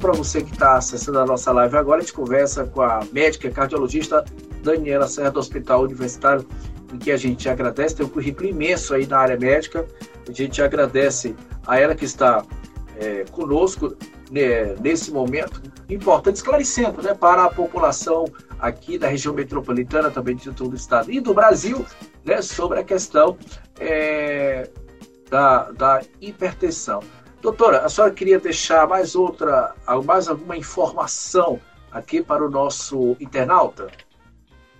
Para 0.00 0.12
você 0.12 0.42
que 0.42 0.52
está 0.52 0.76
acessando 0.76 1.18
a 1.18 1.26
nossa 1.26 1.52
live 1.52 1.76
agora, 1.76 1.98
a 1.98 2.00
gente 2.00 2.14
conversa 2.14 2.64
com 2.64 2.80
a 2.80 3.00
médica 3.12 3.50
cardiologista 3.50 4.24
Daniela 4.62 5.06
Serra 5.06 5.30
do 5.30 5.38
Hospital 5.38 5.82
Universitário, 5.82 6.46
em 6.92 6.98
que 6.98 7.10
a 7.10 7.16
gente 7.16 7.48
agradece, 7.48 7.96
tem 7.96 8.06
um 8.06 8.08
currículo 8.08 8.48
imenso 8.48 8.94
aí 8.94 9.06
na 9.06 9.18
área 9.18 9.36
médica. 9.38 9.86
A 10.28 10.32
gente 10.32 10.62
agradece 10.62 11.34
a 11.66 11.78
ela 11.78 11.94
que 11.94 12.04
está 12.04 12.44
é, 12.96 13.24
conosco 13.30 13.96
né, 14.30 14.74
nesse 14.80 15.10
momento 15.10 15.62
importante, 15.88 16.36
esclarecendo 16.36 17.02
né, 17.02 17.14
para 17.14 17.44
a 17.44 17.50
população 17.50 18.24
aqui 18.58 18.98
da 18.98 19.08
região 19.08 19.34
metropolitana, 19.34 20.10
também 20.10 20.36
de 20.36 20.50
todo 20.52 20.72
o 20.72 20.76
estado 20.76 21.10
e 21.10 21.20
do 21.20 21.34
Brasil, 21.34 21.84
né, 22.24 22.40
sobre 22.40 22.80
a 22.80 22.84
questão 22.84 23.36
é, 23.78 24.70
da, 25.28 25.70
da 25.72 26.02
hipertensão. 26.20 27.00
Doutora, 27.40 27.80
a 27.84 27.88
senhora 27.88 28.12
queria 28.12 28.40
deixar 28.40 28.88
mais 28.88 29.14
outra, 29.14 29.74
mais 30.04 30.28
alguma 30.28 30.56
informação 30.56 31.60
aqui 31.92 32.22
para 32.22 32.44
o 32.44 32.50
nosso 32.50 33.16
internauta? 33.20 33.88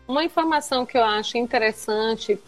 Uma 0.07 0.23
informação 0.23 0.85
que 0.85 0.99
eu 0.99 1.05
acho 1.05 1.39
interessante 1.39 2.39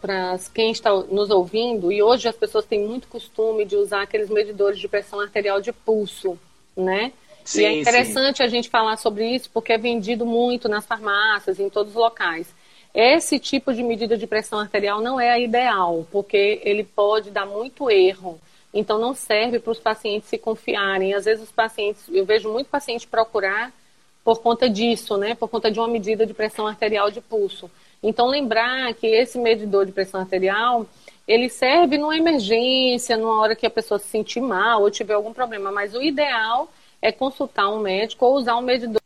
para 0.00 0.38
quem 0.52 0.72
está 0.72 0.92
nos 0.92 1.30
ouvindo, 1.30 1.92
e 1.92 2.02
hoje 2.02 2.28
as 2.28 2.34
pessoas 2.34 2.64
têm 2.64 2.80
muito 2.80 3.06
costume 3.06 3.64
de 3.64 3.76
usar 3.76 4.02
aqueles 4.02 4.28
medidores 4.28 4.78
de 4.78 4.88
pressão 4.88 5.20
arterial 5.20 5.60
de 5.60 5.72
pulso, 5.72 6.36
né? 6.76 7.12
Sim, 7.44 7.60
e 7.60 7.64
é 7.64 7.80
interessante 7.80 8.38
sim. 8.38 8.42
a 8.42 8.48
gente 8.48 8.68
falar 8.68 8.96
sobre 8.96 9.24
isso 9.28 9.48
porque 9.54 9.72
é 9.72 9.78
vendido 9.78 10.26
muito 10.26 10.68
nas 10.68 10.84
farmácias, 10.84 11.60
em 11.60 11.70
todos 11.70 11.92
os 11.92 11.98
locais. 11.98 12.48
Esse 12.92 13.38
tipo 13.38 13.72
de 13.72 13.84
medida 13.84 14.16
de 14.16 14.26
pressão 14.26 14.58
arterial 14.58 15.00
não 15.00 15.20
é 15.20 15.30
a 15.30 15.38
ideal, 15.38 16.04
porque 16.10 16.60
ele 16.64 16.82
pode 16.82 17.30
dar 17.30 17.46
muito 17.46 17.88
erro. 17.88 18.40
Então 18.74 18.98
não 18.98 19.14
serve 19.14 19.60
para 19.60 19.70
os 19.70 19.78
pacientes 19.78 20.28
se 20.28 20.38
confiarem. 20.38 21.14
Às 21.14 21.24
vezes 21.24 21.44
os 21.44 21.52
pacientes, 21.52 22.02
eu 22.10 22.24
vejo 22.24 22.50
muito 22.50 22.68
paciente 22.68 23.06
procurar 23.06 23.72
por 24.26 24.40
conta 24.40 24.68
disso, 24.68 25.16
né? 25.16 25.36
Por 25.36 25.48
conta 25.48 25.70
de 25.70 25.78
uma 25.78 25.86
medida 25.86 26.26
de 26.26 26.34
pressão 26.34 26.66
arterial 26.66 27.12
de 27.12 27.20
pulso. 27.20 27.70
Então 28.02 28.26
lembrar 28.26 28.92
que 28.94 29.06
esse 29.06 29.38
medidor 29.38 29.86
de 29.86 29.92
pressão 29.92 30.20
arterial, 30.20 30.84
ele 31.28 31.48
serve 31.48 31.96
numa 31.96 32.16
emergência, 32.16 33.16
numa 33.16 33.40
hora 33.40 33.54
que 33.54 33.64
a 33.64 33.70
pessoa 33.70 34.00
se 34.00 34.08
sentir 34.08 34.40
mal 34.40 34.82
ou 34.82 34.90
tiver 34.90 35.14
algum 35.14 35.32
problema, 35.32 35.70
mas 35.70 35.94
o 35.94 36.02
ideal 36.02 36.68
é 37.00 37.12
consultar 37.12 37.68
um 37.68 37.78
médico 37.78 38.26
ou 38.26 38.34
usar 38.34 38.56
um 38.56 38.62
medidor 38.62 39.00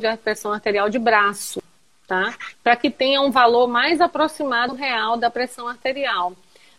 de 0.00 0.16
pressão 0.16 0.50
arterial 0.54 0.88
de 0.88 0.98
braço, 0.98 1.62
tá? 2.08 2.34
Para 2.64 2.74
que 2.74 2.88
tenha 2.88 3.20
um 3.20 3.30
valor 3.30 3.68
mais 3.68 4.00
aproximado 4.00 4.74
real 4.74 5.18
da 5.18 5.28
pressão 5.28 5.68
arterial. 5.68 6.32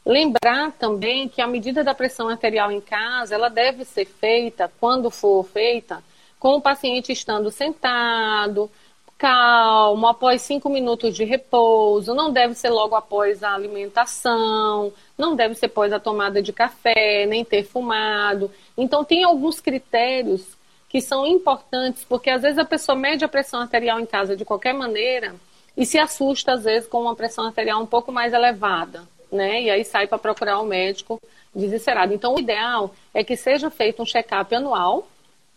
Lembrar 0.04 0.72
também 0.80 1.30
que 1.30 1.44
a 1.44 1.48
medida 1.48 1.84
da 1.84 1.94
pressão 1.94 2.28
arterial 2.28 2.72
em 2.72 2.82
casa, 2.82 3.36
ela 3.36 3.50
deve 3.50 3.86
ser 3.86 4.06
feita, 4.06 4.72
quando 4.80 5.12
for 5.12 5.46
feita, 5.46 6.04
com 6.44 6.58
o 6.58 6.62
paciente 6.62 7.14
estando 7.14 7.50
sentado, 7.50 8.70
calmo, 9.18 10.06
após 10.08 10.42
cinco 10.42 10.68
minutos 10.68 11.16
de 11.16 11.24
repouso, 11.24 12.14
não 12.14 12.34
deve 12.34 12.54
ser 12.54 12.70
logo 12.70 12.96
após 12.96 13.42
a 13.42 13.54
alimentação, 13.54 14.92
não 15.18 15.38
deve 15.38 15.56
ser 15.56 15.68
após 15.68 15.94
a 15.94 16.02
tomada 16.02 16.42
de 16.42 16.52
café, 16.52 17.26
nem 17.26 17.46
ter 17.46 17.64
fumado. 17.64 18.52
Então, 18.78 19.06
tem 19.06 19.24
alguns 19.24 19.62
critérios 19.62 20.46
que 20.90 21.00
são 21.00 21.26
importantes, 21.26 22.04
porque 22.04 22.30
às 22.30 22.42
vezes 22.42 22.58
a 22.58 22.66
pessoa 22.66 22.94
mede 22.94 23.24
a 23.24 23.30
pressão 23.30 23.62
arterial 23.62 24.02
em 24.02 24.06
casa 24.06 24.36
de 24.36 24.44
qualquer 24.44 24.74
maneira 24.74 25.34
e 25.78 25.86
se 25.86 25.98
assusta, 25.98 26.52
às 26.52 26.66
vezes, 26.66 26.90
com 26.90 27.04
uma 27.04 27.16
pressão 27.16 27.46
arterial 27.46 27.82
um 27.82 27.86
pouco 27.86 28.12
mais 28.12 28.34
elevada, 28.34 29.08
né? 29.32 29.62
E 29.62 29.70
aí 29.70 29.86
sai 29.86 30.08
para 30.08 30.18
procurar 30.18 30.60
o 30.60 30.64
um 30.64 30.68
médico 30.68 31.22
desesperado. 31.56 32.14
Então, 32.14 32.36
o 32.36 32.40
ideal 32.40 32.94
é 33.14 33.24
que 33.24 33.38
seja 33.38 33.70
feito 33.70 34.04
um 34.04 34.06
check-up 34.06 34.54
anual, 34.54 35.08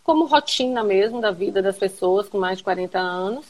como 0.07 0.23
rotina 0.23 0.85
mesmo 0.85 1.19
da 1.19 1.31
vida 1.31 1.61
das 1.61 1.77
pessoas 1.77 2.29
com 2.29 2.37
mais 2.37 2.59
de 2.59 2.63
40 2.63 2.97
anos, 2.97 3.45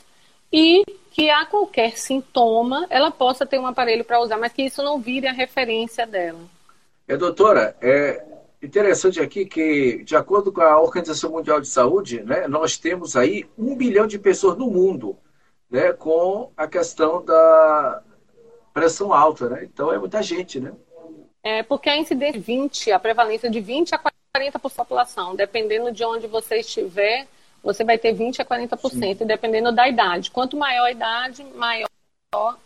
e 0.52 0.84
que 1.12 1.30
a 1.30 1.46
qualquer 1.46 1.96
sintoma 1.96 2.88
ela 2.90 3.12
possa 3.12 3.46
ter 3.46 3.60
um 3.60 3.68
aparelho 3.68 4.04
para 4.04 4.20
usar, 4.20 4.38
mas 4.38 4.52
que 4.52 4.64
isso 4.64 4.82
não 4.82 5.00
vire 5.00 5.28
a 5.28 5.32
referência 5.32 6.08
dela. 6.08 6.40
É, 7.08 7.16
doutora, 7.16 7.76
é 7.80 8.26
interessante 8.60 9.20
aqui 9.20 9.46
que, 9.46 10.04
de 10.04 10.16
acordo 10.16 10.52
com 10.52 10.62
a 10.62 10.82
Organização 10.82 11.30
Mundial 11.30 11.62
de 11.62 11.68
Saúde, 11.68 12.24
né, 12.24 12.48
nós 12.48 12.76
temos 12.76 13.16
aí 13.16 13.46
um 13.56 13.76
bilhão 13.76 14.08
de 14.08 14.18
pessoas 14.18 14.58
no 14.58 14.66
mundo 14.66 15.16
né, 15.70 15.94
com 15.94 16.52
a 16.58 16.66
questão 16.66 17.24
da 17.24 18.02
pressão 18.74 19.14
alta, 19.14 19.48
né? 19.48 19.64
Então 19.64 19.94
é 19.94 20.00
muita 20.00 20.24
gente, 20.24 20.60
né? 20.60 20.74
É 21.44 21.62
porque 21.62 21.88
a 21.90 21.98
incidência 21.98 22.42
20, 22.42 22.92
a 22.92 23.00
prevalência 23.00 23.50
de 23.50 23.62
20 23.62 23.94
a 23.94 24.00
40% 24.00 24.17
da 24.52 24.60
população. 24.60 25.36
Dependendo 25.36 25.92
de 25.92 26.04
onde 26.04 26.28
você 26.28 26.60
estiver, 26.60 27.28
você 27.64 27.84
vai 27.84 27.98
ter 27.98 28.14
20% 28.14 28.40
a 28.40 28.46
40%, 28.46 28.90
Sim. 28.90 29.26
dependendo 29.26 29.72
da 29.72 29.88
idade. 29.88 30.32
Quanto 30.32 30.56
maior 30.56 30.86
a 30.86 30.92
idade, 30.92 31.44
maior 31.56 31.88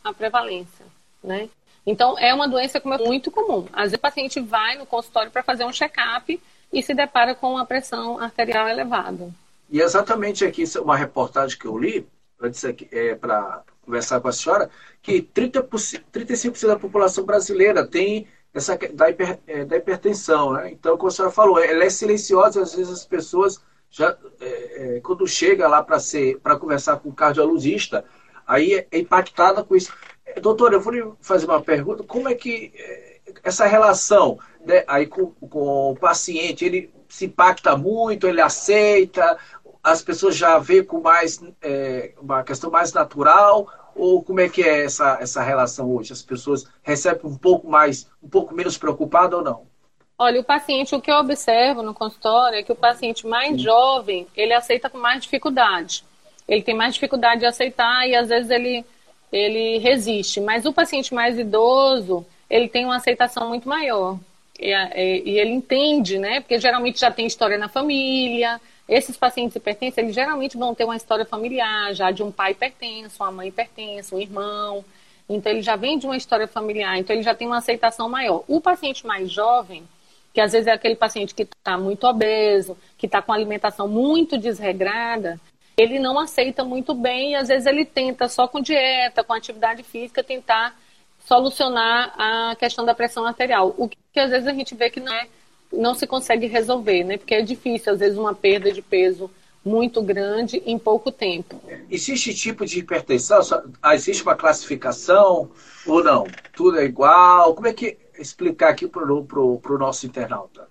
a 0.04 0.14
prevalência, 0.14 0.86
né? 1.24 1.50
Então, 1.86 2.18
é 2.20 2.34
uma 2.34 2.48
doença 2.48 2.80
como 2.80 2.94
é 2.94 2.98
muito 2.98 3.32
comum. 3.32 3.68
Às 3.74 3.86
vezes, 3.86 3.98
o 3.98 4.02
paciente 4.02 4.40
vai 4.40 4.78
no 4.78 4.86
consultório 4.86 5.32
para 5.32 5.42
fazer 5.42 5.66
um 5.66 5.74
check-up 5.74 6.40
e 6.72 6.84
se 6.84 6.94
depara 6.94 7.34
com 7.34 7.52
uma 7.52 7.66
pressão 7.66 8.20
arterial 8.20 8.68
elevada. 8.68 9.30
E 9.70 9.80
exatamente 9.82 10.46
aqui, 10.46 10.64
uma 10.80 10.96
reportagem 10.96 11.58
que 11.58 11.66
eu 11.66 11.78
li, 11.78 12.08
para 12.38 12.50
é, 12.92 13.72
conversar 13.86 14.20
com 14.20 14.28
a 14.28 14.32
senhora, 14.32 14.70
que 15.02 15.22
30%, 15.22 16.04
35% 16.14 16.68
da 16.68 16.78
população 16.78 17.24
brasileira 17.24 17.86
tem 17.86 18.28
essa 18.54 18.78
da, 18.78 19.10
hiper, 19.10 19.40
é, 19.48 19.66
da 19.66 19.78
hipertensão, 19.78 20.54
né? 20.54 20.72
Então, 20.72 20.98
como 20.98 21.10
a 21.10 21.12
senhora 21.12 21.34
falou, 21.34 21.60
ela 21.60 21.84
é 21.84 21.90
silenciosa, 21.90 22.62
às 22.62 22.76
vezes 22.76 22.92
as 22.92 23.06
pessoas 23.06 23.62
já 23.90 24.18
é, 24.40 24.98
é, 24.98 25.00
quando 25.02 25.28
chega 25.28 25.68
lá 25.68 25.84
para 25.84 26.00
ser 26.00 26.40
para 26.40 26.58
conversar 26.58 26.98
com 26.98 27.10
o 27.10 27.14
cardiologista, 27.14 28.06
aí 28.46 28.74
é, 28.74 28.88
é 28.92 29.00
impactada 29.00 29.64
com 29.64 29.76
isso. 29.76 29.94
É, 30.26 30.40
doutor, 30.40 30.74
eu 30.74 30.82
vou 30.82 30.94
lhe 30.94 31.06
fazer 31.22 31.46
uma 31.46 31.62
pergunta. 31.62 32.04
Como 32.04 32.28
é 32.28 32.36
que 32.36 32.72
é, 32.76 33.20
essa 33.44 33.66
relação 33.66 34.40
né, 34.66 34.84
aí 34.88 35.08
com, 35.08 35.28
com 35.28 35.92
o 35.92 35.96
paciente, 35.96 36.66
ele 36.66 36.94
se 37.08 37.26
impacta 37.26 37.76
muito, 37.76 38.28
ele 38.28 38.42
aceita, 38.42 39.38
as 39.84 40.02
pessoas 40.02 40.36
já 40.36 40.58
vê 40.60 40.84
com 40.84 41.02
mais 41.02 41.42
é, 41.62 42.14
uma 42.22 42.44
questão 42.44 42.70
mais 42.70 42.94
natural 42.94 43.68
ou 43.96 44.24
como 44.24 44.40
é 44.40 44.50
que 44.50 44.62
é 44.64 44.86
essa, 44.86 45.18
essa 45.22 45.42
relação 45.42 45.94
hoje? 45.94 46.14
As 46.14 46.22
pessoas 46.22 46.66
recebem 46.82 47.26
um 47.26 47.38
pouco 47.38 47.68
mais, 47.68 48.10
um 48.22 48.30
pouco 48.30 48.54
menos 48.54 48.78
preocupado 48.78 49.38
ou 49.38 49.44
não? 49.44 49.72
Olha, 50.18 50.40
o 50.40 50.44
paciente, 50.44 50.94
o 50.94 51.02
que 51.02 51.12
eu 51.12 51.16
observo 51.16 51.82
no 51.82 51.94
consultório 51.94 52.60
é 52.60 52.64
que 52.64 52.72
o 52.72 52.76
paciente 52.76 53.26
mais 53.26 53.54
Sim. 53.54 53.60
jovem, 53.60 54.28
ele 54.38 54.54
aceita 54.54 54.90
com 54.90 54.98
mais 54.98 55.22
dificuldade. 55.22 56.04
Ele 56.48 56.62
tem 56.62 56.76
mais 56.76 56.94
dificuldade 56.94 57.40
de 57.40 57.48
aceitar 57.48 58.08
e 58.08 58.16
às 58.16 58.30
vezes 58.30 58.52
ele, 58.52 58.86
ele 59.32 59.80
resiste. 59.80 60.40
Mas 60.40 60.66
o 60.66 60.74
paciente 60.74 61.14
mais 61.14 61.40
idoso, 61.40 62.26
ele 62.50 62.68
tem 62.68 62.86
uma 62.86 62.98
aceitação 62.98 63.50
muito 63.50 63.68
maior. 63.68 64.20
E, 64.60 64.72
e, 64.72 65.24
e 65.26 65.40
ele 65.40 65.52
entende, 65.52 66.20
né? 66.20 66.40
Porque 66.42 66.60
geralmente 66.60 67.00
já 67.00 67.10
tem 67.10 67.26
história 67.26 67.58
na 67.58 67.68
família, 67.68 68.62
esses 68.92 69.16
pacientes 69.16 69.56
hipertensos, 69.56 69.98
eles 69.98 70.14
geralmente 70.14 70.58
vão 70.58 70.76
ter 70.76 70.84
uma 70.84 70.98
história 70.98 71.26
familiar, 71.26 71.94
já 71.94 72.12
de 72.12 72.22
um 72.22 72.30
pai 72.30 72.52
hipertenso, 72.52 73.24
uma 73.24 73.32
mãe 73.32 73.48
hipertensa, 73.48 74.14
um 74.14 74.20
irmão. 74.20 74.84
Então, 75.30 75.50
ele 75.50 75.62
já 75.62 75.78
vem 75.78 75.98
de 75.98 76.06
uma 76.06 76.18
história 76.18 76.46
familiar, 76.46 76.98
então 76.98 77.16
ele 77.16 77.24
já 77.24 77.34
tem 77.34 77.48
uma 77.48 77.60
aceitação 77.60 78.10
maior. 78.10 78.44
O 78.50 78.60
paciente 78.60 79.08
mais 79.08 79.32
jovem, 79.32 79.88
que 80.34 80.42
às 80.42 80.52
vezes 80.52 80.68
é 80.68 80.74
aquele 80.74 80.98
paciente 80.98 81.34
que 81.34 81.44
está 81.44 81.78
muito 81.78 82.06
obeso, 82.06 82.78
que 82.98 83.06
está 83.06 83.22
com 83.22 83.32
alimentação 83.32 83.88
muito 83.88 84.38
desregrada, 84.38 85.40
ele 85.78 85.98
não 85.98 86.20
aceita 86.20 86.66
muito 86.66 86.94
bem 86.94 87.32
e 87.32 87.36
às 87.36 87.48
vezes 87.48 87.66
ele 87.66 87.86
tenta 87.86 88.28
só 88.28 88.46
com 88.46 88.60
dieta, 88.60 89.24
com 89.24 89.32
atividade 89.32 89.84
física, 89.84 90.22
tentar 90.22 90.78
solucionar 91.26 92.14
a 92.18 92.56
questão 92.58 92.84
da 92.84 92.94
pressão 92.94 93.26
arterial. 93.26 93.74
O 93.78 93.88
que, 93.88 93.98
que 94.12 94.20
às 94.20 94.32
vezes 94.32 94.48
a 94.50 94.54
gente 94.54 94.76
vê 94.76 94.90
que 94.90 95.00
não 95.00 95.14
é 95.14 95.30
não 95.72 95.94
se 95.96 96.06
consegue 96.06 96.48
resolver, 96.48 97.04
né? 97.04 97.18
Porque 97.18 97.36
é 97.36 97.42
difícil, 97.42 97.94
às 97.94 98.00
vezes, 98.00 98.18
uma 98.18 98.34
perda 98.34 98.72
de 98.72 98.82
peso 98.82 99.30
muito 99.64 100.02
grande 100.02 100.62
em 100.66 100.78
pouco 100.78 101.12
tempo. 101.12 101.62
Existe 101.90 102.34
tipo 102.34 102.66
de 102.66 102.80
hipertensão? 102.80 103.42
Ah, 103.82 103.96
existe 103.96 104.24
uma 104.24 104.36
classificação 104.36 105.52
ou 105.86 106.04
não? 106.04 106.26
Tudo 106.56 106.80
é 106.80 106.86
igual? 106.86 107.54
Como 107.54 107.68
é 107.68 107.74
que 107.74 107.98
explicar 108.18 108.70
aqui 108.70 108.88
para 108.88 109.04
o 109.14 109.78
nosso 109.78 110.06
internauta? 110.06 110.68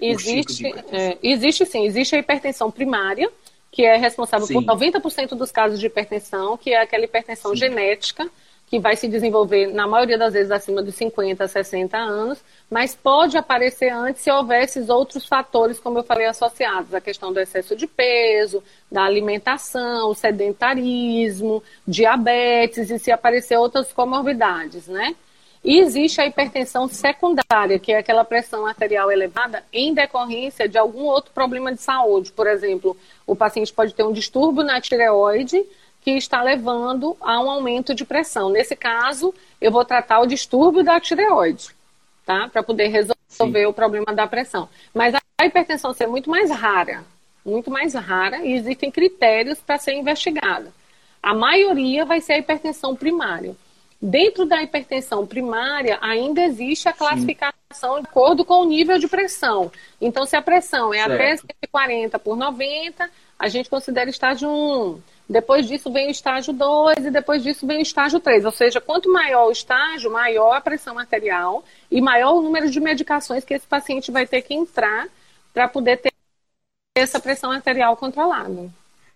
Existe, 0.00 0.64
é, 0.92 1.18
existe 1.22 1.66
sim, 1.66 1.84
existe 1.84 2.14
a 2.14 2.18
hipertensão 2.18 2.70
primária, 2.70 3.28
que 3.72 3.84
é 3.84 3.96
responsável 3.96 4.46
sim. 4.46 4.54
por 4.54 4.62
90% 4.62 5.30
dos 5.30 5.50
casos 5.50 5.80
de 5.80 5.86
hipertensão, 5.86 6.56
que 6.56 6.70
é 6.70 6.80
aquela 6.80 7.04
hipertensão 7.04 7.52
sim. 7.52 7.56
genética, 7.56 8.30
que 8.70 8.78
vai 8.78 8.94
se 8.94 9.08
desenvolver, 9.08 9.66
na 9.66 9.84
maioria 9.84 10.16
das 10.16 10.32
vezes, 10.32 10.52
acima 10.52 10.80
dos 10.80 10.94
50, 10.94 11.48
60 11.48 11.98
anos, 11.98 12.38
mas 12.70 12.94
pode 12.94 13.36
aparecer 13.36 13.90
antes 13.92 14.22
se 14.22 14.30
houvesse 14.30 14.78
outros 14.88 15.26
fatores, 15.26 15.80
como 15.80 15.98
eu 15.98 16.04
falei, 16.04 16.26
associados. 16.26 16.94
A 16.94 17.00
questão 17.00 17.32
do 17.32 17.40
excesso 17.40 17.74
de 17.74 17.88
peso, 17.88 18.62
da 18.90 19.02
alimentação, 19.02 20.14
sedentarismo, 20.14 21.60
diabetes 21.84 22.90
e 22.90 22.98
se 23.00 23.10
aparecer 23.10 23.56
outras 23.56 23.92
comorbidades, 23.92 24.86
né? 24.86 25.16
E 25.64 25.80
existe 25.80 26.20
a 26.20 26.26
hipertensão 26.26 26.86
secundária, 26.86 27.78
que 27.78 27.92
é 27.92 27.98
aquela 27.98 28.24
pressão 28.24 28.64
arterial 28.64 29.10
elevada 29.10 29.64
em 29.72 29.92
decorrência 29.92 30.68
de 30.68 30.78
algum 30.78 31.02
outro 31.02 31.32
problema 31.32 31.72
de 31.74 31.82
saúde. 31.82 32.30
Por 32.30 32.46
exemplo, 32.46 32.96
o 33.26 33.34
paciente 33.34 33.72
pode 33.72 33.92
ter 33.94 34.04
um 34.04 34.12
distúrbio 34.12 34.62
na 34.62 34.80
tireoide 34.80 35.62
que 36.10 36.18
está 36.18 36.42
levando 36.42 37.16
a 37.20 37.40
um 37.40 37.50
aumento 37.50 37.94
de 37.94 38.04
pressão. 38.04 38.50
Nesse 38.50 38.74
caso, 38.74 39.32
eu 39.60 39.70
vou 39.70 39.84
tratar 39.84 40.20
o 40.20 40.26
distúrbio 40.26 40.82
da 40.82 40.98
tireoide, 40.98 41.68
tá? 42.26 42.48
Para 42.48 42.62
poder 42.62 42.88
resolver 42.88 43.16
Sim. 43.28 43.66
o 43.66 43.72
problema 43.72 44.12
da 44.12 44.26
pressão. 44.26 44.68
Mas 44.92 45.14
a 45.14 45.46
hipertensão 45.46 45.94
ser 45.94 46.06
muito 46.06 46.28
mais 46.28 46.50
rara, 46.50 47.04
muito 47.44 47.70
mais 47.70 47.94
rara, 47.94 48.38
e 48.38 48.52
existem 48.52 48.90
critérios 48.90 49.60
para 49.60 49.78
ser 49.78 49.94
investigada. 49.94 50.72
A 51.22 51.34
maioria 51.34 52.04
vai 52.04 52.20
ser 52.20 52.34
a 52.34 52.38
hipertensão 52.38 52.96
primária. 52.96 53.54
Dentro 54.02 54.46
da 54.46 54.62
hipertensão 54.62 55.26
primária, 55.26 55.98
ainda 56.00 56.40
existe 56.40 56.88
a 56.88 56.92
classificação 56.92 57.96
Sim. 57.96 58.02
de 58.02 58.08
acordo 58.08 58.44
com 58.44 58.62
o 58.62 58.64
nível 58.64 58.98
de 58.98 59.06
pressão. 59.06 59.70
Então, 60.00 60.24
se 60.24 60.34
a 60.34 60.42
pressão 60.42 60.92
é 60.92 61.04
certo. 61.04 61.12
até 61.12 61.36
140 61.36 62.18
por 62.18 62.36
90, 62.36 63.10
a 63.38 63.48
gente 63.48 63.68
considera 63.70 64.10
estágio 64.10 64.48
1. 64.48 65.00
Depois 65.30 65.64
disso 65.68 65.92
vem 65.92 66.08
o 66.08 66.10
estágio 66.10 66.52
2 66.52 67.06
e 67.06 67.10
depois 67.12 67.40
disso 67.40 67.64
vem 67.64 67.78
o 67.78 67.82
estágio 67.82 68.18
3. 68.18 68.44
Ou 68.44 68.50
seja, 68.50 68.80
quanto 68.80 69.08
maior 69.08 69.46
o 69.46 69.52
estágio, 69.52 70.10
maior 70.10 70.54
a 70.54 70.60
pressão 70.60 70.98
arterial 70.98 71.62
e 71.88 72.00
maior 72.00 72.32
o 72.32 72.42
número 72.42 72.68
de 72.68 72.80
medicações 72.80 73.44
que 73.44 73.54
esse 73.54 73.64
paciente 73.64 74.10
vai 74.10 74.26
ter 74.26 74.42
que 74.42 74.52
entrar 74.52 75.06
para 75.54 75.68
poder 75.68 75.98
ter 75.98 76.12
essa 76.96 77.20
pressão 77.20 77.52
arterial 77.52 77.96
controlada. 77.96 78.68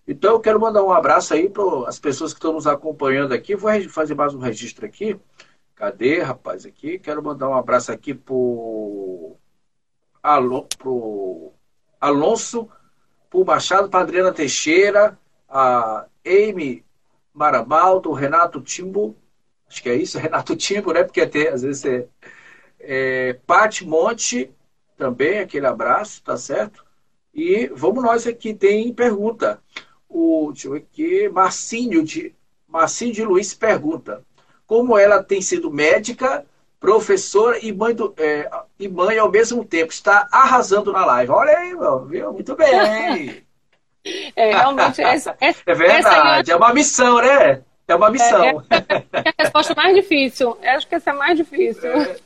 Então 0.06 0.34
eu 0.34 0.40
quero 0.40 0.60
mandar 0.60 0.84
um 0.84 0.92
abraço 0.92 1.34
aí 1.34 1.48
para 1.48 1.88
as 1.88 1.98
pessoas 1.98 2.32
que 2.32 2.38
estão 2.38 2.52
nos 2.52 2.68
acompanhando 2.68 3.34
aqui. 3.34 3.56
Vou 3.56 3.72
fazer 3.88 4.14
mais 4.14 4.32
um 4.32 4.38
registro 4.38 4.86
aqui. 4.86 5.18
Cadê, 5.74 6.20
rapaz, 6.20 6.64
aqui? 6.64 6.96
Quero 6.96 7.24
mandar 7.24 7.48
um 7.48 7.56
abraço 7.56 7.90
aqui 7.90 8.14
pro, 8.14 9.36
Alon, 10.22 10.64
pro 10.78 11.52
Alonso, 12.00 12.68
pro 13.28 13.44
Machado, 13.44 13.88
para 13.88 13.98
Adriana 13.98 14.32
Teixeira, 14.32 15.18
a 15.54 16.06
Amy 16.26 16.84
Marabaldo, 17.32 18.12
Renato 18.12 18.60
Timbo, 18.60 19.16
acho 19.68 19.80
que 19.80 19.88
é 19.88 19.94
isso, 19.94 20.18
Renato 20.18 20.56
Timbo, 20.56 20.92
né? 20.92 21.04
Porque 21.04 21.20
até 21.20 21.48
às 21.48 21.62
vezes 21.62 21.84
é, 21.84 22.08
é 22.80 23.38
Monte, 23.82 24.50
também 24.96 25.38
aquele 25.38 25.66
abraço, 25.66 26.22
tá 26.24 26.36
certo? 26.36 26.84
E 27.32 27.68
vamos 27.68 28.02
nós 28.02 28.26
aqui, 28.26 28.52
tem 28.52 28.92
pergunta. 28.92 29.62
O, 30.08 30.50
deixa 30.52 30.68
eu 30.68 30.72
ver 30.72 30.78
aqui, 30.78 31.28
Marcinho 31.28 32.02
de, 32.02 32.34
Marcinho 32.66 33.12
de 33.12 33.24
Luiz 33.24 33.54
pergunta: 33.54 34.24
como 34.66 34.98
ela 34.98 35.22
tem 35.22 35.40
sido 35.40 35.70
médica, 35.70 36.44
professora 36.80 37.58
e 37.64 37.72
mãe, 37.72 37.94
do, 37.94 38.12
é, 38.16 38.48
e 38.78 38.88
mãe 38.88 39.18
ao 39.18 39.30
mesmo 39.30 39.64
tempo? 39.64 39.92
Está 39.92 40.28
arrasando 40.30 40.92
na 40.92 41.04
live. 41.04 41.32
Olha 41.32 41.58
aí, 41.58 41.74
viu? 42.08 42.32
Muito 42.32 42.56
bem. 42.56 43.43
É, 44.36 44.50
realmente, 44.50 45.00
essa, 45.02 45.36
essa, 45.40 45.62
é 45.66 45.74
verdade, 45.74 46.50
é, 46.50 46.54
é, 46.54 46.56
uma 46.56 46.72
missão, 46.72 47.20
né? 47.20 47.62
É 47.86 47.94
uma 47.94 48.10
missão. 48.10 48.44
É, 48.44 48.54
é, 48.70 49.28
a 49.28 49.42
resposta 49.42 49.74
mais 49.74 49.94
difícil. 49.94 50.56
Eu 50.62 50.70
acho 50.70 50.86
que 50.86 50.94
essa 50.94 51.10
é 51.10 51.12
mais 51.12 51.36
difícil. 51.36 51.90
É, 51.90 52.16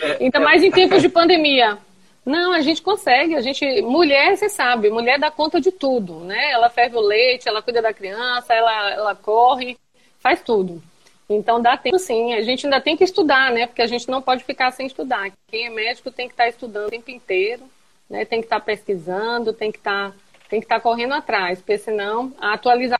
é 0.00 0.16
Ainda 0.20 0.38
é. 0.38 0.42
mais 0.42 0.62
em 0.62 0.70
tempos 0.70 1.02
de 1.02 1.08
pandemia. 1.08 1.78
Não, 2.24 2.52
a 2.52 2.60
gente 2.60 2.80
consegue. 2.82 3.34
A 3.34 3.40
gente, 3.40 3.82
mulher, 3.82 4.36
você 4.36 4.48
sabe, 4.48 4.90
mulher 4.90 5.18
dá 5.18 5.30
conta 5.30 5.60
de 5.60 5.70
tudo, 5.70 6.20
né? 6.20 6.50
Ela 6.50 6.70
ferve 6.70 6.96
o 6.96 7.00
leite, 7.00 7.48
ela 7.48 7.62
cuida 7.62 7.82
da 7.82 7.92
criança, 7.92 8.54
ela, 8.54 8.90
ela 8.90 9.14
corre, 9.14 9.76
faz 10.18 10.40
tudo. 10.42 10.82
Então 11.28 11.60
dá 11.60 11.76
tempo 11.76 11.98
sim. 11.98 12.34
A 12.34 12.42
gente 12.42 12.66
ainda 12.66 12.80
tem 12.80 12.96
que 12.96 13.04
estudar, 13.04 13.52
né? 13.52 13.66
Porque 13.66 13.82
a 13.82 13.86
gente 13.86 14.08
não 14.08 14.20
pode 14.20 14.44
ficar 14.44 14.70
sem 14.70 14.86
estudar. 14.86 15.30
Quem 15.48 15.66
é 15.66 15.70
médico 15.70 16.10
tem 16.10 16.26
que 16.26 16.34
estar 16.34 16.48
estudando 16.48 16.88
o 16.88 16.90
tempo 16.90 17.10
inteiro, 17.10 17.62
né? 18.08 18.24
Tem 18.24 18.40
que 18.40 18.46
estar 18.46 18.60
pesquisando, 18.60 19.52
tem 19.52 19.70
que 19.70 19.78
estar 19.78 20.12
tem 20.50 20.60
que 20.60 20.66
estar 20.66 20.80
correndo 20.80 21.14
atrás, 21.14 21.60
porque 21.60 21.78
senão 21.78 22.34
a 22.38 22.54
atualização. 22.54 22.98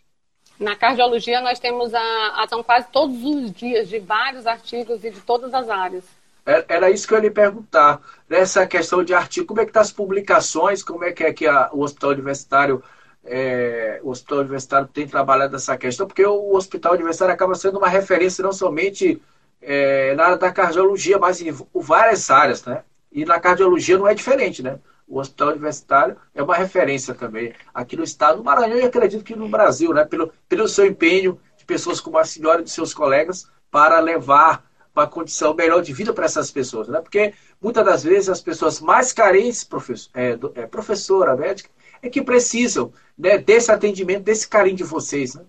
Na 0.59 0.77
cardiologia, 0.77 1.41
nós 1.41 1.59
temos 1.59 1.95
a 1.95 2.43
ação 2.43 2.63
quase 2.63 2.87
todos 2.93 3.17
os 3.25 3.51
dias 3.51 3.89
de 3.89 3.99
vários 3.99 4.47
artigos 4.47 5.03
e 5.03 5.11
de 5.11 5.21
todas 5.23 5.55
as 5.55 5.71
áreas. 5.71 6.05
É, 6.45 6.65
era 6.69 6.91
isso 6.91 7.09
que 7.09 7.15
eu 7.15 7.19
ia 7.19 7.23
lhe 7.23 7.31
perguntar. 7.31 7.99
Nessa 8.29 8.67
questão 8.67 9.03
de 9.03 9.15
artigo, 9.15 9.47
como 9.47 9.61
é 9.61 9.65
que 9.65 9.71
estão 9.71 9.83
tá 9.83 9.87
as 9.87 9.93
publicações? 9.93 10.83
Como 10.83 11.03
é 11.03 11.13
que 11.13 11.25
é 11.25 11.33
que 11.33 11.47
a, 11.47 11.71
o 11.73 11.81
Hospital 11.83 12.11
Universitário 12.11 12.83
é, 13.25 14.01
o 14.03 14.11
Hospital 14.11 14.39
Universitário 14.39 14.89
tem 14.89 15.07
trabalhado 15.07 15.57
essa 15.57 15.77
questão? 15.77 16.07
Porque 16.07 16.25
o 16.25 16.55
Hospital 16.55 16.95
Universitário 16.95 17.35
acaba 17.35 17.55
sendo 17.55 17.79
uma 17.79 17.89
referência 17.89 18.43
não 18.43 18.53
somente 18.53 19.21
é, 19.61 20.15
na 20.15 20.25
área 20.25 20.37
da 20.37 20.53
cardiologia, 20.53 21.19
mas 21.19 21.41
em 21.41 21.53
várias 21.75 22.31
áreas, 22.31 22.65
né? 22.65 22.83
E 23.13 23.25
na 23.25 23.41
cardiologia 23.41 23.99
não 23.99 24.09
é 24.09 24.15
diferente, 24.15 24.63
né? 24.63 24.79
O 25.11 25.19
Hospital 25.19 25.49
Universitário 25.49 26.17
é 26.33 26.41
uma 26.41 26.55
referência 26.55 27.13
também 27.13 27.53
aqui 27.75 27.97
no 27.97 28.05
estado 28.05 28.39
do 28.39 28.45
Maranhão 28.45 28.79
e 28.79 28.85
acredito 28.85 29.25
que 29.25 29.35
no 29.35 29.49
Brasil, 29.49 29.93
né? 29.93 30.05
Pelo, 30.05 30.33
pelo 30.49 30.69
seu 30.69 30.87
empenho 30.87 31.39
de 31.57 31.65
pessoas 31.65 32.01
como 32.01 32.17
a 32.17 32.25
senhora 32.25 32.61
e 32.61 32.65
de 32.65 32.71
seus 32.71 32.95
colegas 32.95 33.51
para 33.71 33.99
levar 33.99 34.65
uma 34.95 35.07
condição 35.09 35.53
melhor 35.53 35.83
de 35.83 35.93
vida 35.93 36.13
para 36.13 36.25
essas 36.25 36.51
pessoas, 36.51 36.87
né? 36.87 37.01
Porque 37.01 37.35
muitas 37.61 37.85
das 37.85 38.05
vezes 38.05 38.29
as 38.29 38.41
pessoas 38.41 38.81
mais 38.81 39.13
carentes, 39.13 39.65
professor, 39.65 40.11
é, 40.15 40.39
é, 40.55 40.67
professora, 40.67 41.37
médica, 41.37 41.69
é 42.01 42.09
que 42.09 42.23
precisam 42.23 42.93
né, 43.19 43.37
desse 43.37 43.71
atendimento, 43.71 44.23
desse 44.23 44.49
carinho 44.49 44.77
de 44.77 44.85
vocês, 44.85 45.35
né? 45.35 45.45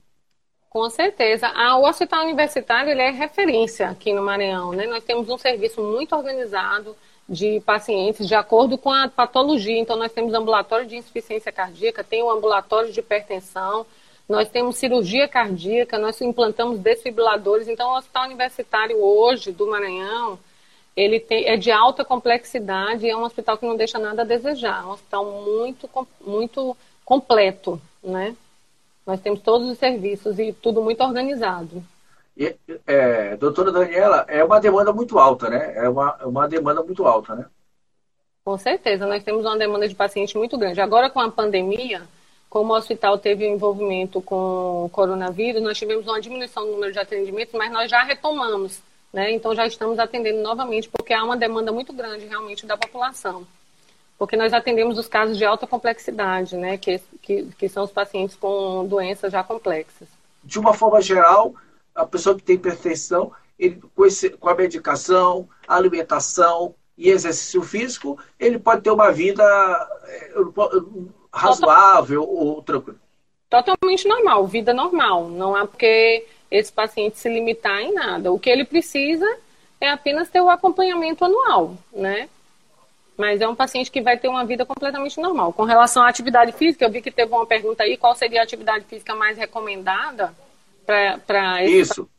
Com 0.70 0.89
certeza. 0.89 1.47
Ah, 1.53 1.78
o 1.78 1.86
Hospital 1.86 2.24
Universitário 2.24 2.91
ele 2.91 3.01
é 3.01 3.12
referência 3.12 3.89
aqui 3.89 4.14
no 4.14 4.24
Maranhão, 4.24 4.72
né? 4.72 4.88
Nós 4.88 5.03
temos 5.03 5.30
um 5.30 5.38
serviço 5.38 5.84
muito 5.84 6.16
organizado, 6.16 6.95
de 7.32 7.61
pacientes 7.61 8.27
de 8.27 8.36
acordo 8.36 8.77
com 8.77 8.91
a 8.91 9.07
patologia. 9.07 9.79
Então, 9.79 9.95
nós 9.95 10.11
temos 10.11 10.34
ambulatório 10.34 10.86
de 10.86 10.97
insuficiência 10.97 11.49
cardíaca, 11.49 12.03
tem 12.03 12.21
o 12.21 12.29
ambulatório 12.29 12.91
de 12.91 12.99
hipertensão, 12.99 13.86
nós 14.27 14.49
temos 14.49 14.75
cirurgia 14.75 15.29
cardíaca, 15.29 15.97
nós 15.97 16.19
implantamos 16.19 16.77
desfibriladores. 16.79 17.69
Então, 17.69 17.89
o 17.89 17.97
Hospital 17.97 18.25
Universitário 18.25 19.01
hoje 19.01 19.53
do 19.53 19.65
Maranhão, 19.65 20.38
ele 20.93 21.21
tem, 21.21 21.47
é 21.47 21.55
de 21.55 21.71
alta 21.71 22.03
complexidade 22.03 23.05
e 23.05 23.09
é 23.09 23.15
um 23.15 23.23
hospital 23.23 23.57
que 23.57 23.65
não 23.65 23.77
deixa 23.77 23.97
nada 23.97 24.23
a 24.23 24.25
desejar. 24.25 24.84
É 24.84 24.86
um 24.86 24.91
hospital 24.91 25.25
muito, 25.25 25.89
muito 26.19 26.75
completo, 27.05 27.82
né? 28.03 28.36
Nós 29.07 29.21
temos 29.21 29.39
todos 29.39 29.69
os 29.69 29.77
serviços 29.77 30.38
e 30.38 30.51
tudo 30.51 30.82
muito 30.82 31.01
organizado. 31.01 31.82
E, 32.36 32.55
é, 32.88 33.36
doutora 33.36 33.71
Daniela, 33.71 34.25
é 34.27 34.43
uma 34.43 34.59
demanda 34.59 34.93
muito 34.93 35.19
alta, 35.19 35.49
né? 35.49 35.73
É 35.75 35.89
uma, 35.89 36.17
é 36.19 36.25
uma 36.25 36.47
demanda 36.47 36.82
muito 36.82 37.05
alta, 37.05 37.36
né? 37.36 37.45
Com 38.43 38.57
certeza, 38.57 39.05
nós 39.05 39.23
temos 39.23 39.45
uma 39.45 39.57
demanda 39.57 39.88
de 39.88 39.93
paciente 39.93 40.38
muito 40.38 40.57
grande. 40.57 40.82
Agora, 40.82 41.09
com 41.09 41.19
a 41.19 41.29
pandemia, 41.29 42.01
como 42.49 42.73
o 42.73 42.75
hospital 42.75 43.17
teve 43.17 43.47
envolvimento 43.47 44.21
com 44.21 44.86
o 44.86 44.89
coronavírus, 44.89 45.61
nós 45.61 45.77
tivemos 45.77 46.07
uma 46.07 46.19
diminuição 46.19 46.65
no 46.65 46.71
número 46.73 46.91
de 46.91 46.99
atendimentos, 46.99 47.53
mas 47.53 47.71
nós 47.71 47.89
já 47.89 48.01
retomamos, 48.01 48.82
né? 49.13 49.32
Então, 49.32 49.53
já 49.53 49.67
estamos 49.67 49.99
atendendo 49.99 50.41
novamente, 50.41 50.89
porque 50.89 51.13
há 51.13 51.23
uma 51.23 51.38
demanda 51.38 51.71
muito 51.71 51.93
grande, 51.93 52.25
realmente, 52.25 52.65
da 52.65 52.75
população. 52.75 53.45
Porque 54.17 54.36
nós 54.36 54.53
atendemos 54.53 54.97
os 54.97 55.07
casos 55.07 55.38
de 55.38 55.45
alta 55.45 55.67
complexidade, 55.67 56.57
né? 56.57 56.77
Que, 56.77 56.99
que, 57.21 57.43
que 57.57 57.69
são 57.69 57.84
os 57.84 57.91
pacientes 57.91 58.36
com 58.36 58.86
doenças 58.88 59.32
já 59.32 59.43
complexas. 59.43 60.07
De 60.43 60.57
uma 60.57 60.73
forma 60.73 61.01
geral, 61.01 61.53
a 61.95 62.05
pessoa 62.05 62.35
que 62.35 62.43
tem 62.43 62.55
hipertensão, 62.55 63.31
ele, 63.57 63.81
com, 63.95 64.05
esse, 64.05 64.29
com 64.31 64.49
a 64.49 64.55
medicação, 64.55 65.47
alimentação 65.67 66.75
e 66.97 67.09
exercício 67.09 67.61
físico, 67.61 68.17
ele 68.39 68.59
pode 68.59 68.81
ter 68.81 68.91
uma 68.91 69.11
vida 69.11 69.43
é, 70.05 70.33
razoável 71.33 72.23
ou 72.23 72.61
tranquila. 72.61 72.97
Totalmente 73.49 74.07
normal, 74.07 74.47
vida 74.47 74.73
normal. 74.73 75.27
Não 75.29 75.57
é 75.57 75.65
porque 75.65 76.25
esse 76.49 76.71
paciente 76.71 77.17
se 77.17 77.29
limitar 77.29 77.79
em 77.81 77.93
nada. 77.93 78.31
O 78.31 78.39
que 78.39 78.49
ele 78.49 78.65
precisa 78.65 79.25
é 79.79 79.89
apenas 79.89 80.29
ter 80.29 80.41
o 80.41 80.49
acompanhamento 80.49 81.25
anual, 81.25 81.75
né? 81.91 82.29
Mas 83.17 83.41
é 83.41 83.47
um 83.47 83.55
paciente 83.55 83.91
que 83.91 84.01
vai 84.01 84.17
ter 84.17 84.27
uma 84.27 84.45
vida 84.45 84.65
completamente 84.65 85.19
normal. 85.19 85.53
Com 85.53 85.63
relação 85.63 86.03
à 86.03 86.09
atividade 86.09 86.51
física, 86.53 86.85
eu 86.85 86.89
vi 86.89 87.01
que 87.01 87.11
teve 87.11 87.31
uma 87.33 87.45
pergunta 87.45 87.83
aí, 87.83 87.97
qual 87.97 88.15
seria 88.15 88.39
a 88.39 88.43
atividade 88.43 88.85
física 88.85 89.13
mais 89.13 89.37
recomendada? 89.37 90.33
Para 90.86 91.63
Isso. 91.63 92.09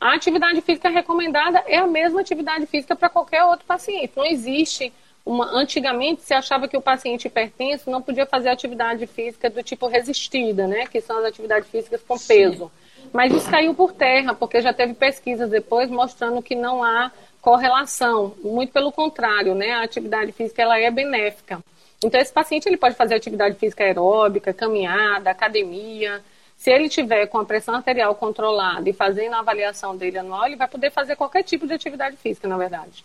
A 0.00 0.14
atividade 0.14 0.62
física 0.62 0.88
recomendada 0.88 1.62
é 1.66 1.76
a 1.76 1.86
mesma 1.86 2.22
atividade 2.22 2.66
física 2.66 2.96
para 2.96 3.10
qualquer 3.10 3.44
outro 3.44 3.66
paciente. 3.66 4.12
Não 4.16 4.24
existe 4.24 4.90
uma. 5.26 5.46
Antigamente 5.52 6.22
se 6.22 6.32
achava 6.32 6.66
que 6.66 6.76
o 6.76 6.80
paciente 6.80 7.26
hipertenso 7.26 7.90
não 7.90 8.00
podia 8.00 8.24
fazer 8.24 8.48
atividade 8.48 9.06
física 9.06 9.50
do 9.50 9.62
tipo 9.62 9.86
resistida, 9.88 10.66
né? 10.66 10.86
Que 10.86 11.02
são 11.02 11.18
as 11.18 11.26
atividades 11.26 11.68
físicas 11.68 12.02
com 12.02 12.16
Sim. 12.16 12.28
peso. 12.28 12.72
Mas 13.12 13.34
isso 13.34 13.50
caiu 13.50 13.74
por 13.74 13.92
terra, 13.92 14.34
porque 14.34 14.62
já 14.62 14.72
teve 14.72 14.94
pesquisas 14.94 15.50
depois 15.50 15.90
mostrando 15.90 16.40
que 16.40 16.54
não 16.54 16.82
há 16.82 17.10
correlação, 17.42 18.34
muito 18.42 18.72
pelo 18.72 18.92
contrário, 18.92 19.54
né? 19.54 19.72
A 19.72 19.82
atividade 19.82 20.32
física 20.32 20.62
ela 20.62 20.78
é 20.78 20.90
benéfica. 20.90 21.62
Então 22.02 22.18
esse 22.18 22.32
paciente 22.32 22.66
ele 22.66 22.78
pode 22.78 22.94
fazer 22.94 23.14
atividade 23.14 23.56
física 23.56 23.84
aeróbica, 23.84 24.54
caminhada, 24.54 25.30
academia. 25.30 26.22
Se 26.60 26.70
ele 26.70 26.90
tiver 26.90 27.26
com 27.26 27.38
a 27.38 27.44
pressão 27.46 27.74
arterial 27.74 28.14
controlada 28.14 28.86
e 28.86 28.92
fazendo 28.92 29.32
a 29.32 29.38
avaliação 29.38 29.96
dele 29.96 30.18
anual, 30.18 30.44
ele 30.44 30.56
vai 30.56 30.68
poder 30.68 30.90
fazer 30.90 31.16
qualquer 31.16 31.42
tipo 31.42 31.66
de 31.66 31.72
atividade 31.72 32.18
física, 32.18 32.46
na 32.46 32.58
verdade. 32.58 33.02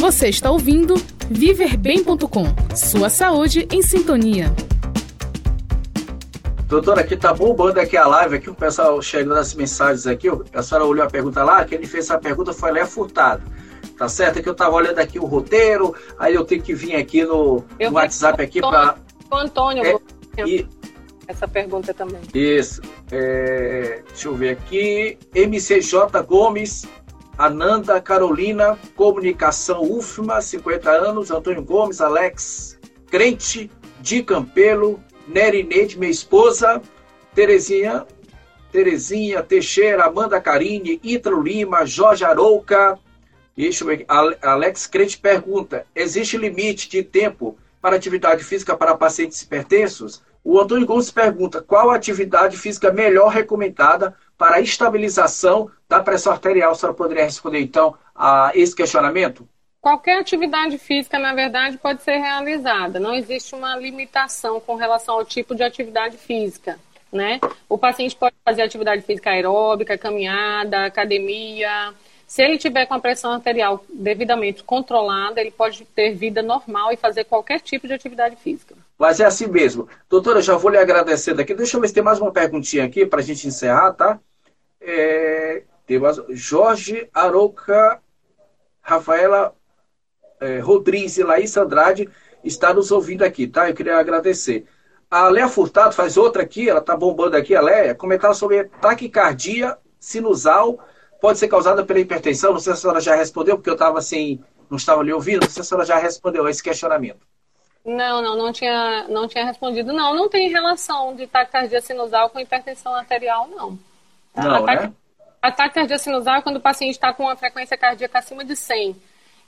Você 0.00 0.28
está 0.28 0.50
ouvindo 0.50 0.94
viverbem.com. 1.30 2.46
Sua 2.74 3.08
saúde 3.08 3.68
em 3.70 3.82
sintonia. 3.82 4.46
Doutora, 6.66 7.02
aqui 7.02 7.16
tá 7.16 7.32
bombando 7.32 7.78
aqui 7.78 7.96
a 7.96 8.04
live, 8.04 8.34
aqui 8.34 8.50
o 8.50 8.54
pessoal 8.54 9.00
chegando 9.00 9.38
as 9.38 9.54
mensagens 9.54 10.04
aqui, 10.04 10.26
a 10.52 10.60
senhora 10.60 10.84
olhou 10.84 11.06
a 11.06 11.08
pergunta 11.08 11.44
lá, 11.44 11.64
quem 11.64 11.78
fez 11.84 12.06
essa 12.06 12.18
pergunta 12.18 12.52
foi 12.52 12.72
Léo 12.72 12.88
Furtado. 12.88 13.44
Tá 13.96 14.08
certo? 14.08 14.40
É 14.40 14.42
que 14.42 14.48
eu 14.48 14.56
tava 14.56 14.74
olhando 14.74 14.98
aqui 14.98 15.20
o 15.20 15.24
roteiro, 15.24 15.94
aí 16.18 16.34
eu 16.34 16.44
tenho 16.44 16.64
que 16.64 16.74
vir 16.74 16.96
aqui 16.96 17.24
no, 17.24 17.64
no 17.78 17.92
WhatsApp 17.92 18.42
aqui 18.42 18.60
para. 18.60 18.96
O 19.30 19.36
Antônio, 19.36 19.84
é, 19.84 20.42
e... 20.44 20.66
essa 21.28 21.46
pergunta 21.46 21.92
também. 21.92 22.20
Isso. 22.34 22.80
É, 23.12 24.02
deixa 24.08 24.28
eu 24.28 24.34
ver 24.34 24.50
aqui. 24.50 25.18
MCJ 25.34 26.22
Gomes, 26.26 26.86
Ananda 27.36 28.00
Carolina, 28.00 28.78
Comunicação 28.96 29.82
UFMA, 29.82 30.40
50 30.40 30.90
anos, 30.90 31.30
Antônio 31.30 31.62
Gomes, 31.62 32.00
Alex 32.00 32.78
Crente, 33.10 33.70
de 34.00 34.22
Campelo, 34.22 35.00
Nerineide, 35.28 35.98
minha 35.98 36.10
esposa, 36.10 36.80
Terezinha, 37.34 38.06
Terezinha 38.72 39.42
Teixeira, 39.42 40.04
Amanda 40.04 40.40
Carine, 40.40 40.98
Itro 41.02 41.42
Lima, 41.42 41.84
Jorge 41.84 42.24
Arouca, 42.24 42.98
isso, 43.58 43.84
Alex 44.40 44.86
Crente 44.86 45.18
pergunta: 45.18 45.84
existe 45.92 46.36
limite 46.36 46.88
de 46.88 47.02
tempo 47.02 47.58
para 47.82 47.96
atividade 47.96 48.44
física 48.44 48.76
para 48.76 48.96
pacientes 48.96 49.42
hipertensos? 49.42 50.22
O 50.42 50.58
Antônio 50.60 50.86
Gomes 50.86 51.10
pergunta: 51.10 51.62
qual 51.62 51.90
a 51.90 51.96
atividade 51.96 52.56
física 52.56 52.92
melhor 52.92 53.28
recomendada 53.28 54.14
para 54.36 54.56
a 54.56 54.60
estabilização 54.60 55.70
da 55.88 56.00
pressão 56.00 56.32
arterial? 56.32 56.72
A 56.72 56.74
senhora 56.74 56.96
poderia 56.96 57.24
responder 57.24 57.60
então 57.60 57.94
a 58.14 58.52
esse 58.54 58.74
questionamento? 58.74 59.48
Qualquer 59.80 60.18
atividade 60.20 60.76
física, 60.76 61.18
na 61.18 61.34
verdade, 61.34 61.78
pode 61.78 62.02
ser 62.02 62.16
realizada. 62.16 62.98
Não 62.98 63.14
existe 63.14 63.54
uma 63.54 63.76
limitação 63.76 64.60
com 64.60 64.74
relação 64.74 65.14
ao 65.14 65.24
tipo 65.24 65.54
de 65.54 65.62
atividade 65.62 66.16
física. 66.16 66.78
Né? 67.10 67.40
O 67.68 67.78
paciente 67.78 68.14
pode 68.14 68.34
fazer 68.44 68.62
atividade 68.62 69.02
física 69.02 69.30
aeróbica, 69.30 69.96
caminhada, 69.96 70.84
academia, 70.84 71.94
se 72.28 72.42
ele 72.42 72.58
tiver 72.58 72.84
com 72.84 72.92
a 72.92 73.00
pressão 73.00 73.32
arterial 73.32 73.82
devidamente 73.88 74.62
controlada, 74.62 75.40
ele 75.40 75.50
pode 75.50 75.82
ter 75.86 76.12
vida 76.12 76.42
normal 76.42 76.92
e 76.92 76.96
fazer 76.96 77.24
qualquer 77.24 77.58
tipo 77.58 77.86
de 77.86 77.94
atividade 77.94 78.36
física. 78.36 78.76
Mas 78.98 79.20
é 79.20 79.24
assim 79.24 79.46
mesmo. 79.46 79.88
Doutora, 80.08 80.42
já 80.42 80.56
vou 80.56 80.70
lhe 80.70 80.78
agradecer 80.78 81.34
daqui. 81.34 81.54
Deixa 81.54 81.76
eu 81.76 81.80
ver 81.80 81.88
se 81.88 81.94
tem 81.94 82.02
mais 82.02 82.20
uma 82.20 82.32
perguntinha 82.32 82.84
aqui 82.84 83.06
para 83.06 83.20
a 83.20 83.22
gente 83.22 83.46
encerrar, 83.46 83.92
tá? 83.92 84.18
É, 84.80 85.62
tem 85.86 85.98
mais... 85.98 86.20
Jorge 86.30 87.08
Arouca, 87.14 88.00
Rafaela 88.80 89.54
é, 90.40 90.58
Rodrigues 90.58 91.16
e 91.16 91.22
Laís 91.22 91.56
Andrade 91.56 92.08
está 92.42 92.74
nos 92.74 92.90
ouvindo 92.90 93.22
aqui, 93.22 93.46
tá? 93.46 93.68
Eu 93.68 93.74
queria 93.74 93.98
agradecer. 93.98 94.66
A 95.10 95.28
Léa 95.28 95.48
Furtado 95.48 95.94
faz 95.94 96.16
outra 96.16 96.42
aqui, 96.42 96.68
ela 96.68 96.80
está 96.80 96.96
bombando 96.96 97.36
aqui, 97.36 97.54
a 97.54 97.60
Léa, 97.60 97.94
comentar 97.94 98.34
sobre 98.34 98.64
taquicardia 98.64 99.78
sinusal 99.98 100.78
pode 101.20 101.38
ser 101.38 101.48
causada 101.48 101.84
pela 101.84 102.00
hipertensão? 102.00 102.52
Não 102.52 102.60
sei 102.60 102.72
se 102.72 102.78
a 102.78 102.82
senhora 102.82 103.00
já 103.00 103.14
respondeu, 103.14 103.56
porque 103.56 103.70
eu 103.70 103.74
estava 103.74 103.98
assim, 103.98 104.40
não 104.70 104.76
estava 104.76 105.02
lhe 105.02 105.12
ouvindo. 105.12 105.40
Não 105.40 105.48
sei 105.48 105.54
se 105.54 105.60
a 105.60 105.64
senhora 105.64 105.86
já 105.86 105.98
respondeu 105.98 106.46
a 106.46 106.50
esse 106.50 106.62
questionamento. 106.62 107.26
Não, 107.88 108.20
não, 108.20 108.36
não 108.36 108.52
tinha, 108.52 109.06
não 109.08 109.26
tinha 109.26 109.46
respondido. 109.46 109.94
Não, 109.94 110.14
não 110.14 110.28
tem 110.28 110.50
relação 110.50 111.16
de 111.16 111.26
taquicardia 111.26 111.80
sinusal 111.80 112.28
com 112.28 112.38
hipertensão 112.38 112.94
arterial, 112.94 113.48
não. 113.48 113.78
Não, 114.36 114.66
a, 114.66 114.74
né? 114.74 114.92
taquicardia 115.42 115.98
sinusal 115.98 116.36
é 116.36 116.42
quando 116.42 116.56
o 116.56 116.60
paciente 116.60 116.92
está 116.92 117.14
com 117.14 117.22
uma 117.22 117.36
frequência 117.36 117.78
cardíaca 117.78 118.18
acima 118.18 118.44
de 118.44 118.54
100. 118.54 118.94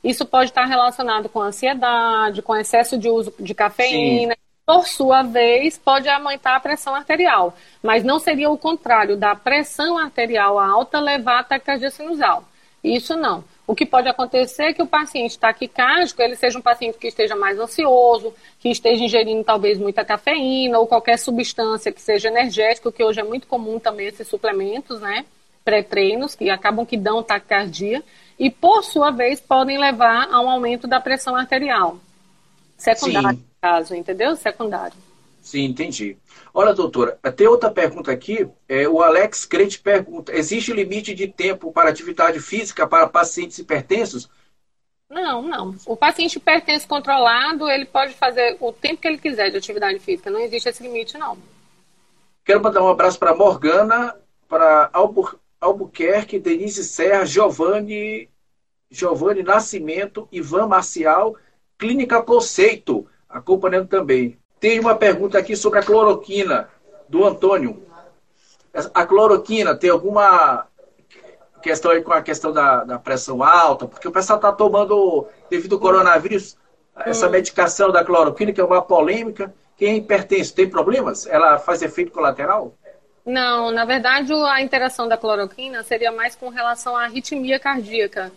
Isso 0.02 0.24
pode 0.24 0.50
estar 0.50 0.64
relacionado 0.64 1.28
com 1.28 1.42
ansiedade, 1.42 2.40
com 2.40 2.56
excesso 2.56 2.96
de 2.96 3.10
uso 3.10 3.34
de 3.38 3.54
cafeína. 3.54 4.34
Sim 4.34 4.40
por 4.70 4.86
sua 4.86 5.22
vez, 5.22 5.76
pode 5.76 6.08
aumentar 6.08 6.54
a 6.54 6.60
pressão 6.60 6.94
arterial, 6.94 7.56
mas 7.82 8.04
não 8.04 8.20
seria 8.20 8.48
o 8.48 8.56
contrário, 8.56 9.16
da 9.16 9.34
pressão 9.34 9.98
arterial 9.98 10.60
alta 10.60 11.00
levar 11.00 11.40
a 11.40 11.42
taquicardia 11.42 11.90
sinusal. 11.90 12.44
Isso 12.84 13.16
não. 13.16 13.42
O 13.70 13.74
que 13.76 13.86
pode 13.86 14.08
acontecer 14.08 14.64
é 14.64 14.72
que 14.72 14.82
o 14.82 14.86
paciente 14.86 15.38
taquicárdico, 15.38 16.20
ele 16.20 16.34
seja 16.34 16.58
um 16.58 16.60
paciente 16.60 16.98
que 16.98 17.06
esteja 17.06 17.36
mais 17.36 17.56
ansioso, 17.56 18.34
que 18.58 18.68
esteja 18.68 19.04
ingerindo 19.04 19.44
talvez 19.44 19.78
muita 19.78 20.04
cafeína 20.04 20.80
ou 20.80 20.88
qualquer 20.88 21.16
substância 21.16 21.92
que 21.92 22.02
seja 22.02 22.26
energética, 22.26 22.90
que 22.90 23.04
hoje 23.04 23.20
é 23.20 23.22
muito 23.22 23.46
comum 23.46 23.78
também 23.78 24.08
esses 24.08 24.26
suplementos, 24.26 25.00
né? 25.00 25.24
Pré-treinos, 25.64 26.34
que 26.34 26.50
acabam 26.50 26.84
que 26.84 26.96
dão 26.96 27.22
taquicardia, 27.22 28.02
e 28.36 28.50
por 28.50 28.82
sua 28.82 29.12
vez 29.12 29.40
podem 29.40 29.78
levar 29.78 30.26
a 30.32 30.40
um 30.40 30.50
aumento 30.50 30.88
da 30.88 31.00
pressão 31.00 31.36
arterial 31.36 31.96
secundária. 32.76 33.38
Sim 33.38 33.44
caso, 33.60 33.94
entendeu? 33.94 34.34
Secundário. 34.34 34.96
Sim, 35.40 35.64
entendi. 35.64 36.18
Olha, 36.52 36.74
doutora, 36.74 37.18
tem 37.34 37.46
outra 37.46 37.70
pergunta 37.70 38.12
aqui. 38.12 38.48
É, 38.68 38.86
o 38.88 39.02
Alex 39.02 39.46
Crente 39.46 39.80
pergunta: 39.80 40.32
existe 40.34 40.72
limite 40.72 41.14
de 41.14 41.26
tempo 41.28 41.72
para 41.72 41.88
atividade 41.88 42.40
física 42.40 42.86
para 42.86 43.08
pacientes 43.08 43.58
hipertensos? 43.58 44.28
Não, 45.08 45.42
não. 45.42 45.74
O 45.86 45.96
paciente 45.96 46.36
hipertenso 46.36 46.86
controlado, 46.86 47.68
ele 47.68 47.84
pode 47.84 48.14
fazer 48.14 48.56
o 48.60 48.72
tempo 48.72 49.00
que 49.00 49.08
ele 49.08 49.18
quiser 49.18 49.50
de 49.50 49.56
atividade 49.56 49.98
física. 49.98 50.30
Não 50.30 50.38
existe 50.40 50.68
esse 50.68 50.82
limite, 50.82 51.18
não. 51.18 51.36
Quero 52.44 52.62
mandar 52.62 52.82
um 52.82 52.88
abraço 52.88 53.18
para 53.18 53.34
Morgana, 53.34 54.14
para 54.48 54.88
Albu 54.92 55.38
Albuquerque, 55.60 56.38
Denise 56.38 56.82
Serra, 56.84 57.26
Giovanni, 57.26 58.30
Giovanni 58.90 59.42
Nascimento, 59.42 60.26
Ivan 60.32 60.66
Marcial, 60.66 61.36
Clínica 61.76 62.22
Conceito 62.22 63.06
acompanhando 63.28 63.88
também. 63.88 64.39
Tem 64.60 64.78
uma 64.78 64.94
pergunta 64.94 65.38
aqui 65.38 65.56
sobre 65.56 65.78
a 65.78 65.82
cloroquina, 65.82 66.68
do 67.08 67.24
Antônio. 67.24 67.82
A 68.94 69.04
cloroquina 69.04 69.74
tem 69.74 69.90
alguma 69.90 70.66
questão 71.60 71.90
aí 71.90 72.02
com 72.02 72.12
a 72.12 72.22
questão 72.22 72.52
da, 72.52 72.84
da 72.84 72.98
pressão 72.98 73.42
alta? 73.42 73.88
Porque 73.88 74.06
o 74.06 74.12
pessoal 74.12 74.36
está 74.36 74.52
tomando, 74.52 75.26
devido 75.50 75.74
ao 75.74 75.80
coronavírus, 75.80 76.56
essa 76.94 77.26
hum. 77.26 77.30
medicação 77.30 77.90
da 77.90 78.04
cloroquina, 78.04 78.52
que 78.52 78.60
é 78.60 78.64
uma 78.64 78.82
polêmica. 78.82 79.52
Quem 79.76 79.94
é 79.94 79.96
hipertenso 79.96 80.54
tem 80.54 80.68
problemas? 80.68 81.26
Ela 81.26 81.58
faz 81.58 81.82
efeito 81.82 82.12
colateral? 82.12 82.74
Não, 83.24 83.70
na 83.70 83.84
verdade 83.84 84.32
a 84.32 84.60
interação 84.60 85.08
da 85.08 85.16
cloroquina 85.16 85.82
seria 85.82 86.12
mais 86.12 86.36
com 86.36 86.48
relação 86.48 86.96
à 86.96 87.04
arritmia 87.04 87.58
cardíaca. 87.58 88.30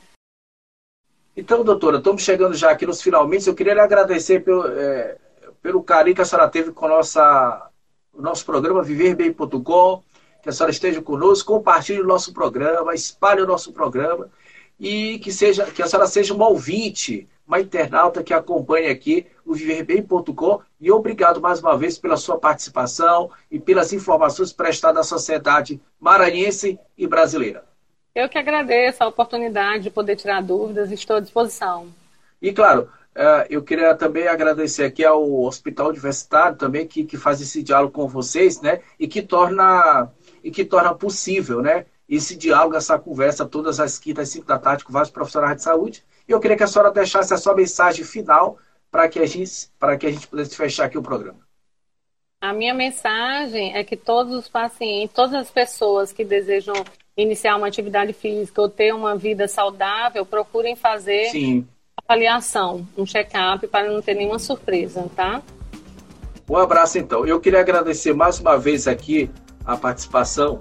Então, 1.35 1.63
doutora, 1.63 1.97
estamos 1.97 2.21
chegando 2.21 2.55
já 2.55 2.71
aqui 2.71 2.85
nos 2.85 3.01
finalmente. 3.01 3.47
Eu 3.47 3.55
queria 3.55 3.73
lhe 3.73 3.79
agradecer 3.79 4.41
pelo, 4.41 4.67
é, 4.67 5.17
pelo 5.63 5.81
carinho 5.81 6.15
que 6.15 6.21
a 6.21 6.25
senhora 6.25 6.49
teve 6.49 6.73
com 6.73 6.89
nossa, 6.89 7.69
o 8.13 8.21
nosso 8.21 8.45
programa 8.45 8.83
viverbem.com, 8.83 10.03
que 10.43 10.49
a 10.49 10.51
senhora 10.51 10.71
esteja 10.71 11.01
conosco, 11.01 11.53
compartilhe 11.53 12.01
o 12.01 12.05
nosso 12.05 12.33
programa, 12.33 12.93
espalhe 12.93 13.41
o 13.41 13.47
nosso 13.47 13.71
programa 13.71 14.29
e 14.77 15.17
que, 15.19 15.31
seja, 15.31 15.65
que 15.65 15.81
a 15.81 15.87
senhora 15.87 16.05
seja 16.05 16.33
uma 16.33 16.49
ouvinte, 16.49 17.29
uma 17.47 17.61
internauta 17.61 18.21
que 18.21 18.33
acompanhe 18.33 18.89
aqui 18.89 19.25
o 19.45 19.53
viverbem.com 19.53 20.59
e 20.81 20.91
obrigado 20.91 21.39
mais 21.39 21.61
uma 21.61 21.77
vez 21.77 21.97
pela 21.97 22.17
sua 22.17 22.37
participação 22.37 23.31
e 23.49 23.57
pelas 23.57 23.93
informações 23.93 24.51
prestadas 24.51 24.99
à 24.99 25.03
sociedade 25.03 25.81
maranhense 25.97 26.77
e 26.97 27.07
brasileira. 27.07 27.63
Eu 28.13 28.27
que 28.27 28.37
agradeço 28.37 29.01
a 29.01 29.07
oportunidade 29.07 29.83
de 29.83 29.89
poder 29.89 30.17
tirar 30.17 30.41
dúvidas 30.41 30.91
estou 30.91 31.15
à 31.15 31.19
disposição. 31.21 31.87
E 32.41 32.51
claro, 32.51 32.89
eu 33.49 33.61
queria 33.61 33.93
também 33.95 34.27
agradecer 34.27 34.83
aqui 34.83 35.05
ao 35.05 35.43
Hospital 35.43 35.89
Universitário 35.89 36.57
também 36.57 36.87
que, 36.87 37.03
que 37.03 37.17
faz 37.17 37.41
esse 37.41 37.61
diálogo 37.61 37.93
com 37.93 38.07
vocês, 38.07 38.61
né? 38.61 38.81
E 38.99 39.07
que 39.07 39.21
torna 39.21 40.11
e 40.43 40.51
que 40.51 40.65
torna 40.65 40.93
possível, 40.93 41.61
né? 41.61 41.85
Esse 42.09 42.35
diálogo, 42.35 42.75
essa 42.75 42.99
conversa 42.99 43.45
todas 43.45 43.79
as 43.79 43.97
quintas, 43.97 44.29
cinco 44.29 44.47
da 44.47 44.59
tarde 44.59 44.83
com 44.83 44.91
vários 44.91 45.11
profissionais 45.11 45.57
de 45.57 45.63
saúde. 45.63 46.03
E 46.27 46.31
eu 46.31 46.39
queria 46.39 46.57
que 46.57 46.63
a 46.63 46.67
senhora 46.67 46.91
deixasse 46.91 47.33
a 47.33 47.37
sua 47.37 47.55
mensagem 47.55 48.03
final 48.03 48.57
para 48.91 49.07
que 49.07 49.19
a 49.19 49.25
gente 49.25 49.69
para 49.79 49.97
que 49.97 50.07
a 50.07 50.11
gente 50.11 50.27
pudesse 50.27 50.55
fechar 50.55 50.85
aqui 50.85 50.97
o 50.97 51.03
programa. 51.03 51.39
A 52.41 52.51
minha 52.51 52.73
mensagem 52.73 53.73
é 53.75 53.83
que 53.83 53.95
todos 53.95 54.33
os 54.33 54.49
pacientes, 54.49 55.15
todas 55.15 55.33
as 55.33 55.49
pessoas 55.49 56.11
que 56.11 56.25
desejam 56.25 56.75
iniciar 57.15 57.55
uma 57.55 57.67
atividade 57.67 58.11
física 58.11 58.61
ou 58.61 58.67
ter 58.67 58.93
uma 58.93 59.15
vida 59.15 59.47
saudável, 59.47 60.25
procurem 60.25 60.75
fazer 60.75 61.29
Sim. 61.29 61.67
Avaliação, 62.07 62.87
um 62.97 63.05
check-up 63.05 63.65
para 63.67 63.89
não 63.89 64.01
ter 64.01 64.13
nenhuma 64.13 64.39
surpresa, 64.39 65.09
tá? 65.15 65.41
Um 66.49 66.57
abraço 66.57 66.97
então. 66.97 67.25
Eu 67.25 67.39
queria 67.39 67.59
agradecer 67.59 68.13
mais 68.13 68.39
uma 68.39 68.57
vez 68.57 68.87
aqui 68.87 69.29
a 69.65 69.77
participação 69.77 70.59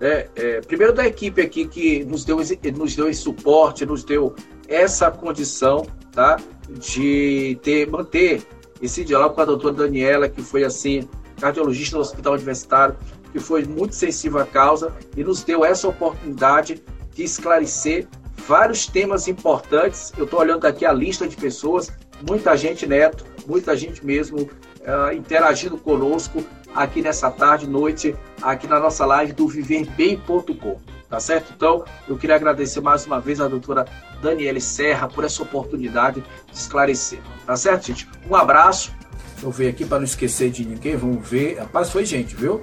é, 0.00 0.28
é, 0.36 0.60
primeiro 0.60 0.92
da 0.92 1.06
equipe 1.06 1.40
aqui 1.40 1.66
que 1.66 2.04
nos 2.04 2.24
deu, 2.24 2.36
nos 2.76 2.94
deu 2.94 3.08
esse 3.08 3.20
suporte, 3.20 3.84
nos 3.84 4.04
deu 4.04 4.34
essa 4.68 5.10
condição, 5.10 5.86
tá? 6.12 6.36
De 6.68 7.58
ter, 7.62 7.90
manter 7.90 8.42
esse 8.80 9.04
diálogo 9.04 9.34
com 9.34 9.40
a 9.40 9.44
doutora 9.44 9.74
Daniela, 9.74 10.28
que 10.28 10.40
foi 10.40 10.62
assim, 10.62 11.08
cardiologista 11.40 11.96
do 11.96 12.02
Hospital 12.02 12.34
Universitário, 12.34 12.96
que 13.32 13.40
foi 13.40 13.64
muito 13.64 13.94
sensível 13.94 14.40
à 14.40 14.46
causa 14.46 14.94
e 15.16 15.24
nos 15.24 15.42
deu 15.42 15.64
essa 15.64 15.88
oportunidade 15.88 16.82
de 17.12 17.24
esclarecer 17.24 18.06
vários 18.46 18.86
temas 18.86 19.28
importantes. 19.28 20.12
Eu 20.16 20.24
estou 20.24 20.40
olhando 20.40 20.66
aqui 20.66 20.84
a 20.84 20.92
lista 20.92 21.26
de 21.26 21.36
pessoas, 21.36 21.92
muita 22.26 22.56
gente, 22.56 22.86
Neto, 22.86 23.24
muita 23.46 23.76
gente 23.76 24.04
mesmo 24.04 24.38
uh, 24.40 25.12
interagindo 25.14 25.76
conosco 25.76 26.44
aqui 26.74 27.02
nessa 27.02 27.30
tarde, 27.30 27.66
noite, 27.66 28.14
aqui 28.42 28.66
na 28.66 28.78
nossa 28.78 29.04
live 29.04 29.32
do 29.32 29.48
viverbem.com, 29.48 30.78
tá 31.08 31.18
certo? 31.18 31.52
Então, 31.56 31.84
eu 32.06 32.16
queria 32.16 32.36
agradecer 32.36 32.80
mais 32.80 33.06
uma 33.06 33.20
vez 33.20 33.40
a 33.40 33.48
doutora 33.48 33.86
Daniele 34.22 34.60
Serra 34.60 35.08
por 35.08 35.24
essa 35.24 35.42
oportunidade 35.42 36.22
de 36.50 36.56
esclarecer, 36.56 37.20
tá 37.46 37.56
certo, 37.56 37.86
gente? 37.86 38.08
Um 38.28 38.36
abraço. 38.36 38.92
Deixa 39.32 39.46
eu 39.46 39.50
ver 39.50 39.68
aqui 39.68 39.84
para 39.84 39.98
não 39.98 40.04
esquecer 40.04 40.50
de 40.50 40.64
ninguém, 40.64 40.96
vamos 40.96 41.28
ver. 41.28 41.58
Rapaz, 41.58 41.90
foi 41.90 42.04
gente, 42.04 42.34
viu? 42.34 42.60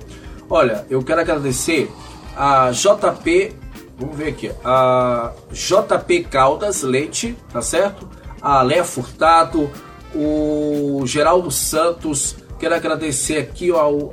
Olha, 0.50 0.86
eu 0.90 1.02
quero 1.04 1.22
agradecer 1.22 1.90
a 2.36 2.70
JP, 2.72 3.56
vamos 3.98 4.18
ver 4.18 4.30
aqui, 4.30 4.52
a 4.64 5.34
JP 5.52 6.24
Caldas 6.26 6.84
Leite, 6.84 7.36
tá 7.52 7.62
certo? 7.62 8.08
A 8.42 8.62
Léa 8.62 8.84
Furtado, 8.84 9.72
o 10.14 11.02
Geraldo 11.06 11.50
Santos, 11.52 12.36
quero 12.60 12.76
agradecer 12.76 13.38
aqui 13.38 13.72
ao 13.72 14.12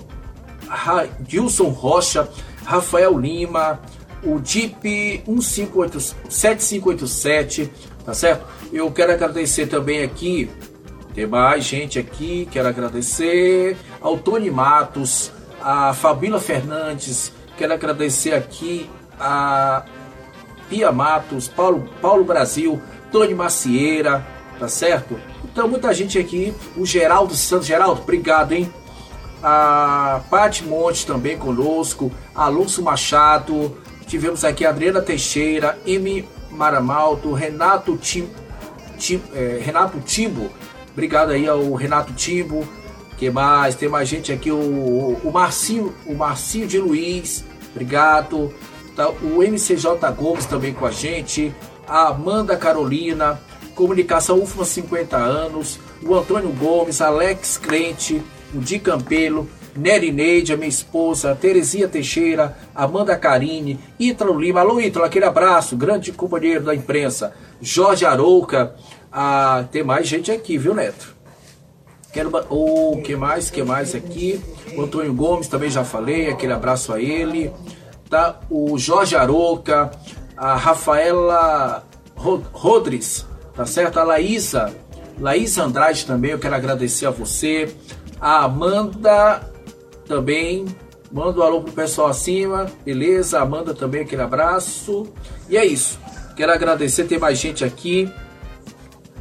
Gilson 1.28 1.68
Rocha, 1.68 2.28
Rafael 2.64 3.18
Lima, 3.18 3.80
o 4.24 4.38
DIP 4.38 5.24
7587, 5.26 7.70
tá 8.04 8.14
certo? 8.14 8.46
Eu 8.72 8.88
quero 8.90 9.12
agradecer 9.12 9.66
também 9.66 10.02
aqui, 10.02 10.50
tem 11.14 11.26
mais 11.26 11.64
gente 11.64 11.98
aqui, 11.98 12.48
quero 12.50 12.68
agradecer 12.68 13.76
ao 14.00 14.16
Tony 14.16 14.50
Matos, 14.50 15.30
a 15.60 15.92
Fabíola 15.92 16.40
Fernandes, 16.40 17.30
quero 17.58 17.74
agradecer 17.74 18.32
aqui 18.32 18.88
a 19.22 19.84
Pia 20.68 20.90
Matos, 20.90 21.46
Paulo, 21.46 21.88
Paulo 22.00 22.24
Brasil, 22.24 22.82
Tony 23.12 23.34
Macieira, 23.34 24.26
tá 24.58 24.66
certo? 24.66 25.18
Então, 25.44 25.68
muita 25.68 25.94
gente 25.94 26.18
aqui, 26.18 26.52
o 26.76 26.84
Geraldo 26.84 27.34
Santos, 27.34 27.66
Geraldo, 27.66 28.02
obrigado, 28.02 28.52
hein? 28.52 28.72
A 29.42 30.22
Paty 30.30 30.64
Monte 30.64 31.06
também 31.06 31.36
conosco, 31.36 32.10
Alonso 32.34 32.82
Machado, 32.82 33.76
tivemos 34.06 34.44
aqui 34.44 34.64
a 34.64 34.70
Adriana 34.70 35.00
Teixeira, 35.00 35.78
M. 35.86 36.28
Maramalto, 36.50 37.32
Renato 37.32 37.96
Tim, 37.96 38.28
Tim 38.98 39.22
é, 39.34 39.60
Renato 39.62 39.98
Timbo, 40.00 40.50
obrigado 40.92 41.30
aí 41.30 41.48
ao 41.48 41.74
Renato 41.74 42.12
Timbo, 42.12 42.66
que 43.18 43.30
mais? 43.30 43.74
Tem 43.74 43.88
mais 43.88 44.08
gente 44.08 44.32
aqui, 44.32 44.50
o, 44.50 45.20
o 45.22 45.30
Marcinho, 45.32 45.94
o 46.06 46.14
Marcinho 46.14 46.66
de 46.66 46.78
Luiz, 46.78 47.44
obrigado. 47.72 48.52
Tá, 48.97 49.09
o 49.09 49.43
MCJ 49.43 49.86
Gomes 50.16 50.47
também 50.47 50.74
com 50.74 50.84
a 50.84 50.90
gente, 50.90 51.55
a 51.86 52.09
Amanda 52.09 52.57
Carolina, 52.57 53.40
Comunicação 53.74 54.43
UFMA 54.43 54.64
50 54.64 55.16
anos, 55.16 55.78
o 56.03 56.14
Antônio 56.14 56.51
Gomes, 56.51 57.01
Alex 57.01 57.57
Crente, 57.57 58.22
o 58.55 58.59
Di 58.59 58.78
Campelo, 58.78 59.49
Nery 59.74 60.12
Neide, 60.12 60.53
a 60.53 60.57
minha 60.57 60.68
esposa, 60.68 61.34
Terezinha 61.34 61.88
Teixeira, 61.88 62.57
Amanda 62.74 63.16
Carine, 63.16 63.80
Ítalo 63.99 64.38
Lima, 64.38 64.61
alô 64.61 64.78
Ítalo, 64.78 65.07
aquele 65.07 65.24
abraço, 65.24 65.76
grande 65.76 66.12
companheiro 66.12 66.64
da 66.64 66.74
imprensa, 66.74 67.32
Jorge 67.61 68.05
Arouca, 68.05 68.74
ah, 69.11 69.64
tem 69.72 69.82
mais 69.82 70.07
gente 70.07 70.30
aqui, 70.30 70.59
viu 70.59 70.74
Neto? 70.74 71.14
Quero 72.12 72.30
o 72.51 72.93
oh, 72.93 73.03
que 73.03 73.16
mais? 73.16 73.51
Que 73.51 73.62
mais 73.62 73.95
aqui? 73.95 74.38
O 74.76 74.82
Antônio 74.82 75.14
Gomes 75.14 75.49
também 75.49 75.70
já 75.70 75.82
falei, 75.82 76.28
aquele 76.28 76.53
abraço 76.53 76.93
a 76.93 77.01
ele. 77.01 77.51
Tá? 78.12 78.38
O 78.50 78.76
Jorge 78.76 79.16
Aroca, 79.16 79.90
a 80.36 80.54
Rafaela 80.54 81.82
Rodrigues, 82.14 83.26
tá 83.54 83.64
certo? 83.64 83.98
A 83.98 84.04
Laísa, 84.04 84.76
Laísa 85.18 85.62
Andrade 85.62 86.04
também, 86.04 86.32
eu 86.32 86.38
quero 86.38 86.54
agradecer 86.54 87.06
a 87.06 87.10
você. 87.10 87.74
A 88.20 88.44
Amanda 88.44 89.40
também, 90.06 90.66
manda 91.10 91.40
um 91.40 91.42
alô 91.42 91.62
pro 91.62 91.72
pessoal 91.72 92.08
acima, 92.08 92.66
beleza? 92.84 93.40
Amanda 93.40 93.72
também, 93.72 94.02
aquele 94.02 94.20
abraço. 94.20 95.10
E 95.48 95.56
é 95.56 95.64
isso. 95.64 95.98
Quero 96.36 96.52
agradecer, 96.52 97.04
tem 97.04 97.18
mais 97.18 97.38
gente 97.38 97.64
aqui, 97.64 98.12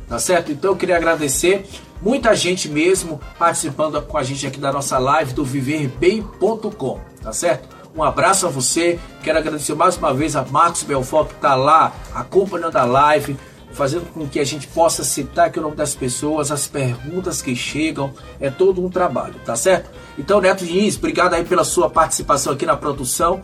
tá 0.06 0.20
certo? 0.20 0.52
Então 0.52 0.72
eu 0.72 0.76
queria 0.76 0.98
agradecer 0.98 1.66
Muita 2.02 2.36
gente 2.36 2.68
mesmo 2.68 3.22
participando 3.38 4.02
com 4.02 4.18
a 4.18 4.24
gente 4.24 4.48
aqui 4.48 4.60
da 4.60 4.74
nossa 4.74 4.98
live 4.98 5.34
do 5.34 5.46
viverbem.com, 5.46 7.00
tá 7.22 7.32
certo? 7.32 7.81
Um 7.96 8.04
abraço 8.04 8.48
a 8.48 8.50
você. 8.50 9.00
Quero 9.22 9.38
agradecer 9.38 9.76
mais 9.76 9.98
uma 9.98 10.14
vez 10.14 10.36
a 10.36 10.46
Marcos 10.46 10.84
Belfort 10.84 11.28
que 11.28 11.36
está 11.36 11.56
lá 11.56 11.94
acompanhando 12.14 12.78
a 12.78 12.86
live, 12.86 13.38
fazendo 13.74 14.06
com 14.14 14.28
que 14.28 14.39
a 14.39 14.46
gente 14.46 14.68
possa 14.68 15.04
citar 15.04 15.48
aqui 15.48 15.60
o 15.60 15.62
nome 15.62 15.76
das 15.76 15.94
pessoas, 15.94 16.52
as 16.52 16.68
perguntas 16.68 17.42
que 17.42 17.56
chegam. 17.56 18.14
É 18.39 18.50
todo 18.50 18.84
um 18.84 18.89
trabalho, 18.89 19.36
tá 19.46 19.56
certo? 19.56 19.89
Então, 20.18 20.39
Neto 20.39 20.66
Diniz, 20.66 20.98
obrigado 20.98 21.34
aí 21.34 21.44
pela 21.44 21.64
sua 21.64 21.89
participação 21.89 22.54
aqui 22.54 22.66
na 22.66 22.78
produção. 22.78 23.42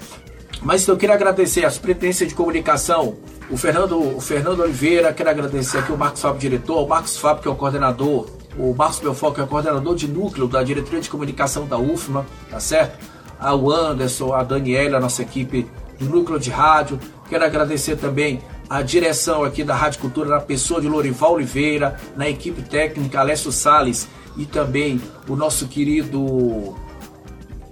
Mas 0.62 0.88
eu 0.88 0.98
quero 0.98 1.14
agradecer 1.14 1.66
a 1.66 1.70
Superintendência 1.70 2.26
de 2.26 2.34
Comunicação, 2.34 3.18
o 3.50 3.58
Fernando, 3.58 4.00
o 4.00 4.20
Fernando 4.20 4.62
Oliveira, 4.62 5.14
quero 5.14 5.30
agradecer 5.30 5.78
aqui 5.78 5.92
o 5.92 5.98
Marcos 5.98 6.22
Fábio, 6.22 6.40
diretor, 6.40 6.84
o 6.84 6.88
Marcos 6.88 7.16
Fábio, 7.18 7.44
que 7.44 7.48
é 7.48 7.52
o 7.52 7.56
coordenador 7.56 8.28
o 8.58 8.74
Marcos 8.74 9.00
Belfort, 9.00 9.36
que 9.36 9.42
é 9.42 9.46
coordenador 9.46 9.96
de 9.96 10.08
núcleo 10.08 10.48
da 10.48 10.64
Diretoria 10.64 11.00
de 11.00 11.10
Comunicação 11.10 11.68
da 11.68 11.78
UFMA, 11.78 12.26
tá 12.50 12.60
certo? 12.60 12.98
Ao 13.40 13.70
Anderson, 13.70 14.34
a 14.34 14.44
Daniela, 14.44 14.98
a 14.98 15.02
nossa 15.02 15.22
equipe 15.22 15.68
do 16.00 16.06
núcleo 16.06 16.40
de 16.40 16.50
rádio. 16.50 17.00
Quero 17.30 17.44
agradecer 17.44 17.96
também 17.98 18.42
a 18.70 18.82
direção 18.82 19.44
aqui 19.44 19.64
da 19.64 19.76
Rádio 19.76 20.02
Cultura, 20.02 20.30
na 20.30 20.40
pessoa 20.40 20.82
de 20.82 20.88
Lorival 20.88 21.34
Oliveira, 21.34 22.00
na 22.16 22.28
equipe 22.28 22.62
técnica 22.62 23.20
Alessio 23.20 23.52
Sales 23.52 24.08
e 24.36 24.46
também 24.46 25.02
o 25.28 25.36
nosso 25.36 25.68
querido 25.68 26.76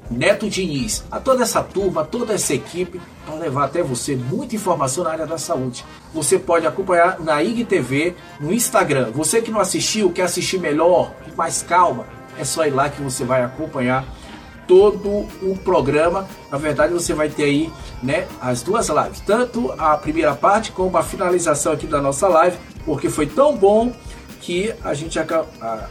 Neto 0.09 0.49
Diniz, 0.49 1.03
a 1.11 1.19
toda 1.19 1.43
essa 1.43 1.61
turma, 1.61 2.03
toda 2.03 2.33
essa 2.33 2.53
equipe, 2.53 3.01
para 3.25 3.35
levar 3.35 3.65
até 3.65 3.81
você 3.81 4.15
muita 4.15 4.55
informação 4.55 5.03
na 5.03 5.11
área 5.11 5.25
da 5.25 5.37
saúde. 5.37 5.83
Você 6.13 6.37
pode 6.37 6.65
acompanhar 6.65 7.19
na 7.19 7.41
IGTV, 7.41 8.15
no 8.39 8.53
Instagram. 8.53 9.11
Você 9.11 9.41
que 9.41 9.51
não 9.51 9.59
assistiu, 9.59 10.11
quer 10.11 10.23
assistir 10.23 10.59
melhor, 10.59 11.11
mais 11.35 11.61
calma, 11.61 12.05
é 12.37 12.43
só 12.43 12.65
ir 12.65 12.71
lá 12.71 12.89
que 12.89 13.01
você 13.01 13.23
vai 13.23 13.43
acompanhar 13.43 14.05
todo 14.67 15.09
o 15.41 15.57
programa. 15.63 16.27
Na 16.51 16.57
verdade, 16.57 16.93
você 16.93 17.13
vai 17.13 17.29
ter 17.29 17.43
aí 17.43 17.71
né, 18.01 18.27
as 18.41 18.61
duas 18.61 18.89
lives, 18.89 19.19
tanto 19.21 19.73
a 19.77 19.97
primeira 19.97 20.33
parte 20.33 20.71
como 20.71 20.97
a 20.97 21.03
finalização 21.03 21.73
aqui 21.73 21.87
da 21.87 22.01
nossa 22.01 22.27
live, 22.27 22.57
porque 22.85 23.09
foi 23.09 23.27
tão 23.27 23.55
bom 23.55 23.91
que 24.41 24.73
a 24.83 24.93
gente 24.93 25.17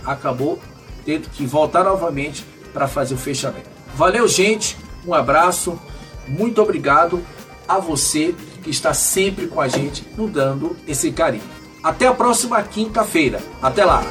acabou 0.07 0.59
tendo 1.05 1.29
que 1.29 1.45
voltar 1.45 1.85
novamente 1.85 2.45
para 2.73 2.89
fazer 2.89 3.15
o 3.15 3.19
fechamento. 3.19 3.69
Valeu, 3.95 4.27
gente. 4.27 4.77
Um 5.07 5.15
abraço. 5.15 5.79
Muito 6.27 6.63
obrigado 6.63 7.25
a 7.69 7.79
você 7.79 8.35
que 8.63 8.71
está 8.71 8.95
sempre 8.95 9.47
com 9.47 9.61
a 9.61 9.69
gente, 9.69 10.07
nos 10.17 10.31
dando 10.31 10.77
esse 10.87 11.13
carinho. 11.13 11.45
Até 11.83 12.07
a 12.07 12.15
próxima 12.15 12.63
quinta-feira. 12.63 13.41
Até 13.61 13.85
lá. 13.85 14.03